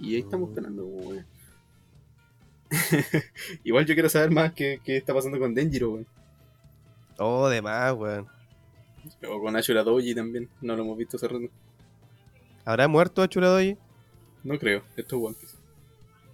Y 0.00 0.14
ahí 0.14 0.20
estamos 0.20 0.48
Mm. 0.48 0.52
esperando, 0.52 0.86
weón. 0.86 1.26
Igual 3.64 3.86
yo 3.86 3.94
quiero 3.94 4.08
saber 4.08 4.30
más 4.30 4.52
qué, 4.52 4.80
qué 4.84 4.96
está 4.96 5.14
pasando 5.14 5.38
con 5.38 5.54
Denjiro, 5.54 5.90
weón. 5.92 6.06
Oh, 7.18 7.48
de 7.48 7.60
más, 7.62 7.92
weón. 7.94 8.26
O 9.28 9.40
con 9.40 9.56
Ashura 9.56 9.82
Doji 9.82 10.14
también. 10.14 10.48
No 10.60 10.76
lo 10.76 10.82
hemos 10.84 10.96
visto 10.98 11.16
hace 11.16 11.28
rato. 11.28 11.46
¿Habrá 12.64 12.86
muerto 12.88 13.22
Achuradoyi? 13.22 13.76
No 14.44 14.58
creo. 14.58 14.82
Esto 14.96 15.16
es 15.16 15.22
One 15.24 15.36
Piece. 15.40 15.56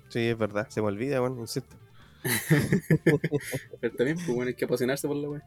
Sí, 0.08 0.20
es 0.28 0.36
verdad, 0.36 0.68
se 0.68 0.80
me 0.82 0.88
olvida, 0.88 1.20
weón, 1.22 1.38
insisto. 1.38 1.76
Pero 3.80 3.96
también, 3.96 4.16
pues, 4.16 4.28
bueno, 4.28 4.48
hay 4.48 4.54
que 4.54 4.64
apasionarse 4.64 5.06
por 5.06 5.16
la 5.16 5.28
weón. 5.28 5.42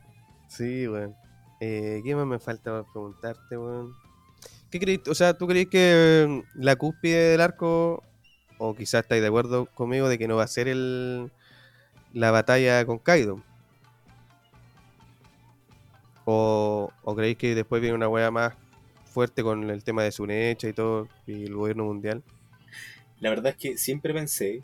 Sí, 0.48 0.88
weón. 0.88 1.16
Eh, 1.60 2.02
¿Qué 2.04 2.16
más 2.16 2.28
me 2.28 2.40
falta 2.40 2.84
por 2.84 2.92
preguntarte, 2.92 3.58
weón? 3.58 3.94
¿Qué 4.70 4.80
crees? 4.80 5.08
O 5.08 5.16
sea, 5.16 5.38
¿tú 5.38 5.48
crees 5.48 5.68
que 5.68 6.26
mm, 6.28 6.62
la 6.62 6.76
cúspide 6.76 7.32
del 7.32 7.42
arco, 7.42 8.04
o 8.58 8.76
quizás 8.76 9.04
estáis 9.04 9.22
de 9.22 9.28
acuerdo 9.28 9.66
conmigo 9.68 10.10
de 10.10 10.18
que 10.18 10.28
no 10.28 10.36
va 10.36 10.44
a 10.44 10.48
ser 10.48 10.68
el 10.68 11.32
la 12.14 12.32
batalla 12.32 12.86
con 12.86 13.00
Kaido? 13.00 13.42
¿O, 16.26 16.92
o 17.04 17.16
creéis 17.16 17.38
que 17.38 17.56
después 17.56 17.82
viene 17.82 17.96
una 17.96 18.10
wea 18.10 18.32
más 18.32 18.54
fuerte 19.06 19.42
con 19.42 19.70
el 19.70 19.84
tema 19.84 20.04
de 20.04 20.12
Sunecha 20.12 20.68
y 20.68 20.74
todo, 20.74 21.08
y 21.26 21.46
el 21.46 21.56
gobierno 21.56 21.86
mundial? 21.86 22.22
La 23.20 23.30
verdad 23.30 23.54
es 23.54 23.58
que 23.58 23.78
siempre 23.78 24.14
pensé 24.14 24.62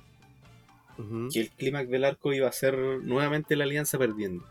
Que 1.32 1.40
el 1.42 1.50
clímax 1.52 1.90
del 1.90 2.06
arco 2.06 2.34
iba 2.34 2.48
a 2.48 2.52
ser 2.52 2.78
nuevamente 2.78 3.56
la 3.56 3.64
alianza 3.64 3.98
perdiendo. 3.98 4.44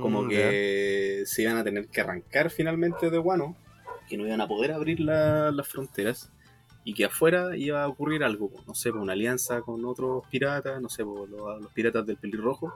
Como 0.00 0.22
Mm, 0.22 0.28
que 0.28 1.22
se 1.26 1.42
iban 1.42 1.58
a 1.58 1.64
tener 1.64 1.88
que 1.88 2.00
arrancar 2.00 2.50
finalmente 2.50 3.10
de 3.10 3.18
Wano, 3.18 3.56
que 4.08 4.16
no 4.16 4.26
iban 4.26 4.40
a 4.40 4.48
poder 4.48 4.72
abrir 4.72 5.00
la- 5.00 5.50
las 5.52 5.68
fronteras 5.68 6.30
y 6.84 6.94
que 6.94 7.04
afuera 7.04 7.54
iba 7.56 7.82
a 7.82 7.88
ocurrir 7.88 8.24
algo, 8.24 8.50
no 8.66 8.74
sé, 8.74 8.90
una 8.90 9.12
alianza 9.12 9.60
con 9.60 9.84
otros 9.84 10.24
piratas, 10.30 10.80
no 10.80 10.88
sé, 10.88 11.02
los 11.04 11.70
piratas 11.74 12.06
del 12.06 12.16
pelirrojo, 12.16 12.72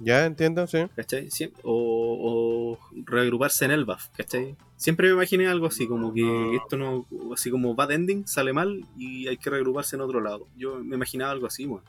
Ya, 0.00 0.26
entiendo, 0.26 0.66
sí. 0.66 0.78
¿cachai? 0.94 1.28
O, 1.62 2.78
o 2.82 3.02
reagruparse 3.04 3.64
en 3.64 3.72
Elbaf, 3.72 4.08
¿cachai? 4.16 4.56
Siempre 4.76 5.08
me 5.08 5.14
imaginé 5.14 5.48
algo 5.48 5.66
así, 5.66 5.88
como 5.88 6.14
que 6.14 6.54
esto 6.56 6.76
no, 6.76 7.06
así 7.34 7.50
como 7.50 7.74
bad 7.74 7.90
ending, 7.90 8.26
sale 8.28 8.52
mal 8.52 8.84
y 8.96 9.26
hay 9.26 9.36
que 9.36 9.50
reagruparse 9.50 9.96
en 9.96 10.02
otro 10.02 10.20
lado. 10.20 10.46
Yo 10.56 10.78
me 10.84 10.94
imaginaba 10.96 11.32
algo 11.32 11.46
así, 11.46 11.66
weón. 11.66 11.82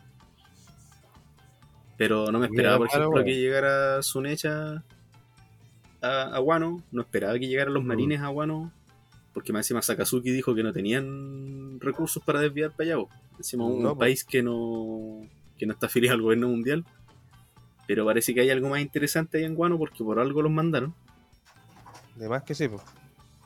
Pero 1.97 2.31
no 2.31 2.39
me 2.39 2.47
Mira, 2.47 2.47
esperaba, 2.47 2.77
por 2.77 2.87
ejemplo, 2.87 3.23
que 3.25 3.35
llegara 3.39 4.01
Sunecha 4.01 4.83
a, 6.01 6.21
a 6.23 6.39
Wano. 6.39 6.81
No 6.91 7.01
esperaba 7.01 7.37
que 7.37 7.47
llegaran 7.47 7.73
los 7.73 7.83
marines 7.83 8.21
a 8.21 8.29
Wano. 8.29 8.71
Porque 9.33 9.53
más 9.53 9.65
encima 9.65 9.81
Sakazuki 9.81 10.31
dijo 10.31 10.55
que 10.55 10.63
no 10.63 10.73
tenían 10.73 11.79
recursos 11.79 12.23
para 12.23 12.39
desviar 12.39 12.71
para 12.71 12.95
allá. 12.95 13.05
Encima 13.37 13.65
un 13.65 13.83
No, 13.83 13.97
país 13.97 14.23
que 14.23 14.41
no, 14.41 15.21
que 15.57 15.65
no 15.65 15.73
está 15.73 15.85
afiliado 15.87 16.15
al 16.15 16.21
gobierno 16.21 16.47
mundial. 16.47 16.85
Pero 17.89 18.05
parece 18.05 18.35
que 18.35 18.41
hay 18.41 18.51
algo 18.51 18.69
más 18.69 18.81
interesante 18.81 19.39
ahí 19.39 19.45
en 19.45 19.57
Wano 19.57 19.79
porque 19.79 20.03
por 20.03 20.19
algo 20.19 20.43
los 20.43 20.51
mandaron. 20.51 20.93
De 22.15 22.29
más 22.29 22.43
que 22.43 22.53
sí, 22.53 22.67
pues. 22.67 22.83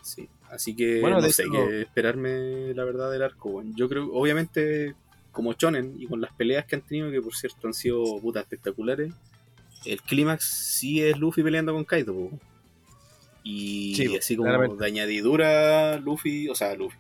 Sí. 0.02 0.28
Así 0.52 0.76
que 0.76 1.00
Bueno, 1.00 1.22
no 1.22 1.30
sé 1.30 1.46
qué 1.50 1.80
esperarme 1.84 2.74
la 2.74 2.84
verdad 2.84 3.10
del 3.10 3.24
arco. 3.24 3.48
weón. 3.52 3.74
Yo 3.74 3.88
creo, 3.88 4.12
obviamente, 4.12 4.96
como 5.32 5.54
Chonen 5.54 5.96
y 5.98 6.08
con 6.08 6.20
las 6.20 6.34
peleas 6.34 6.66
que 6.66 6.76
han 6.76 6.82
tenido, 6.82 7.10
que 7.10 7.22
por 7.22 7.34
cierto 7.34 7.68
han 7.68 7.74
sido 7.74 8.04
putas 8.20 8.44
espectaculares, 8.44 9.14
el 9.86 10.02
clímax 10.02 10.44
sí 10.44 11.02
es 11.02 11.18
Luffy 11.18 11.41
peleando 11.41 11.74
con 11.74 11.86
Kaido. 11.86 12.14
po. 12.14 12.38
Y 13.44 13.96
Sí, 13.96 14.18
así 14.18 14.36
como 14.36 14.50
claramente. 14.50 14.84
de 14.84 14.86
añadidura, 14.89 16.00
Luffy, 16.00 16.50
o 16.50 16.56
sea, 16.56 16.76
Luffy. 16.76 16.98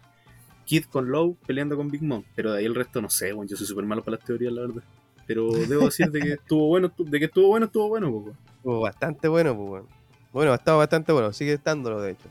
Kid 0.63 0.85
con 0.85 1.09
Low 1.11 1.35
peleando 1.45 1.75
con 1.75 1.89
Big 1.91 2.03
Mom, 2.03 2.23
pero 2.35 2.53
de 2.53 2.59
ahí 2.59 2.65
el 2.65 2.73
resto 2.75 3.01
no 3.01 3.09
sé, 3.09 3.33
weón, 3.33 3.49
yo 3.49 3.57
soy 3.57 3.67
súper 3.67 3.83
malo 3.83 4.01
para 4.01 4.15
las 4.15 4.25
teorías, 4.25 4.53
la 4.53 4.61
verdad. 4.61 4.83
Pero 5.25 5.49
debo 5.51 5.85
decir 5.85 6.11
de 6.11 6.19
que 6.19 6.33
estuvo 6.33 6.67
bueno, 6.67 6.91
de 6.97 7.19
que 7.19 7.25
estuvo 7.25 7.47
bueno, 7.47 7.65
estuvo 7.67 7.87
bueno, 7.89 8.11
po, 8.11 8.17
weón. 8.19 8.37
Estuvo 8.57 8.79
bastante 8.81 9.27
bueno, 9.27 9.55
pues, 9.55 9.69
weón. 9.69 9.87
Bueno, 10.31 10.51
ha 10.51 10.55
estado 10.55 10.77
bastante 10.79 11.11
bueno, 11.11 11.31
sigue 11.31 11.53
estándolo, 11.53 12.01
de 12.01 12.11
hecho. 12.11 12.29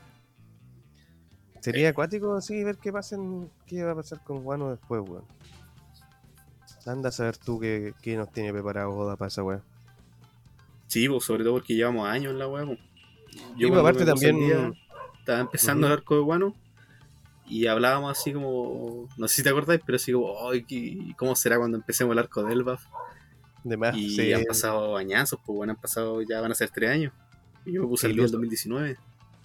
Sería 1.61 1.91
acuático, 1.91 2.41
sí, 2.41 2.65
ver 2.65 2.77
qué 2.79 2.93
pasa 2.93 3.15
en- 3.17 3.49
qué 3.67 3.85
va 3.85 3.93
a 3.93 3.95
pasar 3.95 4.23
con 4.25 4.43
Guano 4.43 4.71
después, 4.71 5.01
weón. 5.09 5.25
Anda 6.85 7.11
a 7.11 7.13
saber 7.13 7.37
tú 7.37 7.61
qué, 7.61 7.95
qué 8.03 8.17
nos 8.17 8.33
tiene 8.33 8.53
preparado 8.53 8.91
Oda 8.91 9.17
para 9.17 9.29
esa 9.29 9.45
weá. 9.45 9.63
Sí, 10.89 11.09
pues, 11.09 11.25
sobre 11.25 11.45
todo 11.45 11.55
porque 11.55 11.75
llevamos 11.75 12.09
años 12.09 12.33
en 12.33 12.39
la 12.41 12.49
weá. 12.49 12.67
pues. 12.67 12.79
Y 13.57 13.73
aparte 13.73 14.05
también- 14.05 14.37
día, 14.41 14.73
estaba 15.21 15.39
empezando 15.41 15.87
Ujú. 15.87 15.93
el 15.95 15.99
arco 16.01 16.15
de 16.17 16.21
Guano 16.23 16.55
y 17.47 17.67
hablábamos 17.67 18.19
así 18.19 18.33
como. 18.33 19.09
No 19.17 19.29
sé 19.29 19.37
si 19.37 19.43
te 19.43 19.49
acordáis, 19.51 19.81
pero 19.85 19.97
así 19.97 20.13
como, 20.13 20.49
"Ay, 20.51 20.65
¿qué- 20.65 21.15
¿cómo 21.17 21.35
será 21.37 21.59
cuando 21.59 21.77
empecemos 21.77 22.13
el 22.13 22.19
arco 22.19 22.43
de 22.43 22.53
Elbaf? 22.53 22.85
De 23.65 23.77
más, 23.77 23.97
Y 23.97 24.11
sí, 24.11 24.33
han 24.33 24.45
pasado 24.45 24.97
añazos, 24.97 25.39
pues 25.47 25.57
bueno, 25.57 25.73
han 25.75 25.81
pasado, 25.81 26.21
ya 26.23 26.41
van 26.41 26.51
a 26.51 26.55
ser 26.55 26.71
tres 26.71 26.91
años. 26.91 27.13
Y 27.65 27.73
yo 27.73 27.83
me 27.83 27.89
puse 27.89 28.07
el 28.09 28.13
día 28.15 28.23
iluso. 28.23 28.33
2019. 28.33 28.97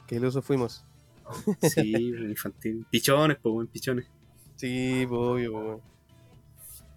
qué 0.07 0.15
ilusos 0.15 0.43
fuimos. 0.43 0.83
Sí, 1.61 1.91
infantil. 2.31 2.85
Pichones, 2.89 3.37
pues 3.41 3.53
buen 3.53 3.67
pichones. 3.67 4.07
Sí, 4.55 5.05
pues, 5.07 5.19
obvio, 5.21 5.51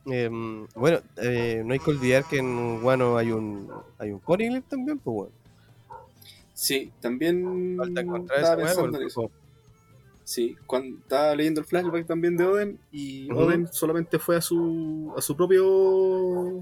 pues. 0.04 0.16
Em, 0.16 0.66
bueno, 0.74 1.00
eh, 1.18 1.62
no 1.64 1.74
hay 1.74 1.78
que 1.78 1.90
olvidar 1.90 2.24
que 2.24 2.38
en 2.38 2.80
Guano 2.80 3.18
hay 3.18 3.32
un 3.32 3.68
hay 3.98 4.10
un 4.12 4.20
Poneglyph 4.20 4.66
también, 4.66 4.98
pues, 4.98 5.14
weón. 5.14 5.30
Sí, 6.54 6.90
también. 7.00 7.76
Falta 7.76 8.00
encontrar 8.00 8.60
esa 8.60 8.80
Sí, 10.30 10.56
cuando 10.64 10.96
estaba 10.98 11.34
leyendo 11.34 11.60
el 11.60 11.66
flashback 11.66 12.06
también 12.06 12.36
de 12.36 12.44
Oden 12.44 12.78
y 12.92 13.28
Ujú. 13.32 13.40
Oden 13.40 13.66
solamente 13.72 14.16
fue 14.20 14.36
a 14.36 14.40
su 14.40 15.12
a 15.16 15.20
su 15.20 15.36
propio 15.36 16.60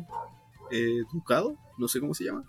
eh, 0.71 1.03
ducado, 1.13 1.55
no 1.77 1.87
sé 1.87 2.01
cómo 2.01 2.15
se 2.15 2.25
llama, 2.25 2.45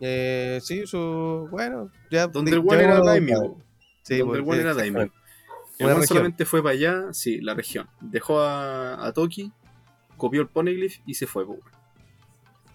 Eh, 0.00 0.58
sí, 0.62 0.86
su. 0.86 1.46
Bueno, 1.50 1.90
ya. 2.10 2.26
donde 2.26 2.52
el 2.52 2.60
one 2.60 2.82
era 2.84 3.00
daimyo, 3.02 3.56
Sí, 4.02 4.16
donde 4.16 4.38
el 4.38 4.44
pues, 4.44 4.54
one 4.58 4.60
era 4.62 4.72
daimyo. 4.72 5.10
El 5.78 5.86
one 5.90 6.06
solamente 6.06 6.46
fue 6.46 6.62
para 6.62 6.72
allá, 6.72 7.12
sí, 7.12 7.42
la 7.42 7.52
región. 7.52 7.86
Dejó 8.00 8.40
a, 8.40 9.06
a 9.06 9.12
Toki, 9.12 9.52
copió 10.16 10.40
el 10.40 10.48
poneglyph 10.48 11.00
y 11.04 11.12
se 11.14 11.26
fue. 11.26 11.44
po. 11.44 11.58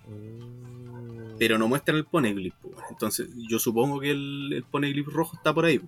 Mm. 0.07 1.38
Pero 1.39 1.57
no 1.57 1.68
muestran 1.68 1.97
el 1.97 2.05
poneglyph. 2.05 2.53
po. 2.61 2.70
Entonces 2.91 3.28
yo 3.49 3.57
supongo 3.57 3.99
que 4.01 4.11
el, 4.11 4.53
el 4.53 4.63
poneglyph 4.66 5.07
rojo 5.07 5.36
está 5.36 5.51
por 5.51 5.66
ahí. 5.66 5.82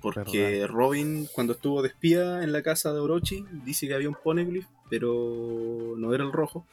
Porque 0.00 0.66
Robin, 0.68 1.26
cuando 1.32 1.54
estuvo 1.54 1.82
de 1.82 1.88
espía 1.88 2.42
en 2.42 2.52
la 2.52 2.62
casa 2.62 2.92
de 2.92 3.00
Orochi, 3.00 3.44
dice 3.64 3.88
que 3.88 3.94
había 3.94 4.08
un 4.08 4.16
poneglyph, 4.22 4.66
pero 4.90 5.94
no 5.96 6.14
era 6.14 6.22
el 6.24 6.32
rojo. 6.32 6.66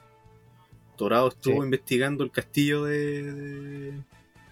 Torado 0.97 1.29
estuvo 1.29 1.55
Sí. 1.55 1.65
investigando 1.65 2.23
el 2.23 2.31
castillo 2.31 2.83
de, 2.83 3.23
de, 3.33 4.03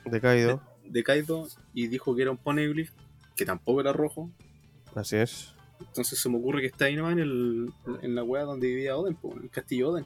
De 0.06 0.22
Kaido, 0.22 0.62
de 0.86 1.04
Kaido 1.04 1.48
y 1.74 1.88
dijo 1.88 2.16
que 2.16 2.24
era 2.24 2.32
un 2.32 2.38
poneglyph, 2.38 2.90
que 3.36 3.46
tampoco 3.46 3.82
era 3.82 3.94
rojo. 3.94 4.30
así 4.96 5.18
es. 5.18 5.54
Entonces 5.80 6.20
se 6.20 6.30
me 6.30 6.38
ocurre 6.38 6.62
que 6.62 6.68
está 6.68 6.86
ahí 6.86 6.96
nomás 6.96 7.14
en, 7.14 7.20
el, 7.20 7.74
en 8.02 8.16
la 8.16 8.24
wea 8.24 8.44
donde 8.44 8.68
vivía 8.68 8.96
Oden, 8.98 9.18
en 9.24 9.44
el 9.44 9.50
castillo 9.50 9.90
Oden. 9.90 10.06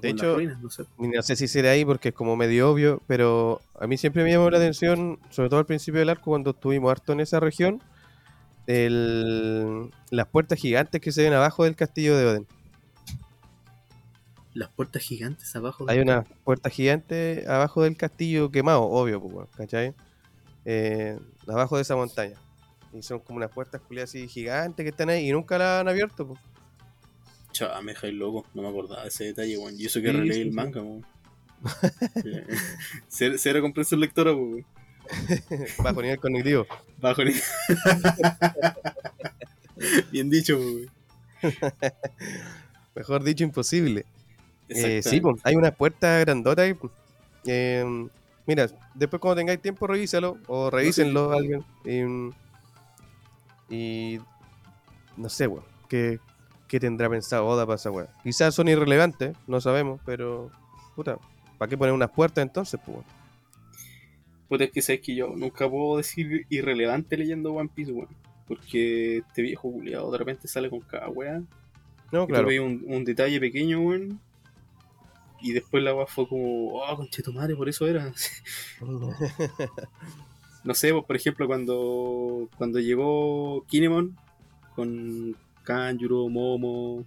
De 0.00 0.10
hecho, 0.10 0.34
ruinas, 0.34 0.60
no 0.60 0.68
sé. 0.68 0.84
No 0.98 1.22
sé 1.22 1.36
si 1.36 1.48
será 1.48 1.70
ahí 1.70 1.82
porque 1.84 2.10
es 2.10 2.14
como 2.14 2.36
medio 2.36 2.70
obvio, 2.70 3.00
pero 3.06 3.62
a 3.80 3.86
mí 3.86 3.96
siempre 3.96 4.24
me 4.24 4.30
llamó 4.30 4.50
la 4.50 4.58
atención, 4.58 5.18
sobre 5.30 5.48
todo 5.48 5.58
al 5.60 5.64
principio 5.66 6.00
del 6.00 6.10
arco, 6.10 6.24
cuando 6.32 6.50
estuvimos 6.50 6.90
harto 6.90 7.14
en 7.14 7.20
esa 7.20 7.40
región, 7.40 7.82
el- 8.66 9.90
las 10.10 10.26
puertas 10.28 10.58
gigantes 10.58 11.00
que 11.00 11.12
se 11.12 11.22
ven 11.22 11.32
abajo 11.32 11.64
del 11.64 11.76
castillo 11.76 12.16
de 12.16 12.26
Oden. 12.26 12.46
Las 14.54 14.70
puertas 14.70 15.02
gigantes 15.02 15.54
abajo. 15.54 15.84
del 15.84 15.94
Hay 15.96 16.02
una 16.02 16.22
puerta 16.44 16.70
gigante 16.70 17.44
abajo 17.46 17.82
del 17.82 17.96
castillo 17.96 18.50
quemado, 18.50 18.82
obvio, 18.84 19.20
pues, 19.20 19.48
¿cachai? 19.56 19.94
Eh, 20.64 21.18
abajo 21.46 21.76
de 21.76 21.82
esa 21.82 21.94
montaña. 21.94 22.36
Y 22.92 23.02
son 23.02 23.20
como 23.20 23.36
unas 23.36 23.50
puertas 23.50 23.82
culiadas 23.82 24.10
así 24.10 24.26
gigantes 24.28 24.82
que 24.82 24.88
están 24.90 25.10
ahí 25.10 25.28
y 25.28 25.32
nunca 25.32 25.58
la 25.58 25.80
han 25.80 25.88
abierto, 25.88 26.26
pues. 26.26 26.40
Chava, 27.52 27.80
me 27.82 27.92
dejáis 27.92 28.14
loco. 28.14 28.46
No 28.54 28.62
me 28.62 28.68
acordaba 28.68 29.02
de 29.02 29.08
ese 29.08 29.24
detalle, 29.24 29.58
weón. 29.58 29.78
Y 29.78 29.84
eso 29.86 30.00
que 30.00 30.10
Sí, 30.10 30.16
releí 30.16 30.32
sí, 30.34 30.40
el 30.42 30.52
manga, 30.52 30.80
weón. 30.82 31.04
Cero 33.08 33.34
cero 33.38 33.60
comprensión 33.62 34.00
lectora, 34.00 34.32
weón. 34.32 34.64
Bajo 35.82 36.02
nivel 36.02 36.18
cognitivo. 36.18 36.66
Bajo 37.00 37.24
ni- 37.24 37.32
Bien 40.10 40.30
dicho, 40.30 40.56
weón. 40.58 40.90
Mejor 42.94 43.22
dicho, 43.22 43.44
imposible. 43.44 44.06
Eh, 44.68 45.00
sí, 45.02 45.20
pues, 45.20 45.40
hay 45.44 45.54
una 45.54 45.70
puerta 45.70 46.18
grandota 46.20 46.62
ahí. 46.62 46.74
pues. 46.74 46.92
Eh, 47.46 47.84
mira, 48.46 48.68
después 48.94 49.20
cuando 49.20 49.36
tengáis 49.36 49.60
tiempo, 49.60 49.86
revísalo 49.86 50.38
o 50.46 50.70
revísenlo 50.70 51.30
sí. 51.32 51.38
alguien. 51.38 52.34
Y, 53.68 53.74
y 54.16 54.20
no 55.16 55.28
sé, 55.28 55.46
weón, 55.46 55.64
¿qué, 55.88 56.18
qué 56.68 56.80
tendrá 56.80 57.08
pensado 57.10 57.46
Oda 57.46 57.66
para 57.66 57.76
esa 57.76 57.90
weá? 57.90 58.08
Quizás 58.22 58.54
son 58.54 58.68
irrelevantes, 58.68 59.36
no 59.46 59.60
sabemos, 59.60 60.00
pero 60.04 60.50
puta, 60.94 61.18
¿para 61.58 61.68
qué 61.68 61.76
poner 61.76 61.92
unas 61.92 62.10
puertas 62.10 62.42
entonces, 62.42 62.80
pues? 62.84 62.98
Puta, 64.48 64.64
es 64.64 64.70
que 64.70 64.82
sabes 64.82 65.00
que 65.00 65.14
yo 65.14 65.28
nunca 65.36 65.68
puedo 65.68 65.96
decir 65.96 66.46
irrelevante 66.48 67.16
leyendo 67.16 67.52
One 67.52 67.70
Piece, 67.74 67.92
weón. 67.92 68.08
Porque 68.46 69.18
este 69.18 69.42
viejo 69.42 69.70
culiado 69.72 70.10
de 70.12 70.18
repente 70.18 70.46
sale 70.48 70.70
con 70.70 70.80
cada 70.80 71.08
weá. 71.08 71.42
No, 72.12 72.26
claro. 72.28 72.46
veis 72.46 72.60
un, 72.60 72.84
un 72.86 73.04
detalle 73.04 73.40
pequeño, 73.40 73.80
weón. 73.80 74.20
Y 75.40 75.52
después 75.52 75.82
la 75.82 75.94
weá 75.94 76.06
fue 76.06 76.28
como, 76.28 76.74
oh, 76.74 76.96
conchetumare, 76.96 77.56
por 77.56 77.68
eso 77.68 77.86
era. 77.86 78.12
No 80.64 80.74
sé, 80.74 80.92
pues, 80.92 81.04
por 81.04 81.14
ejemplo, 81.14 81.46
cuando, 81.46 82.48
cuando 82.58 82.80
llegó 82.80 83.64
Kinemon 83.68 84.16
con 84.74 85.36
Kanjuro, 85.62 86.28
Momo, 86.28 87.04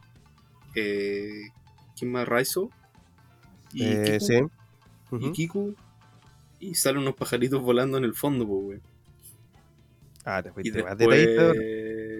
eh, 0.75 1.49
¿quién 1.97 2.09
más? 2.11 2.25
Raizo 2.25 2.69
y, 3.73 3.83
Eh, 3.83 4.17
Kiku, 4.17 4.25
sí. 4.25 5.25
y. 5.25 5.31
Kiku, 5.33 5.75
y 6.59 6.75
salen 6.75 7.01
unos 7.01 7.15
pajaritos 7.15 7.61
volando 7.61 7.97
en 7.97 8.03
el 8.03 8.13
fondo, 8.13 8.45
pues, 8.47 8.59
weón. 8.65 8.81
Ah, 10.25 10.43
te 10.43 10.51
fuiste 10.51 10.83
más 10.83 10.97
detallista. 10.97 11.53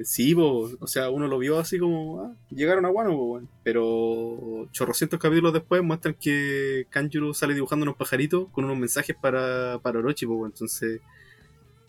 sí, 0.04 0.34
po, 0.34 0.70
o 0.80 0.88
sea, 0.88 1.10
uno 1.10 1.28
lo 1.28 1.38
vio 1.38 1.60
así 1.60 1.78
como, 1.78 2.22
ah, 2.22 2.34
llegaron 2.50 2.86
a 2.86 2.90
Guano, 2.90 3.12
po, 3.12 3.24
weón. 3.34 3.50
pero 3.64 4.68
chorrocientos 4.72 5.20
capítulos 5.20 5.54
después 5.54 5.84
muestran 5.84 6.16
que 6.16 6.88
Kanjuro 6.90 7.34
sale 7.34 7.54
dibujando 7.54 7.84
unos 7.84 7.98
pajaritos 7.98 8.48
con 8.52 8.66
unos 8.66 8.78
mensajes 8.78 9.16
para, 9.22 9.80
para 9.84 10.00
Orochi, 10.00 10.26
po, 10.26 10.34
weón. 10.36 10.52
entonces 10.52 11.02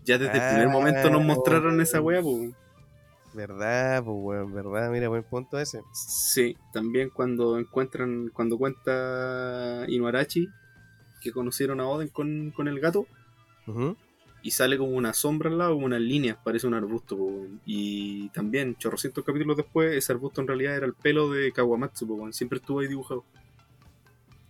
ya 0.05 0.19
desde 0.19 0.35
el 0.35 0.49
primer 0.49 0.67
Ah, 0.69 0.71
momento 0.73 1.11
nos 1.11 1.23
mostraron 1.23 1.81
esa 1.81 2.01
weá, 2.01 2.21
po, 2.21 2.31
weón. 2.31 2.55
Verdad, 3.33 4.03
pues, 4.03 4.17
weón, 4.19 4.53
verdad. 4.53 4.91
Mira, 4.91 5.09
buen 5.09 5.23
punto 5.23 5.59
ese. 5.61 5.81
Sí, 5.95 6.57
también 6.73 7.11
cuando 7.11 7.59
encuentran, 7.59 8.29
cuando 8.35 8.59
cuenta 8.59 9.85
Inuarachi 9.87 10.49
que 11.21 11.33
conocieron 11.33 11.81
a 11.81 11.87
Oden 11.87 12.09
con, 12.09 12.51
con 12.51 12.69
el 12.69 12.81
gato, 12.81 13.07
y 14.43 14.51
sale 14.53 14.79
como 14.79 14.93
una 14.93 15.13
sombra 15.13 15.51
al 15.51 15.59
lado, 15.59 15.75
como 15.75 15.87
unas 15.87 16.01
líneas, 16.01 16.39
parece 16.43 16.67
un 16.67 16.75
arbusto. 16.75 17.17
weón. 17.17 17.61
Y 17.67 18.29
también, 18.31 18.77
chorrocientos 18.77 19.25
capítulos 19.25 19.57
después, 19.57 19.95
ese 19.95 20.13
arbusto 20.13 20.41
en 20.41 20.49
realidad 20.49 20.77
era 20.77 20.87
el 20.87 20.95
pelo 20.95 21.31
de 21.31 21.53
Kawamatsu, 21.53 22.07
weón. 22.07 22.33
siempre 22.33 22.59
estuvo 22.59 22.81
ahí 22.81 22.89
dibujado. 22.89 23.25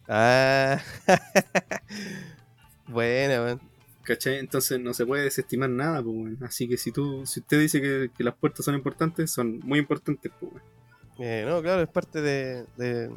Ah. 0.09 0.81
Buena, 2.87 3.43
weón. 3.43 3.61
¿Cachai? 4.03 4.39
Entonces 4.39 4.81
no 4.81 4.95
se 4.95 5.07
puede 5.07 5.25
desestimar 5.25 5.71
nada, 5.71 6.03
po, 6.03 6.11
weón. 6.11 6.39
Así 6.43 6.69
que 6.69 6.77
si 6.77 6.93
tú, 6.93 7.27
si 7.27 7.41
usted 7.41 7.61
dice 7.61 7.81
que, 7.81 8.11
que 8.17 8.25
las 8.25 8.35
puertas 8.35 8.65
son 8.65 8.75
importantes, 8.75 9.31
son 9.31 9.59
muy 9.61 9.79
importantes, 9.79 10.31
po, 10.39 10.47
weón. 10.47 10.63
Eh, 11.19 11.45
no, 11.47 11.61
claro, 11.63 11.83
es 11.83 11.89
parte 11.89 12.23
de. 12.23 12.65
de 12.77 13.11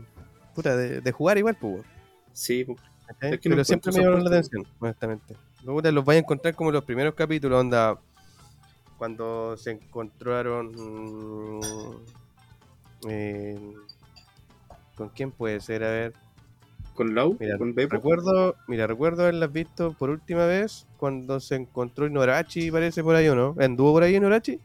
puta, 0.56 0.76
de, 0.76 1.01
de 1.01 1.12
jugar 1.12 1.38
igual, 1.38 1.56
pues, 1.60 1.74
weón. 1.74 1.86
Sí, 2.34 2.66
po. 2.66 2.76
Pero 3.20 3.64
siempre 3.64 3.91
me 3.91 3.99
llamaron 3.99 4.24
la 4.24 4.30
atención, 4.30 4.66
honestamente. 4.80 5.36
Luego 5.64 5.82
te 5.82 5.91
los 5.91 6.04
vais 6.04 6.18
a 6.18 6.20
encontrar 6.20 6.56
como 6.56 6.72
los 6.72 6.84
primeros 6.84 7.14
capítulos, 7.14 7.60
onda. 7.60 7.99
Cuando 8.97 9.58
se 9.58 9.72
encontraron. 9.72 10.72
mm, 10.72 11.91
eh, 13.10 13.74
¿Con 14.95 15.10
quién 15.10 15.32
puede 15.32 15.60
ser? 15.60 15.84
A 15.84 15.89
ver. 15.89 16.14
Con 16.93 17.16
Lau, 17.16 17.36
Mira, 17.39 17.58
con 17.58 17.74
Beppo. 17.74 17.95
Recuerdo, 17.95 18.56
mira, 18.68 18.86
recuerdo 18.86 19.24
haberlas 19.24 19.51
visto 19.51 19.93
por 19.93 20.12
última 20.12 20.45
vez 20.45 20.86
cuando 20.97 21.39
se 21.39 21.56
encontró 21.56 22.06
Inorachi, 22.06 22.70
parece 22.70 23.01
por 23.04 23.16
ahí, 23.16 23.28
¿o 23.30 23.36
no? 23.36 23.56
¿Anduvo 23.60 23.93
por 23.93 24.04
ahí 24.04 24.16
Inorachi? 24.16 24.60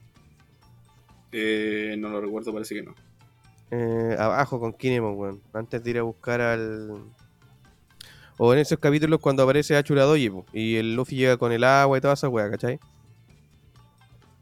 Eh, 1.32 1.96
no 1.98 2.10
lo 2.10 2.20
recuerdo, 2.20 2.52
parece 2.52 2.74
que 2.74 2.82
no. 2.82 2.94
Eh, 3.70 4.16
abajo 4.18 4.60
con 4.60 4.72
Kinemon, 4.74 5.16
weón. 5.16 5.42
Antes 5.52 5.82
de 5.82 5.90
ir 5.90 5.98
a 5.98 6.02
buscar 6.02 6.40
al. 6.40 7.02
O 8.38 8.52
en 8.52 8.60
esos 8.60 8.78
capítulos 8.78 9.20
cuando 9.20 9.42
aparece 9.42 9.76
Achura 9.76 10.04
Doji, 10.04 10.30
po, 10.30 10.46
y 10.52 10.76
el 10.76 10.94
Luffy 10.94 11.16
llega 11.16 11.36
con 11.36 11.50
el 11.52 11.64
agua 11.64 11.98
y 11.98 12.00
toda 12.00 12.14
esa 12.14 12.28
weá, 12.28 12.48
¿cachai? 12.48 12.78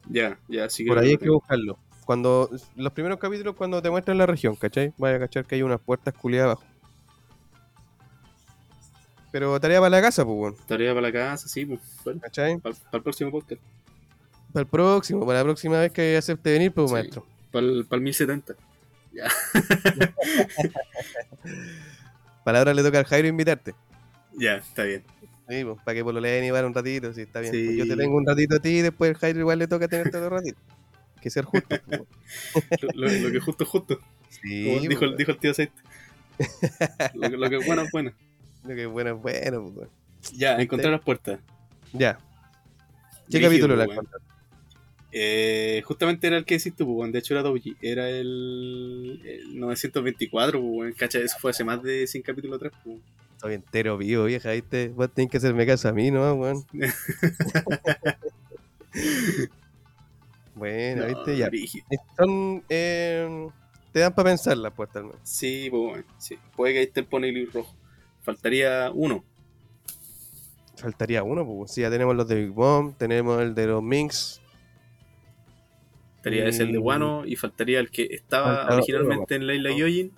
Ya, 0.08 0.38
ya, 0.48 0.68
sí 0.68 0.84
que 0.84 0.88
Por 0.88 0.98
ahí 0.98 1.10
hay 1.10 1.18
que 1.18 1.30
buscarlo. 1.30 1.78
Cuando. 2.04 2.48
Los 2.76 2.92
primeros 2.92 3.18
capítulos 3.18 3.56
cuando 3.56 3.82
te 3.82 3.90
muestran 3.90 4.18
la 4.18 4.26
región, 4.26 4.54
¿cachai? 4.54 4.92
Vaya 4.98 5.16
a 5.16 5.18
cachar 5.20 5.44
que 5.44 5.56
hay 5.56 5.62
unas 5.62 5.80
puertas 5.80 6.14
culiadas 6.14 6.52
abajo. 6.52 6.64
Pero 9.32 9.58
tarea 9.60 9.80
para 9.80 9.90
la 9.90 10.00
casa, 10.00 10.24
pues, 10.24 10.36
weón. 10.38 10.56
Tarea 10.66 10.94
para 10.94 11.08
la 11.08 11.12
casa, 11.12 11.48
sí, 11.48 11.66
pues. 11.66 11.80
Bueno, 12.04 12.20
¿Cachai? 12.20 12.58
para, 12.58 12.76
el 12.92 13.02
próximo 13.02 13.30
podcast. 13.30 13.60
Para 14.52 14.62
el 14.62 14.66
próximo, 14.68 15.26
para 15.26 15.38
la 15.40 15.44
próxima 15.44 15.80
vez 15.80 15.90
que 15.92 16.16
acepte 16.16 16.52
venir, 16.52 16.72
pues, 16.72 16.88
Sí. 16.88 16.94
maestro. 16.94 17.26
Para 17.50 17.66
el, 17.66 17.84
para 17.86 17.98
el 17.98 18.02
1070. 18.04 18.54
Ya. 19.12 19.24
Palabra 22.44 22.72
le 22.72 22.82
toca 22.82 22.98
al 22.98 23.04
Jairo 23.06 23.26
invitarte. 23.28 23.74
Ya, 24.36 24.56
está 24.56 24.84
bien. 24.84 25.02
Sí, 25.48 25.64
pues, 25.64 25.78
para 25.84 25.94
que 25.94 26.02
por 26.04 26.12
lo 26.14 26.20
leen 26.20 26.44
igual 26.44 26.64
un 26.64 26.74
ratito, 26.74 27.12
sí, 27.12 27.22
está 27.22 27.40
bien. 27.40 27.52
Sí. 27.52 27.64
Pues 27.66 27.76
yo 27.78 27.86
te 27.86 27.96
tengo 28.02 28.16
un 28.16 28.26
ratito 28.26 28.56
a 28.56 28.58
ti 28.58 28.68
y 28.70 28.82
después 28.82 29.10
el 29.10 29.16
Jairo 29.16 29.40
igual 29.40 29.58
le 29.58 29.68
toca 29.68 29.86
tenerte 29.88 30.16
otro 30.16 30.30
ratito. 30.30 30.58
Hay 31.16 31.22
que 31.22 31.30
ser 31.30 31.44
justo. 31.44 31.68
pues, 31.86 32.00
weón. 32.00 32.06
Lo, 32.94 33.06
lo- 33.08 33.12
lo 33.12 33.32
que 33.32 33.40
justo 33.40 33.64
es 33.64 33.70
justo. 33.70 34.00
Sí, 34.28 34.64
Como 34.66 34.80
dijo, 34.80 35.04
el- 35.04 35.10
pues, 35.10 35.16
dijo 35.18 35.30
el 35.32 35.38
tío 35.38 35.50
Aceite. 35.52 35.72
Lo, 37.14 37.30
que- 37.30 37.36
lo 37.36 37.48
que 37.50 37.56
es 37.56 37.66
bueno 37.66 37.82
es 37.82 37.90
bueno. 37.90 38.12
lo 38.64 38.74
que 38.74 38.82
es 38.82 38.88
bueno 38.88 39.10
es 39.16 39.22
bueno, 39.22 39.72
pues. 39.74 39.88
Ya, 40.34 40.60
encontrar 40.60 40.92
las 40.92 41.00
puertas. 41.02 41.38
Ya. 41.92 42.18
¿Qué 43.30 43.38
Brígido, 43.38 43.68
capítulo 43.68 43.76
la? 43.76 43.86
Eh, 45.12 45.82
justamente 45.86 46.26
era 46.26 46.36
el 46.36 46.44
que 46.44 46.58
decís 46.58 46.74
tú, 46.76 46.94
pues, 46.96 47.10
de 47.12 47.18
hecho 47.20 47.32
era 47.34 47.42
Doji. 47.42 47.76
Era 47.80 48.08
el, 48.10 49.22
el 49.24 49.58
924, 49.58 50.60
pues, 50.60 50.70
weón. 50.70 50.92
cacha, 50.92 51.18
eso 51.20 51.36
fue 51.40 51.52
hace 51.52 51.64
más 51.64 51.82
de 51.82 52.06
100 52.06 52.22
capítulos 52.22 52.56
atrás. 52.56 52.72
pues. 52.84 52.98
Estoy 53.36 53.52
entero 53.52 53.98
vivo, 53.98 54.24
vieja, 54.24 54.52
¿viste? 54.52 54.88
Vos 54.88 55.12
tenés 55.12 55.30
que 55.30 55.36
hacerme 55.36 55.66
caso 55.66 55.90
a 55.90 55.92
mí, 55.92 56.10
¿no, 56.10 56.32
weón? 56.32 56.64
bueno, 60.54 61.02
No, 61.02 61.08
¿viste? 61.08 61.36
Ya. 61.36 61.50
Son, 62.16 62.64
eh, 62.70 63.48
te 63.92 64.00
dan 64.00 64.14
para 64.14 64.30
pensar 64.30 64.56
las 64.56 64.72
puertas, 64.72 65.04
menos. 65.04 65.18
Sí, 65.22 65.68
pues, 65.70 65.82
weón, 65.82 66.04
sí. 66.16 66.38
Puede 66.56 66.72
que 66.72 66.78
ahí 66.78 66.84
esté 66.86 67.00
el 67.00 67.06
poneglyph 67.06 67.54
rojo. 67.54 67.76
Faltaría 68.22 68.90
uno. 68.94 69.22
Faltaría 70.76 71.22
uno, 71.22 71.46
pues. 71.46 71.72
Sí, 71.72 71.82
ya 71.82 71.90
tenemos 71.90 72.16
los 72.16 72.26
de 72.26 72.36
Big 72.36 72.52
Bomb, 72.52 72.96
tenemos 72.96 73.42
el 73.42 73.54
de 73.54 73.66
los 73.66 73.82
Minx. 73.82 74.40
Faltaría 76.14 76.48
ese 76.48 76.62
el 76.62 76.72
de. 76.72 76.78
Wano 76.78 77.26
y 77.26 77.36
faltaría 77.36 77.80
el 77.80 77.90
que 77.90 78.08
estaba 78.10 78.66
originalmente 78.74 79.34
en 79.34 79.46
Leila 79.46 79.68
¿no? 79.70 79.76
Yojin. 79.76 80.10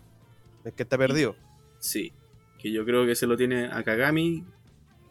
El 0.64 0.72
que 0.72 0.84
está 0.84 0.96
perdido, 0.96 1.34
Sí. 1.80 2.12
Que 2.58 2.72
yo 2.72 2.84
creo 2.84 3.06
que 3.06 3.14
se 3.14 3.26
lo 3.26 3.36
tiene 3.36 3.66
a 3.66 3.82
Kagami. 3.82 4.44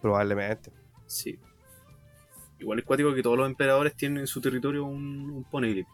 probablemente. 0.01 0.71
Sí. 1.05 1.39
Igual 2.59 2.79
es 2.79 2.85
cuático 2.85 3.13
que 3.13 3.21
todos 3.23 3.37
los 3.37 3.47
emperadores 3.47 3.95
tienen 3.95 4.19
en 4.19 4.27
su 4.27 4.41
territorio 4.41 4.83
un, 4.85 5.29
un 5.29 5.43
poneglyph. 5.45 5.87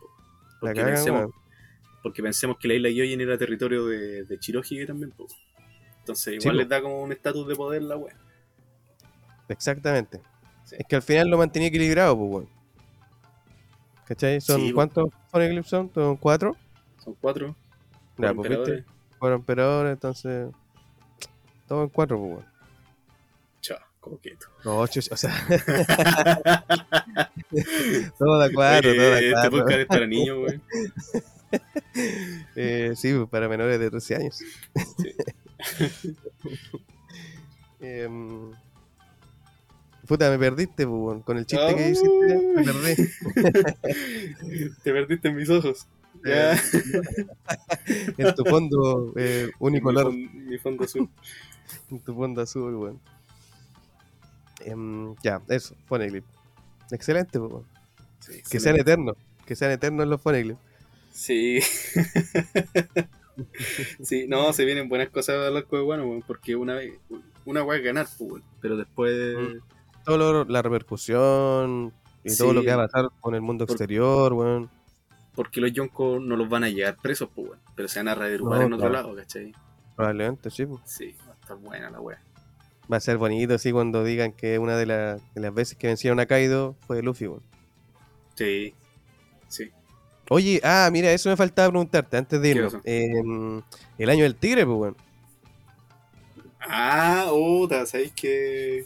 Porque 0.59 0.79
cagan, 0.79 0.95
pensemos, 0.95 1.31
porque 2.01 2.23
pensemos 2.23 2.57
que 2.57 2.67
la 2.69 2.73
isla 2.75 2.89
Yojin 2.89 3.21
era 3.21 3.37
territorio 3.37 3.85
de, 3.85 4.23
de 4.23 4.39
Chirohige 4.39 4.85
también. 4.85 5.11
po. 5.11 5.27
Entonces 5.99 6.35
igual 6.35 6.57
les 6.57 6.69
da 6.69 6.81
como 6.81 7.01
un 7.01 7.11
estatus 7.11 7.47
de 7.47 7.55
poder 7.55 7.83
la 7.83 7.97
wea. 7.97 8.17
Exactamente. 9.49 10.21
Sí. 10.63 10.75
Es 10.79 10.85
que 10.87 10.95
al 10.95 11.01
final 11.01 11.27
lo 11.29 11.37
mantenía 11.37 11.67
equilibrado, 11.67 12.17
pues, 12.17 12.31
weón. 12.31 12.49
¿Cachai? 14.05 14.41
¿Son 14.41 14.59
Sí, 14.61 14.71
cuántos 14.73 15.09
son 15.31 15.41
Eclipse 15.41 15.69
son? 15.69 15.91
¿Son 15.93 16.17
cuatro? 16.17 16.55
Son 16.97 17.13
cuatro. 17.15 17.55
Ya, 18.17 18.33
pues, 18.33 18.83
emperadores, 19.21 19.93
entonces. 19.93 20.49
Todo 21.73 21.83
en 21.85 21.89
cuatro, 21.89 22.19
pues, 22.19 22.31
weón. 22.33 22.45
Chao, 23.61 23.79
coqueto. 23.99 24.45
No, 24.63 24.77
ocho, 24.77 24.99
o 25.09 25.17
sea. 25.17 25.33
todo 28.19 28.39
de 28.41 28.53
cuatro, 28.53 28.93
todo 28.93 29.09
de 29.09 29.19
Eh, 29.19 29.29
Este 29.29 29.33
cuatro. 29.33 29.51
podcast 29.57 29.79
es 29.79 29.85
para 29.87 30.05
niños, 30.05 30.37
weón. 30.37 30.61
Eh, 32.55 32.93
sí, 32.95 33.11
pues, 33.13 33.27
para 33.29 33.47
menores 33.49 33.79
de 33.79 33.89
13 33.89 34.15
años. 34.17 34.39
Em, 37.79 38.51
puta, 40.07 40.29
me 40.29 40.37
perdiste, 40.37 40.85
pues, 40.85 40.99
weón. 41.01 41.21
con 41.23 41.39
el 41.39 41.47
chiste 41.47 41.75
que 41.75 41.89
hiciste, 41.89 42.53
me 42.55 42.63
perdí. 42.63 42.95
Te 44.83 44.91
perdiste 44.91 45.29
en 45.29 45.35
mis 45.37 45.49
ojos. 45.49 45.87
En 48.17 48.35
tu 48.35 48.45
fondo 48.45 49.13
eh, 49.17 49.49
unicolor, 49.59 50.13
Mi, 50.13 50.25
fon- 50.27 50.43
mi 50.45 50.57
fondo 50.57 50.83
azul. 50.85 51.09
en 51.91 51.99
tu 51.99 52.13
fondo 52.15 52.41
azul, 52.41 52.75
weón. 52.75 52.99
Em, 54.61 55.15
ya, 55.23 55.41
eso, 55.49 55.75
Phoneclip. 55.85 56.23
Excelente, 56.91 57.39
weón. 57.39 57.65
Sí, 58.19 58.41
Que 58.49 58.59
sean 58.59 58.77
eternos, 58.77 59.17
que 59.45 59.55
sean 59.55 59.71
eternos 59.71 60.07
los 60.07 60.21
Phoneclip. 60.21 60.57
Sí. 61.11 61.59
sí, 64.01 64.25
no, 64.27 64.53
se 64.53 64.65
vienen 64.65 64.89
buenas 64.89 65.09
cosas 65.09 65.37
a 65.45 65.49
los 65.49 65.67
bueno, 65.67 66.05
weón, 66.05 66.23
porque 66.25 66.55
una 66.55 66.75
vez, 66.75 66.93
una 67.45 67.63
weá 67.63 67.77
es 67.79 67.83
ganar, 67.83 68.07
weón, 68.19 68.43
pero 68.61 68.77
después, 68.77 69.13
Mm. 69.37 69.59
Todo 70.05 70.17
lo- 70.17 70.43
la 70.45 70.61
repercusión 70.61 71.93
y 72.25 72.35
todo 72.35 72.51
lo 72.53 72.61
que 72.61 72.75
va 72.75 72.83
a 72.83 72.87
pasar 72.87 73.09
con 73.21 73.35
el 73.35 73.41
mundo 73.41 73.63
exterior, 73.63 74.33
weón. 74.33 74.69
Porque 75.35 75.61
los 75.61 75.71
yonkos 75.71 76.21
no 76.21 76.35
los 76.35 76.47
van 76.49 76.63
a 76.63 76.69
llevar 76.69 76.95
presos, 76.97 77.29
pues, 77.33 77.51
pero 77.75 77.87
se 77.87 77.99
van 77.99 78.07
a 78.09 78.15
reagrupar 78.15 78.59
No, 78.59 78.65
en 78.67 78.73
otro 78.73 78.89
claro. 78.89 79.07
lado, 79.07 79.15
¿cachai? 79.17 79.53
Probablemente, 79.95 80.49
sí, 80.51 80.65
pues. 80.65 80.81
Sí, 80.85 81.15
va 81.27 81.31
a 81.33 81.35
estar 81.41 81.57
buena 81.57 81.89
la 81.89 81.99
weá. 81.99 82.21
Va 82.91 82.97
a 82.97 82.99
ser 82.99 83.17
bonito 83.17 83.53
así 83.53 83.71
cuando 83.71 84.03
digan 84.03 84.31
que 84.33 84.59
una 84.59 84.75
de, 84.75 84.85
la- 84.85 85.15
de 85.33 85.41
las 85.41 85.53
veces 85.53 85.77
que 85.77 85.87
vencieron 85.87 86.19
a 86.19 86.25
Kaido 86.25 86.75
fue 86.85 87.01
Luffy, 87.01 87.27
weón. 87.27 87.43
Sí, 88.35 88.73
sí. 89.47 89.71
Oye, 90.29 90.59
ah, 90.63 90.89
mira, 90.91 91.11
eso 91.11 91.29
me 91.29 91.37
faltaba 91.37 91.69
preguntarte 91.69 92.17
antes 92.17 92.41
de 92.41 92.51
¿Qué 92.53 92.57
irnos. 92.57 92.77
Em, 92.83 93.61
el 93.97 94.09
año 94.09 94.23
del 94.23 94.35
tigre, 94.35 94.65
pues. 94.65 94.93
Ah, 96.59 97.27
puta, 97.29 97.85
¿sabéis 97.85 98.13
que 98.13 98.85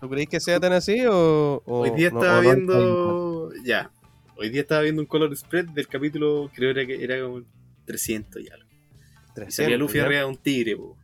¿Tú 0.00 0.08
creéis 0.10 0.28
que 0.28 0.40
sea 0.40 0.60
tan 0.60 0.72
así 0.74 1.04
o.? 1.06 1.62
o 1.64 1.80
Hoy 1.80 1.90
día 1.92 2.10
no- 2.10 2.20
estaba 2.20 2.36
no 2.36 2.40
viendo. 2.42 3.50
Ya. 3.64 3.90
Hoy 4.36 4.48
día 4.48 4.62
estaba 4.62 4.82
viendo 4.82 5.00
un 5.00 5.06
color 5.06 5.34
spread 5.36 5.66
del 5.66 5.86
capítulo, 5.86 6.50
creo 6.54 6.70
era 6.70 6.86
que 6.86 7.02
era 7.02 7.20
como 7.20 7.42
300 7.86 8.42
y 8.42 8.48
algo. 8.50 8.68
tanto? 9.34 9.48
Y 9.48 9.52
salía 9.52 9.76
Luffy 9.76 9.98
arriba 10.00 10.20
de 10.20 10.26
un 10.26 10.36
tigre, 10.36 10.76
po. 10.76 10.96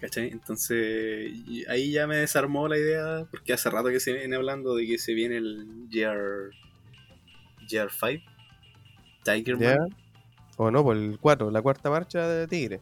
¿cachai? 0.00 0.30
Entonces, 0.30 1.32
ahí 1.68 1.92
ya 1.92 2.06
me 2.06 2.16
desarmó 2.16 2.66
la 2.68 2.76
idea, 2.76 3.26
porque 3.30 3.52
hace 3.52 3.70
rato 3.70 3.88
que 3.88 4.00
se 4.00 4.12
viene 4.12 4.34
hablando 4.36 4.74
de 4.74 4.86
que 4.86 4.98
se 4.98 5.14
viene 5.14 5.36
el 5.36 5.88
GR. 5.88 6.50
GR5. 7.68 8.22
Tiger. 9.24 9.56
Man. 9.56 9.96
O 10.56 10.70
no, 10.70 10.82
por 10.82 10.96
el 10.96 11.18
4, 11.20 11.50
la 11.50 11.62
cuarta 11.62 11.88
marcha 11.88 12.28
de 12.28 12.48
tigre. 12.48 12.80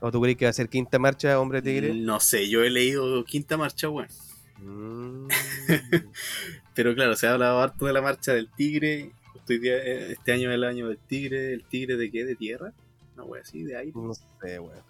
¿O 0.00 0.10
tú 0.10 0.20
crees 0.20 0.36
que 0.36 0.46
va 0.46 0.50
a 0.50 0.54
ser 0.54 0.68
quinta 0.68 0.98
marcha 0.98 1.38
hombre 1.38 1.62
tigre? 1.62 1.94
No 1.94 2.20
sé, 2.20 2.48
yo 2.48 2.62
he 2.62 2.70
leído 2.70 3.24
Quinta 3.24 3.56
Marcha, 3.56 3.88
bueno. 3.88 4.12
Mm. 4.58 5.28
Pero 6.76 6.94
claro, 6.94 7.16
se 7.16 7.26
ha 7.26 7.32
hablado 7.32 7.58
harto 7.60 7.86
de 7.86 7.92
la 7.92 8.02
marcha 8.02 8.32
del 8.34 8.48
tigre. 8.52 9.10
Día, 9.48 9.76
eh, 9.76 10.12
este 10.12 10.32
año 10.32 10.50
es 10.50 10.54
el 10.56 10.64
año 10.64 10.88
del 10.88 10.98
tigre. 10.98 11.52
¿El 11.52 11.64
tigre 11.64 11.96
de 11.96 12.10
qué? 12.10 12.24
¿De 12.24 12.36
tierra? 12.36 12.72
Una 13.14 13.24
wea 13.24 13.42
así, 13.42 13.62
de 13.64 13.76
aire. 13.76 13.92
no 13.94 14.12
sé, 14.14 14.58
weón. 14.60 14.82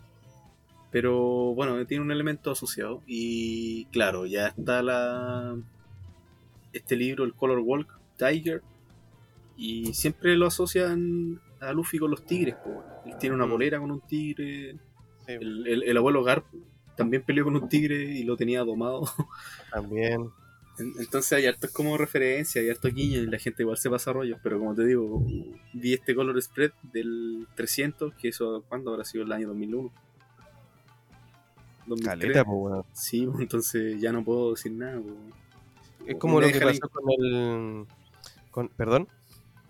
Pero 0.91 1.55
bueno, 1.55 1.85
tiene 1.87 2.03
un 2.05 2.11
elemento 2.11 2.51
asociado. 2.51 3.03
Y 3.07 3.85
claro, 3.87 4.27
ya 4.27 4.49
está 4.49 4.83
la 4.83 5.57
este 6.73 6.97
libro, 6.97 7.25
el 7.25 7.35
Color 7.35 7.61
Walk 7.61 7.89
Tiger. 8.19 8.63
Y 9.57 9.95
siempre 9.95 10.37
lo 10.37 10.47
asocian 10.47 11.41
a 11.61 11.73
Luffy 11.73 11.99
con 11.99 12.11
los 12.11 12.25
tigres. 12.27 12.55
po. 12.57 12.83
Él 13.07 13.17
tiene 13.19 13.35
una 13.37 13.47
Mm. 13.47 13.51
bolera 13.51 13.79
con 13.79 13.91
un 13.91 14.01
tigre. 14.01 14.73
Sí, 15.27 15.33
El, 15.33 15.67
el- 15.67 15.83
el 15.85 15.97
abuelo 15.97 16.23
Garp 16.25 16.45
también 16.97 17.23
peleó 17.23 17.45
con 17.45 17.57
un 17.57 17.69
tigre 17.69 17.97
y 18.05 18.23
lo 18.25 18.37
tenía 18.37 18.65
domado. 18.65 19.03
también. 19.73 20.31
En- 20.79 20.93
Entonces 20.99 21.33
hay 21.33 21.47
hartos 21.47 21.71
como 21.71 21.97
referencia, 21.97 22.61
hay 22.61 22.69
hartos 22.71 22.93
guiños 22.93 23.23
y 23.25 23.27
la 23.27 23.39
gente 23.39 23.63
igual 23.63 23.79
se 23.79 23.89
pasa 23.91 24.13
rollos. 24.13 24.39
Pero 24.43 24.59
como 24.59 24.75
te 24.75 24.85
digo, 24.85 25.25
vi 25.73 25.95
este 25.95 26.15
Color 26.15 26.41
Spread 26.43 26.73
del 26.93 27.47
300, 27.55 28.15
que 28.15 28.29
eso, 28.29 28.65
¿cuándo 28.69 28.91
habrá 28.93 29.05
sido 29.05 29.25
el 29.25 29.33
año 29.33 29.49
2001? 29.49 29.91
2003. 31.87 32.19
Caleta, 32.21 32.45
pues, 32.45 32.57
weón. 32.73 32.85
Sí, 32.93 33.29
entonces 33.39 34.01
ya 34.01 34.13
no 34.13 34.25
puedo 34.25 34.51
decir 34.51 34.73
nada. 34.73 35.01
pues. 35.01 35.15
Es 36.07 36.17
como 36.19 36.41
Me 36.41 36.47
lo 36.47 36.53
que 36.53 36.61
la 36.61 36.67
pasó 36.67 36.89
con 36.89 37.05
el. 37.11 37.87
Con, 38.51 38.69
¿Perdón? 38.71 39.09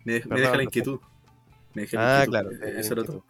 Me, 0.05 0.15
de- 0.15 0.19
me 0.21 0.23
Perdón, 0.27 0.39
deja 0.39 0.51
la 0.53 0.57
no 0.57 0.63
inquietud. 0.63 1.01
Me 1.75 1.83
deja 1.83 1.97
la 1.99 2.21
Ah, 2.21 2.25
inquietud. 2.25 2.31
claro. 2.31 2.51
Eh, 2.67 2.81
Eso 2.81 2.93
era 2.95 3.05
todo. 3.05 3.25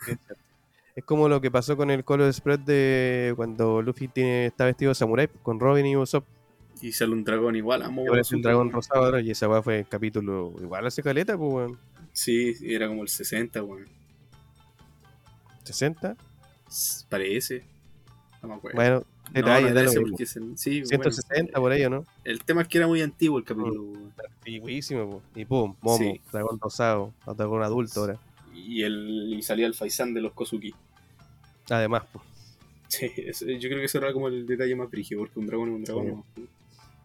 Es 0.95 1.05
como 1.05 1.29
lo 1.29 1.41
que 1.41 1.51
pasó 1.51 1.77
con 1.77 1.91
el 1.91 2.05
Color 2.05 2.33
Spread 2.33 2.61
de 2.61 3.33
cuando 3.37 3.83
Luffy 3.83 4.09
tiene, 4.09 4.47
está 4.47 4.64
vestido 4.64 4.91
de 4.91 4.95
samurai 4.95 5.29
con 5.43 5.61
Robin 5.61 5.85
y 5.87 5.97
Usopp. 5.97 6.24
Y 6.83 6.93
sale 6.93 7.12
un 7.12 7.24
dragón 7.24 7.57
igual, 7.57 7.83
amo. 7.83 8.05
Que 8.05 8.11
parece 8.11 8.37
un 8.37 8.43
dragón 8.43 8.70
rosado 8.70 9.05
ahora, 9.05 9.20
y 9.20 9.31
esa 9.31 9.49
weá 9.49 9.62
fue 9.62 9.79
el 9.81 9.89
capítulo 9.89 10.53
igual 10.61 10.87
hace 10.87 11.03
caleta, 11.03 11.37
pues 11.37 11.53
weón. 11.53 11.79
Sí, 12.12 12.55
era 12.62 12.89
como 12.89 13.03
el 13.03 13.09
60, 13.09 13.62
weón. 13.62 13.87
60. 15.64 16.16
Parece. 17.09 17.64
No 18.43 18.49
me 18.49 18.55
acuerdo. 18.55 18.77
Bueno, 18.77 18.97
no, 19.01 19.33
detalle, 19.33 19.70
no 19.72 19.91
porque 20.11 20.22
es 20.24 20.37
el- 20.37 20.57
sí, 20.59 20.83
bueno, 20.83 21.11
160 21.11 21.59
por 21.61 21.72
ahí, 21.72 21.85
¿o 21.85 21.91
¿no? 21.91 22.05
el 22.24 22.45
tema 22.45 22.62
es 22.62 22.68
que 22.68 22.79
era 22.79 22.87
muy 22.87 23.03
antiguo 23.03 23.39
el 23.39 23.45
capítulo, 23.45 23.83
Mm. 23.83 23.93
weón. 23.93 24.12
Antiguísimo, 24.39 25.11
po. 25.11 25.22
Y 25.35 25.45
pum, 25.45 25.74
Momo, 25.81 25.99
Sí. 25.99 26.20
dragón 26.33 26.61
rosado, 26.61 27.12
dragón 27.37 27.62
adulto 27.62 28.01
ahora. 28.01 28.18
y, 28.55 28.83
el, 28.83 29.35
y 29.35 29.43
salía 29.43 29.66
el 29.66 29.74
faisán 29.74 30.14
de 30.14 30.20
los 30.22 30.33
Kozuki. 30.33 30.74
Además, 31.70 32.05
po. 32.12 32.22
Sí, 32.89 33.11
yo 33.61 33.68
creo 33.68 33.79
que 33.81 33.85
eso 33.85 33.99
era 33.99 34.12
como 34.12 34.29
el 34.29 34.47
detalle 34.47 34.74
más 34.77 34.91
brígido, 34.91 35.20
porque 35.20 35.39
un 35.39 35.47
dragón 35.47 35.68
es 35.70 35.74
un 35.74 35.85
dragón. 35.85 36.07
¿no? 36.09 36.24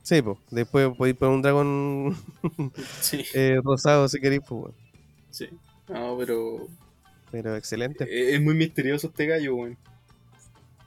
Sí, 0.04 0.22
pues. 0.22 0.38
Después 0.50 0.90
podéis 0.98 1.16
poner 1.16 1.36
un 1.36 1.42
dragón 1.42 2.18
Sí, 3.02 3.24
eh, 3.34 3.60
rosado 3.64 4.08
si 4.08 4.20
queréis, 4.20 4.42
pues, 4.48 4.74
sí. 5.30 5.48
No, 5.88 6.18
pero 6.18 6.68
Pero 7.32 7.56
excelente. 7.56 8.06
eh, 8.06 8.36
es 8.36 8.42
muy 8.42 8.56
misterioso 8.56 9.08
este 9.08 9.26
gallo, 9.28 9.56
weón. 9.56 9.78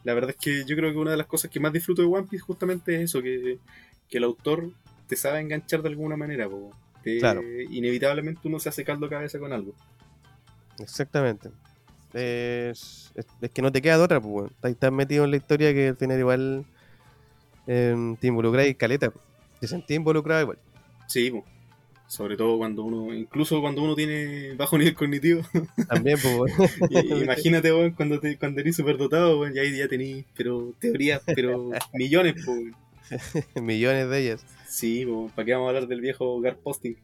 La 0.03 0.13
verdad 0.15 0.31
es 0.31 0.37
que 0.37 0.65
yo 0.67 0.77
creo 0.77 0.93
que 0.93 0.99
una 0.99 1.13
de 1.13 1.17
las 1.17 1.27
cosas 1.27 1.51
que 1.51 1.61
más 1.61 1.73
disfruto 1.73 2.03
de 2.03 2.09
One 2.09 2.27
Piece 2.29 2.45
justamente 2.45 2.95
es 2.97 3.03
eso, 3.03 3.23
que, 3.23 3.59
que 4.09 4.19
el 4.19 4.25
autor 4.25 4.71
te 5.07 5.17
sabe 5.17 5.41
enganchar 5.41 5.81
de 5.83 5.89
alguna 5.89 6.17
manera. 6.17 6.49
Te- 7.03 7.19
Claro. 7.19 7.43
Inevitablemente 7.71 8.41
uno 8.49 8.59
se 8.59 8.69
hace 8.71 8.85
caldo 8.85 9.09
cabeza 9.09 9.39
con 9.39 9.53
algo. 9.53 9.73
Exactamente. 10.79 11.51
Es, 12.13 13.13
es, 13.15 13.27
es 13.41 13.51
que 13.51 13.63
no 13.63 13.73
te 13.73 13.81
queda 13.83 13.99
de 13.99 14.05
otra, 14.05 14.21
pues, 14.21 14.33
weón. 14.35 14.53
Estás 14.63 14.93
metido 14.93 15.25
en 15.25 15.31
la 15.31 15.37
historia 15.37 15.73
que 15.73 15.89
al 15.89 15.97
final 15.97 16.19
igual 16.19 16.65
em, 17.67 18.17
te 18.17 18.27
involucráis 18.29 18.77
caleta. 18.77 19.13
Te 19.61 19.67
sentís 19.67 19.97
involucrado 19.97 20.43
igual. 20.43 20.59
Sí, 21.07 21.31
po. 21.31 21.45
sobre 22.07 22.37
todo 22.37 22.59
cuando 22.59 22.85
uno, 22.85 23.13
incluso 23.15 23.61
cuando 23.61 23.83
uno 23.83 23.95
tiene 23.97 24.55
bajo 24.55 24.77
nivel 24.79 24.95
cognitivo. 24.95 25.43
También, 25.89 26.19
pues, 26.23 26.53
Imagínate, 27.23 27.71
cuando, 27.97 28.21
te, 28.21 28.37
cuando 28.39 28.61
eres 28.61 28.77
superdotado, 28.77 29.49
y 29.49 29.59
ahí 29.59 29.77
ya 29.77 29.89
tenés, 29.89 30.25
pero 30.37 30.73
teorías, 30.79 31.23
pero 31.27 31.71
millones, 31.95 32.47
weón. 32.47 32.75
Millones 33.61 34.09
de 34.11 34.19
ellas. 34.21 34.47
Sí, 34.69 35.05
po, 35.07 35.31
¿para 35.35 35.47
qué 35.47 35.53
vamos 35.53 35.67
a 35.67 35.69
hablar 35.71 35.87
del 35.89 36.01
viejo 36.01 36.41
Gar 36.41 36.57
Posting? 36.57 36.95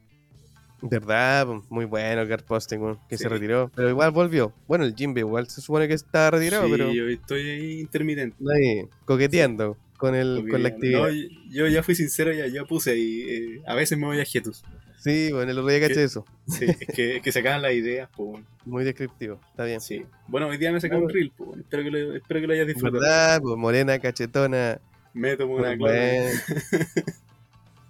¿Verdad? 0.82 1.46
Muy 1.68 1.84
bueno 1.84 2.22
el 2.22 2.28
Gar 2.28 2.42
Posting, 2.42 2.96
que 3.08 3.16
Sí. 3.18 3.24
se 3.24 3.28
retiró. 3.28 3.70
Pero 3.74 3.90
igual 3.90 4.10
volvió. 4.12 4.52
Bueno, 4.66 4.84
el 4.84 4.94
Jimbe 4.94 5.20
igual 5.20 5.46
se 5.48 5.60
supone 5.60 5.86
que 5.88 5.94
está 5.94 6.30
retirado, 6.30 6.64
sí, 6.64 6.70
pero 6.72 6.90
yo 6.92 7.06
estoy 7.08 7.48
ahí 7.48 7.80
intermitente. 7.80 8.36
ahí, 8.50 8.88
coqueteando 9.04 9.76
con, 10.00 10.14
el, 10.14 10.48
con 10.50 10.62
la 10.62 10.70
actividad. 10.70 11.08
no, 11.08 11.10
yo 11.50 11.66
ya 11.68 11.82
fui 11.82 11.94
sincero, 11.94 12.32
ya, 12.32 12.46
ya 12.46 12.64
puse 12.64 12.92
ahí, 12.92 13.26
eh, 13.28 13.62
a 13.66 13.74
veces 13.74 13.98
me 13.98 14.06
voy 14.06 14.18
a 14.18 14.24
jetus. 14.24 14.64
Sí, 14.98 15.30
bueno, 15.32 15.52
el 15.52 15.58
otro 15.58 15.70
día 15.70 15.86
caché 15.86 16.04
eso. 16.04 16.24
Sí, 16.46 16.64
es 16.64 16.94
que, 16.94 17.16
es 17.16 17.22
que 17.22 17.32
se 17.32 17.38
acaban 17.38 17.62
las 17.62 17.72
ideas, 17.72 18.08
weón. 18.16 18.46
Muy 18.64 18.84
descriptivo. 18.84 19.40
Está 19.50 19.64
bien. 19.64 19.80
Sí. 19.80 20.04
Bueno, 20.26 20.48
hoy 20.48 20.58
día 20.58 20.72
me 20.72 20.80
saqué 20.80 20.96
un 20.96 21.08
reel, 21.08 21.32
weón. 21.38 21.60
espero, 21.60 21.82
que 21.84 21.90
lo, 21.90 22.16
espero 22.16 22.40
que 22.40 22.46
lo 22.46 22.52
hayas 22.54 22.66
disfrutado. 22.66 23.00
¿Verdad? 23.00 23.40
Pues 23.42 23.56
morena, 23.56 23.98
cachetona. 23.98 24.80
Me 25.14 25.36
tomo 25.36 25.56
una 25.56 25.76
bueno. 25.76 26.30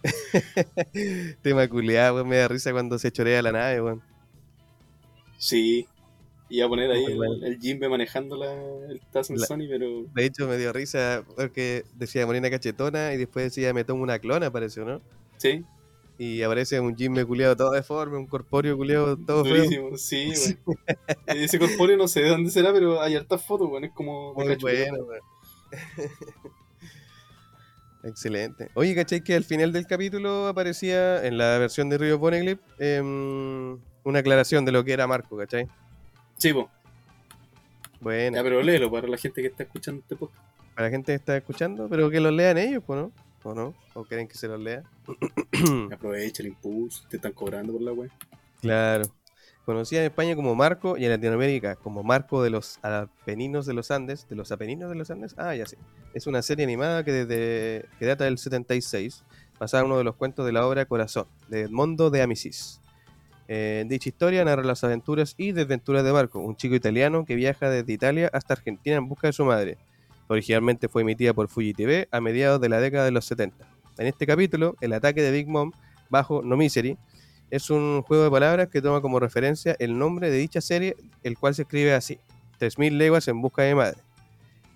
Tema 1.42 1.68
culiado, 1.68 2.16
weón. 2.16 2.28
Me 2.28 2.36
da 2.36 2.48
risa 2.48 2.72
cuando 2.72 2.98
se 2.98 3.10
chorea 3.10 3.42
la 3.42 3.52
nave, 3.52 3.80
weón. 3.80 4.02
Sí. 5.38 5.88
Iba 6.50 6.66
a 6.66 6.68
poner 6.68 6.90
ahí 6.90 7.04
el, 7.04 7.44
el 7.44 7.58
Jimbe 7.60 7.88
manejando 7.88 8.36
la, 8.36 8.52
el 8.52 9.00
La- 9.12 9.46
Sony, 9.46 9.66
pero 9.68 10.04
De 10.14 10.24
hecho, 10.24 10.48
me 10.48 10.58
dio 10.58 10.72
risa 10.72 11.22
porque 11.36 11.84
decía 11.94 12.26
morena 12.26 12.50
cachetona 12.50 13.14
y 13.14 13.18
después 13.18 13.44
decía 13.46 13.72
me 13.72 13.84
tomo 13.84 14.02
una 14.02 14.18
clona, 14.18 14.46
apareció, 14.46 14.84
¿no? 14.84 15.00
sí, 15.36 15.64
Y 16.18 16.42
aparece 16.42 16.80
un 16.80 16.96
Jimmy 16.96 17.24
culiado 17.24 17.56
todo 17.56 17.70
deforme, 17.70 18.16
un 18.18 18.26
corpóreo 18.26 18.76
culiado 18.76 19.16
todo 19.16 19.44
feo. 19.44 19.54
durísimo. 19.54 19.96
Sí, 19.96 20.32
weón. 20.66 20.78
Ese 21.26 21.58
corpóreo 21.58 21.96
no 21.96 22.08
sé 22.08 22.20
de 22.22 22.28
dónde 22.30 22.50
será, 22.50 22.72
pero 22.72 23.00
hay 23.00 23.14
hartas 23.14 23.42
fotos, 23.44 23.68
weón. 23.70 23.84
Es 23.84 23.92
como. 23.92 24.34
Muy 24.34 24.56
bueno, 24.56 24.98
weón. 25.04 25.20
Excelente. 28.02 28.70
Oye, 28.74 28.94
¿cachai 28.94 29.22
que 29.22 29.34
al 29.34 29.44
final 29.44 29.72
del 29.72 29.86
capítulo 29.86 30.48
aparecía 30.48 31.24
en 31.26 31.36
la 31.36 31.58
versión 31.58 31.90
de 31.90 31.98
Río 31.98 32.18
Poneglyph 32.18 32.58
em, 32.78 33.78
una 34.04 34.18
aclaración 34.20 34.64
de 34.64 34.72
lo 34.72 34.84
que 34.84 34.92
era 34.94 35.06
Marco, 35.06 35.36
¿cachai? 35.36 35.68
Sí, 36.40 36.52
po. 36.52 36.70
Bueno, 38.00 38.36
Ya, 38.36 38.42
pero 38.42 38.62
léelo 38.62 38.90
para 38.90 39.06
la 39.06 39.18
gente 39.18 39.42
que 39.42 39.48
está 39.48 39.62
escuchando 39.64 40.00
este 40.00 40.16
podcast. 40.16 40.40
para 40.74 40.86
la 40.86 40.90
gente 40.90 41.12
que 41.12 41.16
está 41.16 41.36
escuchando, 41.36 41.86
pero 41.88 42.08
que 42.10 42.18
los 42.18 42.32
lean 42.32 42.56
ellos, 42.56 42.82
pues, 42.86 42.98
¿no? 42.98 43.12
¿O 43.42 43.54
no? 43.54 43.74
¿O 43.94 44.04
quieren 44.04 44.26
que 44.26 44.34
se 44.36 44.48
los 44.48 44.58
lea? 44.58 44.82
Aprovecha 45.92 46.42
el 46.42 46.48
impulso, 46.48 47.04
te 47.08 47.16
están 47.16 47.32
cobrando 47.32 47.72
por 47.74 47.82
la 47.82 47.92
web. 47.92 48.10
Claro. 48.60 49.04
Conocida 49.66 50.00
en 50.00 50.06
España 50.06 50.34
como 50.34 50.54
Marco 50.54 50.96
y 50.96 51.04
en 51.04 51.10
Latinoamérica 51.10 51.76
como 51.76 52.02
Marco 52.02 52.42
de 52.42 52.50
los 52.50 52.78
Apeninos 52.82 53.66
de 53.66 53.74
los 53.74 53.90
Andes. 53.90 54.26
¿De 54.28 54.34
los 54.34 54.50
Apeninos 54.50 54.88
de 54.88 54.96
los 54.96 55.10
Andes? 55.10 55.34
Ah, 55.36 55.54
ya 55.54 55.66
sé. 55.66 55.76
Es 56.14 56.26
una 56.26 56.40
serie 56.42 56.64
animada 56.64 57.04
que, 57.04 57.12
desde, 57.12 57.86
que 57.98 58.06
data 58.06 58.24
del 58.24 58.38
76, 58.38 59.22
basada 59.58 59.82
en 59.82 59.86
uno 59.90 59.98
de 59.98 60.04
los 60.04 60.16
cuentos 60.16 60.44
de 60.46 60.52
la 60.52 60.66
obra 60.66 60.86
Corazón, 60.86 61.26
de 61.48 61.62
Edmondo 61.62 62.08
de 62.10 62.22
Amicis. 62.22 62.80
Eh, 63.52 63.84
dicha 63.88 64.08
historia 64.08 64.44
narra 64.44 64.62
las 64.62 64.84
aventuras 64.84 65.34
y 65.36 65.50
desventuras 65.50 66.04
de 66.04 66.12
Marco, 66.12 66.38
un 66.38 66.54
chico 66.54 66.76
italiano 66.76 67.24
que 67.24 67.34
viaja 67.34 67.68
desde 67.68 67.92
Italia 67.92 68.30
hasta 68.32 68.54
Argentina 68.54 68.94
en 68.94 69.08
busca 69.08 69.26
de 69.26 69.32
su 69.32 69.44
madre. 69.44 69.76
Originalmente 70.28 70.86
fue 70.86 71.02
emitida 71.02 71.34
por 71.34 71.48
Fuji 71.48 71.74
TV 71.74 72.06
a 72.12 72.20
mediados 72.20 72.60
de 72.60 72.68
la 72.68 72.78
década 72.78 73.06
de 73.06 73.10
los 73.10 73.24
70. 73.24 73.68
En 73.98 74.06
este 74.06 74.24
capítulo, 74.24 74.76
el 74.80 74.92
ataque 74.92 75.20
de 75.20 75.32
Big 75.32 75.48
Mom 75.48 75.72
bajo 76.10 76.42
No 76.42 76.56
Misery 76.56 76.96
es 77.50 77.70
un 77.70 78.02
juego 78.02 78.22
de 78.22 78.30
palabras 78.30 78.68
que 78.68 78.80
toma 78.80 79.00
como 79.00 79.18
referencia 79.18 79.74
el 79.80 79.98
nombre 79.98 80.30
de 80.30 80.38
dicha 80.38 80.60
serie, 80.60 80.94
el 81.24 81.36
cual 81.36 81.56
se 81.56 81.62
escribe 81.62 81.92
así: 81.92 82.20
3000 82.58 82.98
leguas 82.98 83.26
en 83.26 83.42
busca 83.42 83.62
de 83.62 83.74
madre. 83.74 83.98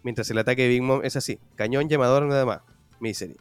Mientras 0.03 0.29
el 0.33 0.39
ataque 0.39 0.63
de 0.63 0.69
Big 0.71 0.83
Mom 0.83 1.01
es 1.05 1.15
así: 1.15 1.39
cañón 1.55 1.89
llamador 1.89 2.25
nada 2.25 2.45
más, 2.45 2.63
Misery. 2.99 3.37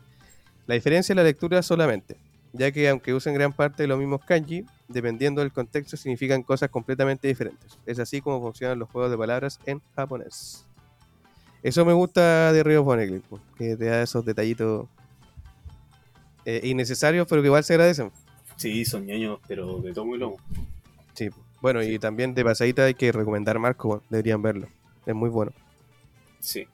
La 0.68 0.76
diferencia 0.76 1.14
es 1.14 1.18
la 1.18 1.24
lectura 1.24 1.64
solamente, 1.64 2.18
ya 2.52 2.72
que 2.72 2.88
aunque 2.88 3.16
usen 3.16 3.34
gran 3.34 3.52
parte 3.52 3.82
de 3.82 3.88
los 3.88 3.98
mismos 3.98 4.24
kanji, 4.24 4.64
dependiendo 4.88 5.42
del 5.42 5.52
contexto 5.52 5.98
significan 5.98 6.44
cosas 6.44 6.70
completamente 6.70 7.28
diferentes. 7.28 7.78
Es 7.86 8.00
así 8.00 8.22
como 8.22 8.42
funcionan 8.42 8.80
los 8.80 8.90
juegos 8.90 9.12
de 9.12 9.18
palabras 9.18 9.60
en 9.66 9.82
japonés. 9.96 10.66
Eso 11.64 11.86
me 11.86 11.94
gusta 11.94 12.52
de 12.52 12.62
Río 12.64 12.84
Poneglyph, 12.84 13.24
po, 13.26 13.40
que 13.58 13.76
te 13.78 13.86
da 13.86 14.02
esos 14.02 14.26
detallitos 14.26 14.88
eh, 16.46 16.62
innecesarios, 16.64 17.26
pero 17.30 17.42
que 17.42 17.48
igual 17.48 17.64
se 17.64 17.74
agradecen. 17.74 18.12
Sí, 18.58 18.84
son 18.86 19.06
ñoños, 19.06 19.40
pero 19.48 19.80
de 19.80 19.94
todo 19.94 20.06
muy 20.06 20.18
lomo. 20.18 20.38
Sí. 21.14 21.30
Bueno, 21.62 21.82
y 21.82 21.98
también 22.00 22.34
de 22.34 22.44
pasadita 22.44 22.84
hay 22.84 22.94
que 22.94 23.12
recomendar 23.12 23.58
Marco, 23.60 24.04
deberían 24.10 24.42
verlo. 24.42 24.68
Es 25.06 25.16
muy 25.16 25.30
bueno. 25.30 25.54
Sí. 26.40 26.68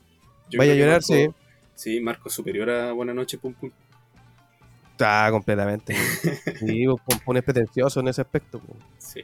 Yo 0.49 0.57
Vaya 0.57 0.73
a 0.73 0.75
llorar, 0.75 1.01
Marco- 1.07 1.35
Sí, 1.75 2.01
Marco 2.01 2.29
superior 2.29 2.69
a 2.71 2.91
Buenas 2.91 3.15
noches, 3.15 3.39
pum 3.39 3.53
pum. 3.53 3.69
Está 4.99 5.31
completamente. 5.31 5.95
Sí, 6.59 6.85
vos 6.87 6.99
pones 7.23 7.41
pretencioso 7.43 8.01
en 8.01 8.09
ese 8.09 8.19
aspecto. 8.19 8.59
po. 8.59 8.75
Sí. 8.97 9.21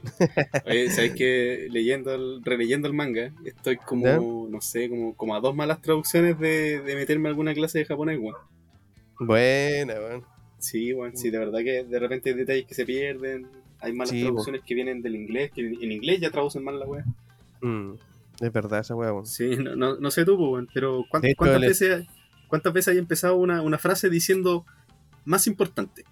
Oye, 0.66 0.90
¿sabes 0.90 1.14
que 1.16 1.68
Leyendo 1.70 2.14
el, 2.16 2.42
releyendo 2.46 2.88
el 2.88 2.94
manga, 2.94 3.34
estoy 3.44 3.76
como, 3.76 4.48
no 4.50 4.62
sé, 4.62 4.90
como, 4.90 5.14
como 5.18 5.36
a 5.36 5.42
dos 5.42 5.54
malas 5.54 5.82
traducciones 5.82 6.40
de, 6.40 6.80
de 6.80 6.96
meterme 6.96 7.28
a 7.28 7.32
alguna 7.32 7.54
clase 7.54 7.80
de 7.80 7.86
japonés, 7.86 8.18
weón. 8.22 8.38
Buena, 9.20 9.96
weón. 9.96 10.24
Sí, 10.60 10.94
weón, 10.94 11.18
sí, 11.18 11.30
de 11.30 11.40
verdad 11.40 11.60
que 11.60 11.84
de 11.84 12.00
repente 12.00 12.30
hay 12.30 12.36
detalles 12.38 12.66
que 12.66 12.74
se 12.74 12.86
pierden. 12.86 13.48
Hay 13.82 13.92
malas 13.92 14.12
Sí, 14.12 14.22
traducciones 14.22 14.62
que 14.66 14.76
vienen 14.76 15.02
del 15.02 15.16
inglés, 15.16 15.52
que 15.54 15.60
en 15.62 15.92
inglés 15.92 16.22
ya 16.22 16.32
traducen 16.32 16.64
mal 16.64 16.80
la 16.80 16.86
weá. 16.86 17.04
Mm, 17.62 17.96
es 18.40 18.54
verdad 18.54 18.80
esa 18.80 18.96
weá, 18.96 19.12
weón. 19.12 19.26
Sí, 19.26 19.58
no, 19.58 19.76
no, 19.76 19.98
no 19.98 20.10
sé 20.10 20.24
tú, 20.24 20.38
pues, 20.38 20.66
pero 20.74 21.04
¿cuán- 21.10 21.22
De 21.22 21.32
hecho, 21.32 21.38
¿cuántas, 21.38 21.62
el- 21.62 21.68
veces, 21.68 22.08
¿cuántas 22.48 22.72
veces 22.72 22.94
hay 22.94 22.98
empezado 22.98 23.36
una, 23.36 23.62
una 23.62 23.78
frase 23.78 24.10
diciendo 24.10 24.66
más 25.26 25.48
importante? 25.48 26.06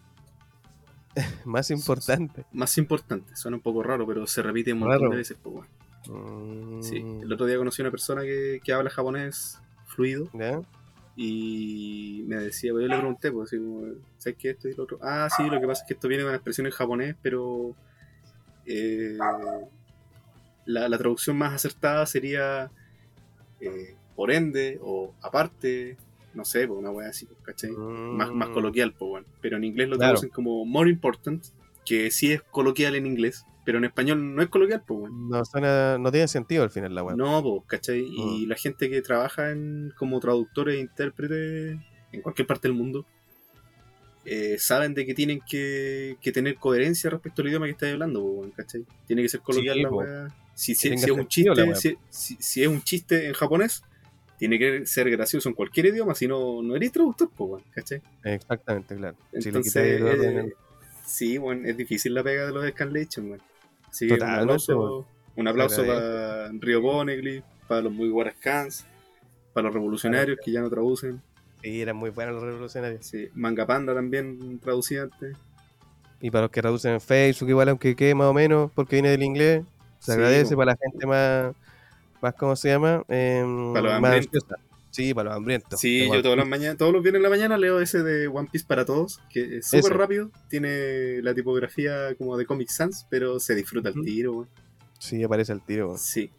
Más 1.45 1.69
importante. 1.69 2.43
Más 2.51 2.75
importante, 2.79 3.35
suena 3.35 3.57
un 3.57 3.61
poco 3.63 3.83
raro, 3.83 4.07
pero 4.07 4.25
se 4.25 4.41
repite 4.41 4.73
un 4.73 4.79
montón 4.79 4.97
Raro. 4.99 5.11
de 5.11 5.17
veces, 5.17 5.37
pues. 5.41 5.67
Mm, 6.09 6.81
Sí, 6.81 6.97
el 6.97 7.31
otro 7.31 7.45
día 7.45 7.57
conocí 7.57 7.81
a 7.81 7.85
una 7.85 7.91
persona 7.91 8.23
que, 8.23 8.59
que 8.63 8.73
habla 8.73 8.89
japonés 8.89 9.59
fluido 9.85 10.27
y 11.15 12.23
me 12.27 12.37
decía, 12.37 12.71
pues 12.71 12.81
yo 12.83 12.87
le 12.87 12.97
pregunté, 12.97 13.31
pues 13.31 13.49
así 13.49 13.57
como, 13.57 13.93
¿sabes 14.17 14.37
qué 14.39 14.49
esto 14.49 14.67
y 14.67 14.73
lo 14.73 14.83
otro? 14.83 14.97
Ah, 15.03 15.29
sí, 15.35 15.43
lo 15.47 15.61
que 15.61 15.67
pasa 15.67 15.83
es 15.83 15.87
que 15.87 15.93
esto 15.93 16.07
viene 16.07 16.23
con 16.23 16.29
una 16.29 16.37
expresión 16.37 16.65
en 16.65 16.73
japonés, 16.73 17.15
pero 17.21 17.75
eh, 18.65 19.15
la, 20.65 20.89
la 20.89 20.97
traducción 20.97 21.37
más 21.37 21.53
acertada 21.53 22.05
sería 22.07 22.71
eh, 23.61 23.95
por 24.15 24.31
ende 24.31 24.79
o 24.81 25.13
aparte, 25.21 25.95
no 26.33 26.45
sé, 26.45 26.67
pues 26.67 26.79
una 26.79 26.91
wea 26.91 27.09
así, 27.09 27.25
pues, 27.25 27.39
¿cachai? 27.43 27.71
Más, 27.71 28.31
más 28.31 28.49
Mm, 28.49 28.53
coloquial, 28.53 28.93
pues 28.97 29.09
bueno. 29.09 29.27
Pero 29.41 29.57
en 29.57 29.63
inglés 29.63 29.89
lo 29.89 29.97
Claro. 29.97 30.13
traducen 30.13 30.29
como 30.29 30.65
more 30.65 30.89
important, 30.89 31.43
que 31.85 32.11
sí 32.11 32.31
es 32.31 32.41
coloquial 32.41 32.95
en 32.95 33.05
inglés, 33.05 33.45
pero 33.65 33.77
en 33.77 33.85
español 33.85 34.35
no 34.35 34.41
es 34.41 34.49
coloquial, 34.49 34.83
pues 34.85 34.99
bueno. 35.01 35.15
No, 35.29 35.45
suena, 35.45 35.97
no 35.97 36.11
tiene 36.11 36.27
sentido 36.27 36.63
al 36.63 36.69
final 36.69 36.93
la 36.95 37.03
weá. 37.03 37.15
No, 37.15 37.41
pues, 37.43 37.63
¿cachai? 37.67 38.01
Mm. 38.03 38.15
Y 38.17 38.45
la 38.45 38.55
gente 38.55 38.89
que 38.89 39.01
trabaja 39.01 39.51
en, 39.51 39.91
como 39.97 40.19
traductores 40.19 40.75
e 40.77 40.79
intérpretes 40.81 41.77
en 42.11 42.21
cualquier 42.21 42.47
parte 42.47 42.67
del 42.67 42.77
mundo 42.77 43.05
eh, 44.25 44.55
saben 44.57 44.93
de 44.93 45.05
que 45.05 45.13
tienen 45.13 45.41
que, 45.45 46.15
que 46.21 46.31
tener 46.31 46.55
coherencia 46.55 47.09
respecto 47.09 47.41
al 47.41 47.49
idioma 47.49 47.65
que 47.65 47.73
estáis 47.73 47.93
hablando, 47.93 48.21
pues, 48.21 48.33
weón, 48.37 48.51
¿cachai? 48.51 48.85
Tiene 49.05 49.21
que 49.21 49.29
ser 49.29 49.41
coloquial 49.41 49.75
Sí, 49.75 49.83
la 49.83 49.89
po. 49.89 49.97
weá. 49.97 50.27
Si, 50.55 50.71
es 50.73 51.09
un 51.09 51.27
chiste, 51.27 51.97
si 52.09 52.61
es 52.61 52.67
un 52.67 52.81
chiste 52.83 53.27
en 53.27 53.33
japonés, 53.33 53.83
tiene 54.43 54.59
que 54.59 54.85
ser 54.85 55.09
gracioso 55.09 55.47
en 55.47 55.55
cualquier 55.55 55.85
idioma, 55.85 56.13
si 56.13 56.27
no, 56.27 56.61
no 56.61 56.75
eres 56.75 56.91
traductor, 56.91 57.29
pues, 57.33 57.63
¿cachai? 57.71 58.01
Exactamente, 58.25 58.93
claro. 58.93 59.15
Si 59.31 59.37
le 59.39 59.47
Entonces, 59.47 59.71
quitáis 59.73 59.93
el 59.93 60.03
orden, 60.03 60.39
eh, 60.49 60.53
sí, 61.05 61.37
bueno, 61.37 61.65
es 61.65 61.77
difícil 61.77 62.13
la 62.13 62.23
pega 62.23 62.47
de 62.47 62.51
los 62.51 62.69
Scanlation, 62.71 63.27
weón. 63.27 63.41
Así 63.89 64.05
que 64.05 64.15
un 64.15 64.23
aplauso, 64.23 65.07
un 65.37 65.47
aplauso 65.47 65.85
para 65.85 66.49
Rio 66.59 66.81
Bonegli, 66.81 67.41
para 67.69 67.83
los 67.83 67.93
muy 67.93 68.11
Scans, 68.37 68.85
para 69.53 69.67
los 69.67 69.75
revolucionarios 69.75 70.37
que 70.43 70.51
ya 70.51 70.59
no 70.59 70.69
traducen. 70.69 71.21
Sí, 71.61 71.81
eran 71.81 71.95
muy 71.95 72.09
buenos 72.09 72.35
los 72.35 72.43
revolucionarios. 72.43 73.05
Sí, 73.05 73.29
Manga 73.35 73.65
Panda 73.65 73.93
también 73.93 74.59
traducía 74.59 75.03
antes. 75.03 75.37
Y 76.19 76.31
para 76.31 76.41
los 76.41 76.51
que 76.51 76.61
traducen 76.61 76.91
en 76.91 76.99
Facebook, 76.99 77.47
igual 77.47 77.69
aunque 77.69 77.95
quede 77.95 78.13
más 78.13 78.27
o 78.27 78.33
menos, 78.33 78.71
porque 78.75 78.97
viene 78.97 79.11
del 79.11 79.23
inglés, 79.23 79.63
se 79.99 80.11
Sí, 80.11 80.11
agradece 80.11 80.57
para 80.57 80.73
la 80.73 80.77
gente 80.77 81.07
más, 81.07 81.55
más 82.23 82.33
¿cómo 82.35 82.55
se 82.55 82.69
llama? 82.69 83.03
Em, 83.07 83.73
Para 83.73 83.83
los 83.85 83.93
hambrientos. 83.93 84.43
Sí, 84.89 85.13
para 85.13 85.29
los 85.29 85.37
hambrientos. 85.37 85.79
Sí, 85.79 86.07
yo 86.11 86.21
todas 86.21 86.37
las 86.37 86.47
mañanas, 86.47 86.77
todos 86.77 86.93
los 86.93 87.01
viernes 87.01 87.19
en 87.19 87.23
la 87.23 87.29
mañana 87.29 87.57
leo 87.57 87.79
ese 87.79 88.03
de 88.03 88.27
One 88.27 88.47
Piece 88.51 88.65
para 88.67 88.85
todos, 88.85 89.19
que 89.29 89.57
es 89.57 89.67
súper 89.67 89.97
rápido, 89.97 90.29
tiene 90.49 91.21
la 91.23 91.33
tipografía 91.33 92.13
como 92.15 92.37
de 92.37 92.45
Comic 92.45 92.69
Sans, 92.69 93.05
pero 93.09 93.39
se 93.39 93.55
disfruta 93.55 93.89
el 93.89 93.95
tiro. 94.03 94.47
Sí, 94.99 95.23
aparece 95.23 95.51
el 95.53 95.61
tiro. 95.61 95.95
Sí. 95.97 96.31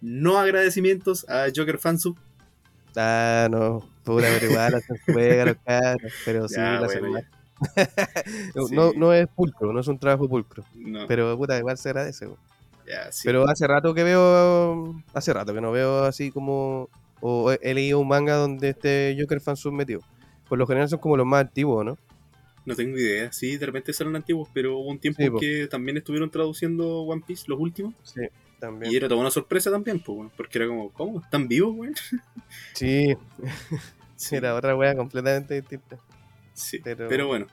No 0.00 0.38
agradecimientos 0.38 1.28
a 1.28 1.46
Joker 1.54 1.78
Fansub. 1.78 2.16
Ah, 2.96 3.46
no, 3.50 3.86
pura, 4.04 4.26
hacen 4.34 4.96
su 5.04 5.12
pega 5.12 5.44
los 5.44 5.56
caros, 5.64 6.12
pero 6.24 6.48
sí, 6.48 6.54
Ya, 6.56 6.80
la 6.80 6.86
bueno, 6.86 7.20
no, 8.54 8.66
Sí. 8.90 8.96
no 8.96 9.12
es 9.12 9.26
pulcro, 9.28 9.72
no 9.72 9.80
es 9.80 9.88
un 9.88 9.98
trabajo 9.98 10.28
pulcro, 10.28 10.64
No, 10.74 11.06
pero 11.06 11.36
puta, 11.36 11.58
igual 11.58 11.76
se 11.76 11.90
agradece. 11.90 12.26
weón. 12.26 12.38
Sí. 13.10 13.22
Pero 13.24 13.48
hace 13.48 13.66
rato 13.66 13.94
que 13.94 14.04
veo, 14.04 14.94
hace 15.14 15.32
rato 15.32 15.52
que 15.54 15.60
no 15.60 15.70
veo 15.72 16.04
así 16.04 16.30
como, 16.30 16.88
o 17.20 17.52
he, 17.52 17.58
he 17.62 17.74
leído 17.74 17.98
un 18.00 18.08
manga 18.08 18.34
donde 18.36 18.70
este 18.70 19.16
Joker 19.18 19.40
fansub 19.40 19.72
metido. 19.72 20.00
Por 20.48 20.58
lo 20.58 20.66
general 20.66 20.88
son 20.88 20.98
como 20.98 21.16
los 21.16 21.26
más 21.26 21.42
antiguos, 21.42 21.84
¿no? 21.84 21.98
No 22.64 22.74
tengo 22.74 22.96
idea. 22.98 23.32
Sí, 23.32 23.56
de 23.56 23.66
repente 23.66 23.92
son 23.92 24.14
antiguos, 24.14 24.48
pero 24.52 24.78
hubo 24.78 24.90
un 24.90 24.98
tiempo 24.98 25.18
Sí, 25.18 25.26
en 25.26 25.32
po. 25.32 25.38
que 25.40 25.66
también 25.68 25.96
estuvieron 25.96 26.30
traduciendo 26.30 27.02
One 27.02 27.22
Piece, 27.26 27.44
los 27.48 27.58
últimos. 27.58 27.94
Sí, 28.02 28.22
también. 28.60 28.92
Y 28.92 28.96
era 28.96 29.08
toda 29.08 29.20
una 29.20 29.30
sorpresa 29.30 29.70
también, 29.70 30.00
pues, 30.00 30.18
weón, 30.18 30.30
porque 30.36 30.58
era 30.58 30.66
como, 30.68 30.90
¿cómo? 30.92 31.20
¿Están 31.20 31.48
vivos, 31.48 31.74
weón? 31.76 31.94
Sí, 32.74 33.16
Sí, 34.16 34.36
era 34.36 34.54
otra 34.54 34.74
wea 34.76 34.94
completamente 34.96 35.54
distinta. 35.54 35.98
sí. 36.52 36.78
pero- 36.82 37.08
Pero... 37.08 37.26
bueno, 37.28 37.46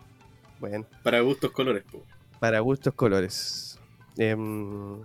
Bueno, 0.60 0.86
para 1.04 1.20
gustos 1.22 1.52
colores, 1.52 1.84
pues. 1.92 2.04
para 2.40 2.60
gustos 2.60 2.94
colores. 2.94 3.80
Em, 4.18 5.02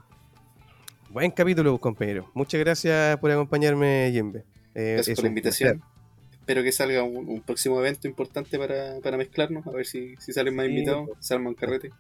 buen 1.11 1.31
capítulo, 1.31 1.77
compañero. 1.79 2.31
Muchas 2.35 2.61
gracias 2.61 3.19
por 3.19 3.31
acompañarme, 3.31 4.11
Jimbe. 4.13 4.45
Eh, 4.75 4.93
Gracias 4.95 5.17
por 5.17 5.25
la 5.25 5.29
invitación. 5.29 5.79
placer. 5.81 5.91
Espero 6.33 6.63
que 6.63 6.73
salga 6.73 7.03
un, 7.03 7.29
un 7.29 7.41
próximo 7.43 7.79
evento 7.81 8.09
importante 8.09 8.59
para, 8.59 8.99
para 9.03 9.17
mezclarnos, 9.17 9.67
a 9.67 9.71
ver 9.71 9.87
si, 9.87 10.17
si 10.17 10.33
salen 10.33 10.55
más 10.57 10.67
Sí, 10.67 10.73
invitados, 10.73 11.11
se 11.21 11.35
arma 11.35 11.49
un 11.51 11.55
carrete. 11.55 11.91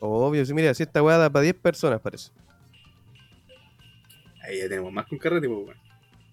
Obvio, 0.00 0.44
sí, 0.44 0.54
mira, 0.54 0.74
si 0.74 0.82
esta 0.82 1.02
weá 1.02 1.18
da 1.18 1.30
para 1.30 1.42
10 1.44 1.54
personas, 1.56 2.00
parece. 2.00 2.30
Ahí 4.42 4.58
ya 4.58 4.68
tenemos 4.68 4.92
más 4.92 5.06
que 5.06 5.14
un 5.14 5.20
carrete, 5.20 5.48
pues, 5.48 5.60
weón. 5.66 5.76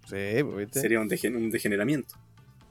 Sí, 0.07 0.43
pues, 0.43 0.57
¿viste? 0.57 0.81
Sería 0.81 0.99
un, 0.99 1.07
degen- 1.09 1.35
un 1.35 1.51
degeneramiento. 1.51 2.15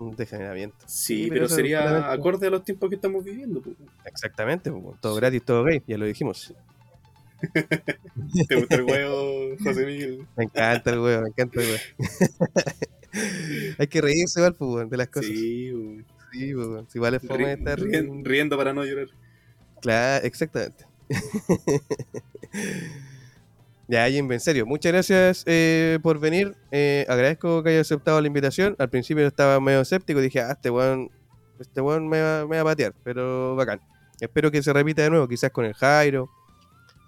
Un 0.00 0.16
degeneramiento. 0.16 0.76
Sí, 0.86 1.24
Sí, 1.24 1.30
pero 1.30 1.48
sería 1.48 2.11
acorde 2.12 2.46
a 2.48 2.50
los 2.50 2.64
tiempos 2.64 2.88
que 2.88 2.96
estamos 2.96 3.24
viviendo, 3.24 3.61
pues. 3.61 3.76
Exactamente, 4.04 4.70
pues, 4.72 5.00
todo 5.00 5.14
Sí. 5.14 5.20
gratis, 5.20 5.44
todo 5.44 5.62
gay, 5.64 5.82
ya 5.86 5.98
lo 5.98 6.06
dijimos. 6.06 6.52
¿Te 8.49 8.57
gusta 8.57 8.74
el 8.76 8.82
huevo, 8.84 9.57
José 9.62 9.86
Miguel? 9.86 10.26
Me 10.36 10.45
encanta 10.45 10.91
el 10.91 10.99
weón, 10.99 11.22
me 11.24 11.28
encanta 11.28 11.61
el 11.61 11.66
weón. 11.68 11.80
Hay 13.78 13.86
que 13.86 14.01
reírse 14.01 14.41
igual, 14.41 14.55
pues, 14.55 14.91
de 14.91 14.97
las 14.97 15.09
cosas. 15.09 15.30
Sí, 15.30 15.72
Sí, 16.32 16.55
weón. 16.55 16.74
pues. 16.82 16.93
Si 16.93 16.99
vale 16.99 17.20
fome 17.20 17.45
Ri- 17.55 17.59
estar 17.59 17.78
rien- 17.80 18.24
riendo 18.24 18.57
para 18.57 18.72
no 18.72 18.84
llorar. 18.84 19.09
Claro, 19.80 20.24
exactamente. 20.26 20.84
Ya, 23.91 24.07
Jimbe, 24.11 24.34
en 24.34 24.41
serio, 24.41 24.66
muchas 24.66 24.93
gracias 24.93 25.45
eh, 25.47 25.99
por 26.03 26.20
venir. 26.20 26.55
Eh, 26.70 27.07
agradezco 27.09 27.62
que 27.62 27.70
hayas 27.70 27.86
aceptado 27.86 28.20
la 28.20 28.26
invitación. 28.26 28.76
Al 28.78 28.91
principio 28.91 29.26
estaba 29.26 29.59
medio 29.61 29.80
escéptico, 29.80 30.20
dije, 30.20 30.41
ah, 30.43 30.53
este 30.53 30.68
weón, 30.68 31.11
este 31.59 31.80
weón 31.80 32.07
me 32.07 32.20
va, 32.20 32.47
me 32.47 32.57
va 32.57 32.61
a 32.61 32.64
patear, 32.64 32.93
pero 33.03 33.57
bacán. 33.57 33.80
Espero 34.20 34.51
que 34.51 34.62
se 34.62 34.74
repita 34.74 35.01
de 35.03 35.09
nuevo, 35.09 35.26
quizás 35.26 35.51
con 35.53 35.64
el 35.64 35.72
Jairo. 35.72 36.28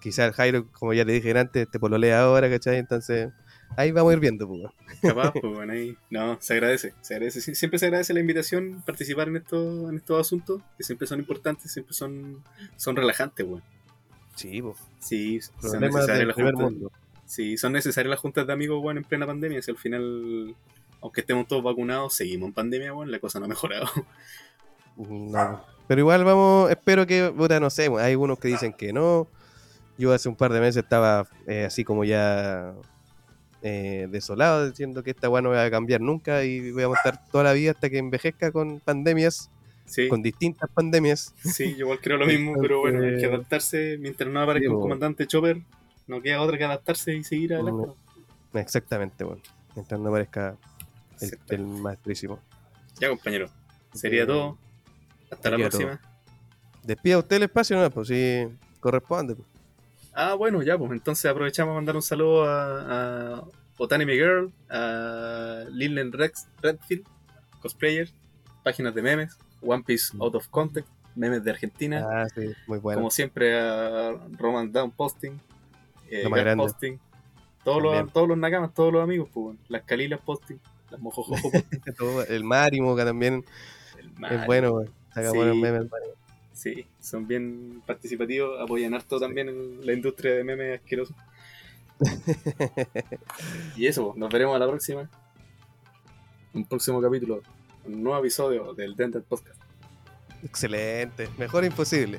Quizás 0.01 0.28
el 0.28 0.32
Jairo, 0.32 0.66
como 0.72 0.92
ya 0.94 1.05
le 1.05 1.12
dije 1.12 1.38
antes, 1.38 1.70
te 1.70 1.78
pololea 1.78 2.22
ahora, 2.22 2.48
¿cachai? 2.48 2.78
Entonces, 2.78 3.30
ahí 3.76 3.92
vamos 3.92 4.11
a 4.11 4.14
ir 4.14 4.20
viendo, 4.20 4.48
pues. 4.48 4.62
Capaz, 5.03 5.32
pues 5.32 5.55
bueno, 5.55 5.72
ahí. 5.72 5.96
No, 6.09 6.38
se 6.40 6.55
agradece, 6.55 6.94
se 7.03 7.14
agradece. 7.14 7.40
Sie- 7.40 7.55
Siempre 7.55 7.78
se 7.78 7.86
agradece 7.86 8.14
la 8.14 8.20
invitación, 8.20 8.82
participar 8.86 9.28
en 9.28 9.36
estos, 9.36 9.90
en 9.90 9.96
estos 9.96 10.20
asuntos, 10.20 10.62
que 10.78 10.84
siempre 10.84 11.07
son 11.07 11.18
importantes, 11.20 11.70
siempre 11.70 11.92
son, 11.94 12.42
son 12.76 12.96
relajantes, 12.96 13.46
weón. 13.46 13.62
Sí, 14.34 14.62
pues. 14.62 14.76
Sí, 15.01 15.40
son 15.61 15.80
necesarias 15.80 16.26
las 16.28 16.34
juntas. 16.36 16.55
mundo. 16.55 16.92
Sí, 17.26 17.57
son 17.59 17.72
necesarias 17.74 18.11
las 18.11 18.20
juntas 18.20 18.46
de 18.46 18.53
amigos, 18.55 18.82
weón, 18.82 18.96
en 18.96 19.05
plena 19.05 19.26
pandemia. 19.26 19.61
Si 19.61 19.70
al 19.70 19.76
final, 19.76 20.55
aunque 21.03 21.20
estemos 21.20 21.46
todos 21.46 21.62
vacunados, 21.62 22.14
seguimos 22.14 22.48
en 22.48 22.55
pandemia, 22.55 22.94
weón, 22.94 23.11
la 23.11 23.18
cosa 23.20 23.38
no 23.38 23.44
ha 23.44 23.48
mejorado. 23.48 23.86
No. 24.96 25.61
Pero 25.86 26.01
igual 26.01 26.24
vamos, 26.24 26.70
espero 26.70 27.07
que, 27.07 27.32
puta, 27.36 27.59
no 27.61 27.68
sé, 27.70 27.84
hay 27.98 28.12
algunos 28.12 28.38
que 28.38 28.48
dicen 28.48 28.72
que 28.72 28.92
no. 28.92 29.28
Yo 30.01 30.12
hace 30.14 30.28
un 30.30 30.34
par 30.36 30.51
de 30.53 30.61
meses 30.61 30.82
estaba 30.82 31.28
eh, 31.46 31.64
así 31.66 31.84
como 31.84 32.05
ya 32.05 32.72
eh, 33.62 34.09
desolado, 34.11 34.70
diciendo 34.70 35.03
que 35.03 35.11
esta 35.11 35.28
weá 35.28 35.42
no 35.42 35.51
va 35.51 35.62
a 35.64 35.70
cambiar 35.70 36.01
nunca 36.01 36.42
y 36.44 36.70
voy 36.72 36.82
a 36.84 36.88
estar 36.94 37.22
toda 37.30 37.44
la 37.44 37.53
vida 37.53 37.72
hasta 37.72 37.90
que 37.90 37.98
envejezca 37.98 38.51
con 38.51 38.80
pandemias, 38.80 39.51
Sí, 39.84 40.09
con 40.09 40.22
distintas 40.22 40.70
pandemias. 40.70 41.34
sí, 41.44 41.72
yo 41.72 41.80
igual 41.80 41.98
creo 42.01 42.16
lo 42.16 42.24
mismo, 42.26 42.55
pero 42.62 42.80
bueno, 42.80 43.05
hay 43.05 43.18
que 43.18 43.26
adaptarse. 43.26 43.98
Mientras 43.98 44.30
no 44.32 44.40
aparezca 44.40 44.68
Sí, 44.68 44.74
un 44.74 44.80
comandante 44.80 45.26
Chopper, 45.26 45.61
no 46.07 46.22
queda 46.22 46.40
otra 46.40 46.57
que 46.57 46.64
adaptarse 46.64 47.14
y 47.14 47.24
seguir 47.24 47.55
adelante. 47.55 47.88
Exactamente, 48.55 49.24
bueno. 49.24 49.42
Mientras 49.74 50.01
no 50.01 50.09
aparezca 50.09 50.57
el, 51.20 51.38
el 51.48 51.66
maestrísimo. 51.66 52.38
Ya, 53.01 53.09
compañero, 53.11 53.51
sería 53.92 54.26
todo. 54.26 54.57
Hasta 55.30 55.51
la 55.51 55.57
próxima. 55.59 56.01
Despida 56.84 57.18
usted 57.18 57.36
el 57.36 57.42
espacio, 57.42 57.76
¿no? 57.78 57.90
Pues 57.90 58.09
sí, 58.09 58.46
corresponde. 58.80 59.34
pues. 59.34 59.48
Ah, 60.13 60.35
bueno, 60.35 60.63
ya, 60.63 60.77
pues 60.77 60.91
entonces 60.93 61.25
aprovechamos 61.31 61.73
a 61.73 61.75
mandar 61.77 61.97
un 61.97 62.03
saludo 62.03 62.45
a, 62.45 63.37
a 63.39 63.45
Otani 63.79 64.05
Girl, 64.07 64.53
a 64.69 65.65
Lillen 65.71 66.13
Rex 66.13 66.49
Redfield, 66.61 67.07
cosplayer, 67.61 68.09
páginas 68.65 68.95
de 68.95 69.03
memes, 69.03 69.39
One 69.63 69.83
Piece 69.85 70.17
Out 70.21 70.35
of 70.35 70.49
Context, 70.49 70.91
memes 71.15 71.43
de 71.45 71.51
Argentina, 71.51 72.07
Ah, 72.11 72.27
sí, 72.35 72.53
muy 72.67 72.79
bueno. 72.79 72.99
como 73.01 73.11
siempre 73.11 73.59
a 73.59 74.13
Roman 74.39 74.71
Down 74.73 74.91
Posting, 74.91 75.39
eh. 76.11 76.25
Posting, 76.57 76.99
todos 77.65 77.83
También. 77.83 78.05
los, 78.05 78.13
todos 78.13 78.29
los 78.29 78.39
nakamas, 78.39 78.75
todos 78.75 78.93
los 78.93 79.03
amigos, 79.03 79.29
pues, 79.33 79.57
las 79.69 79.83
Calilas 79.85 80.21
Posting, 80.21 80.59
las 80.91 81.01
Mojojojo 81.01 81.51
El 82.29 82.43
Marimo, 82.45 82.97
que 82.97 83.05
también 83.05 83.45
el 83.99 84.07
es 84.11 84.19
Mario. 84.19 84.43
bueno, 84.47 84.71
güey. 84.73 84.89
Saca 85.15 85.31
Sí. 85.31 85.37
buenos 85.37 85.57
memes, 85.57 85.83
el. 85.83 85.91
Sí, 86.61 86.85
son 87.01 87.27
bien 87.27 87.83
participativos, 87.87 88.61
apoyan 88.61 88.93
harto 88.93 89.19
también 89.19 89.49
en 89.49 89.87
la 89.87 89.95
industria 89.95 90.35
de 90.35 90.45
memes 90.45 90.79
asquerosos. 90.79 91.17
y 93.79 93.87
eso, 93.87 94.13
nos 94.15 94.31
veremos 94.31 94.57
a 94.57 94.59
la 94.59 94.69
próxima. 94.69 95.09
Un 96.53 96.67
próximo 96.67 97.01
capítulo, 97.01 97.41
un 97.87 98.03
nuevo 98.03 98.19
episodio 98.19 98.75
del 98.75 98.95
Dental 98.95 99.23
Podcast. 99.23 99.59
Excelente. 100.43 101.31
Mejor 101.39 101.65
imposible. 101.65 102.19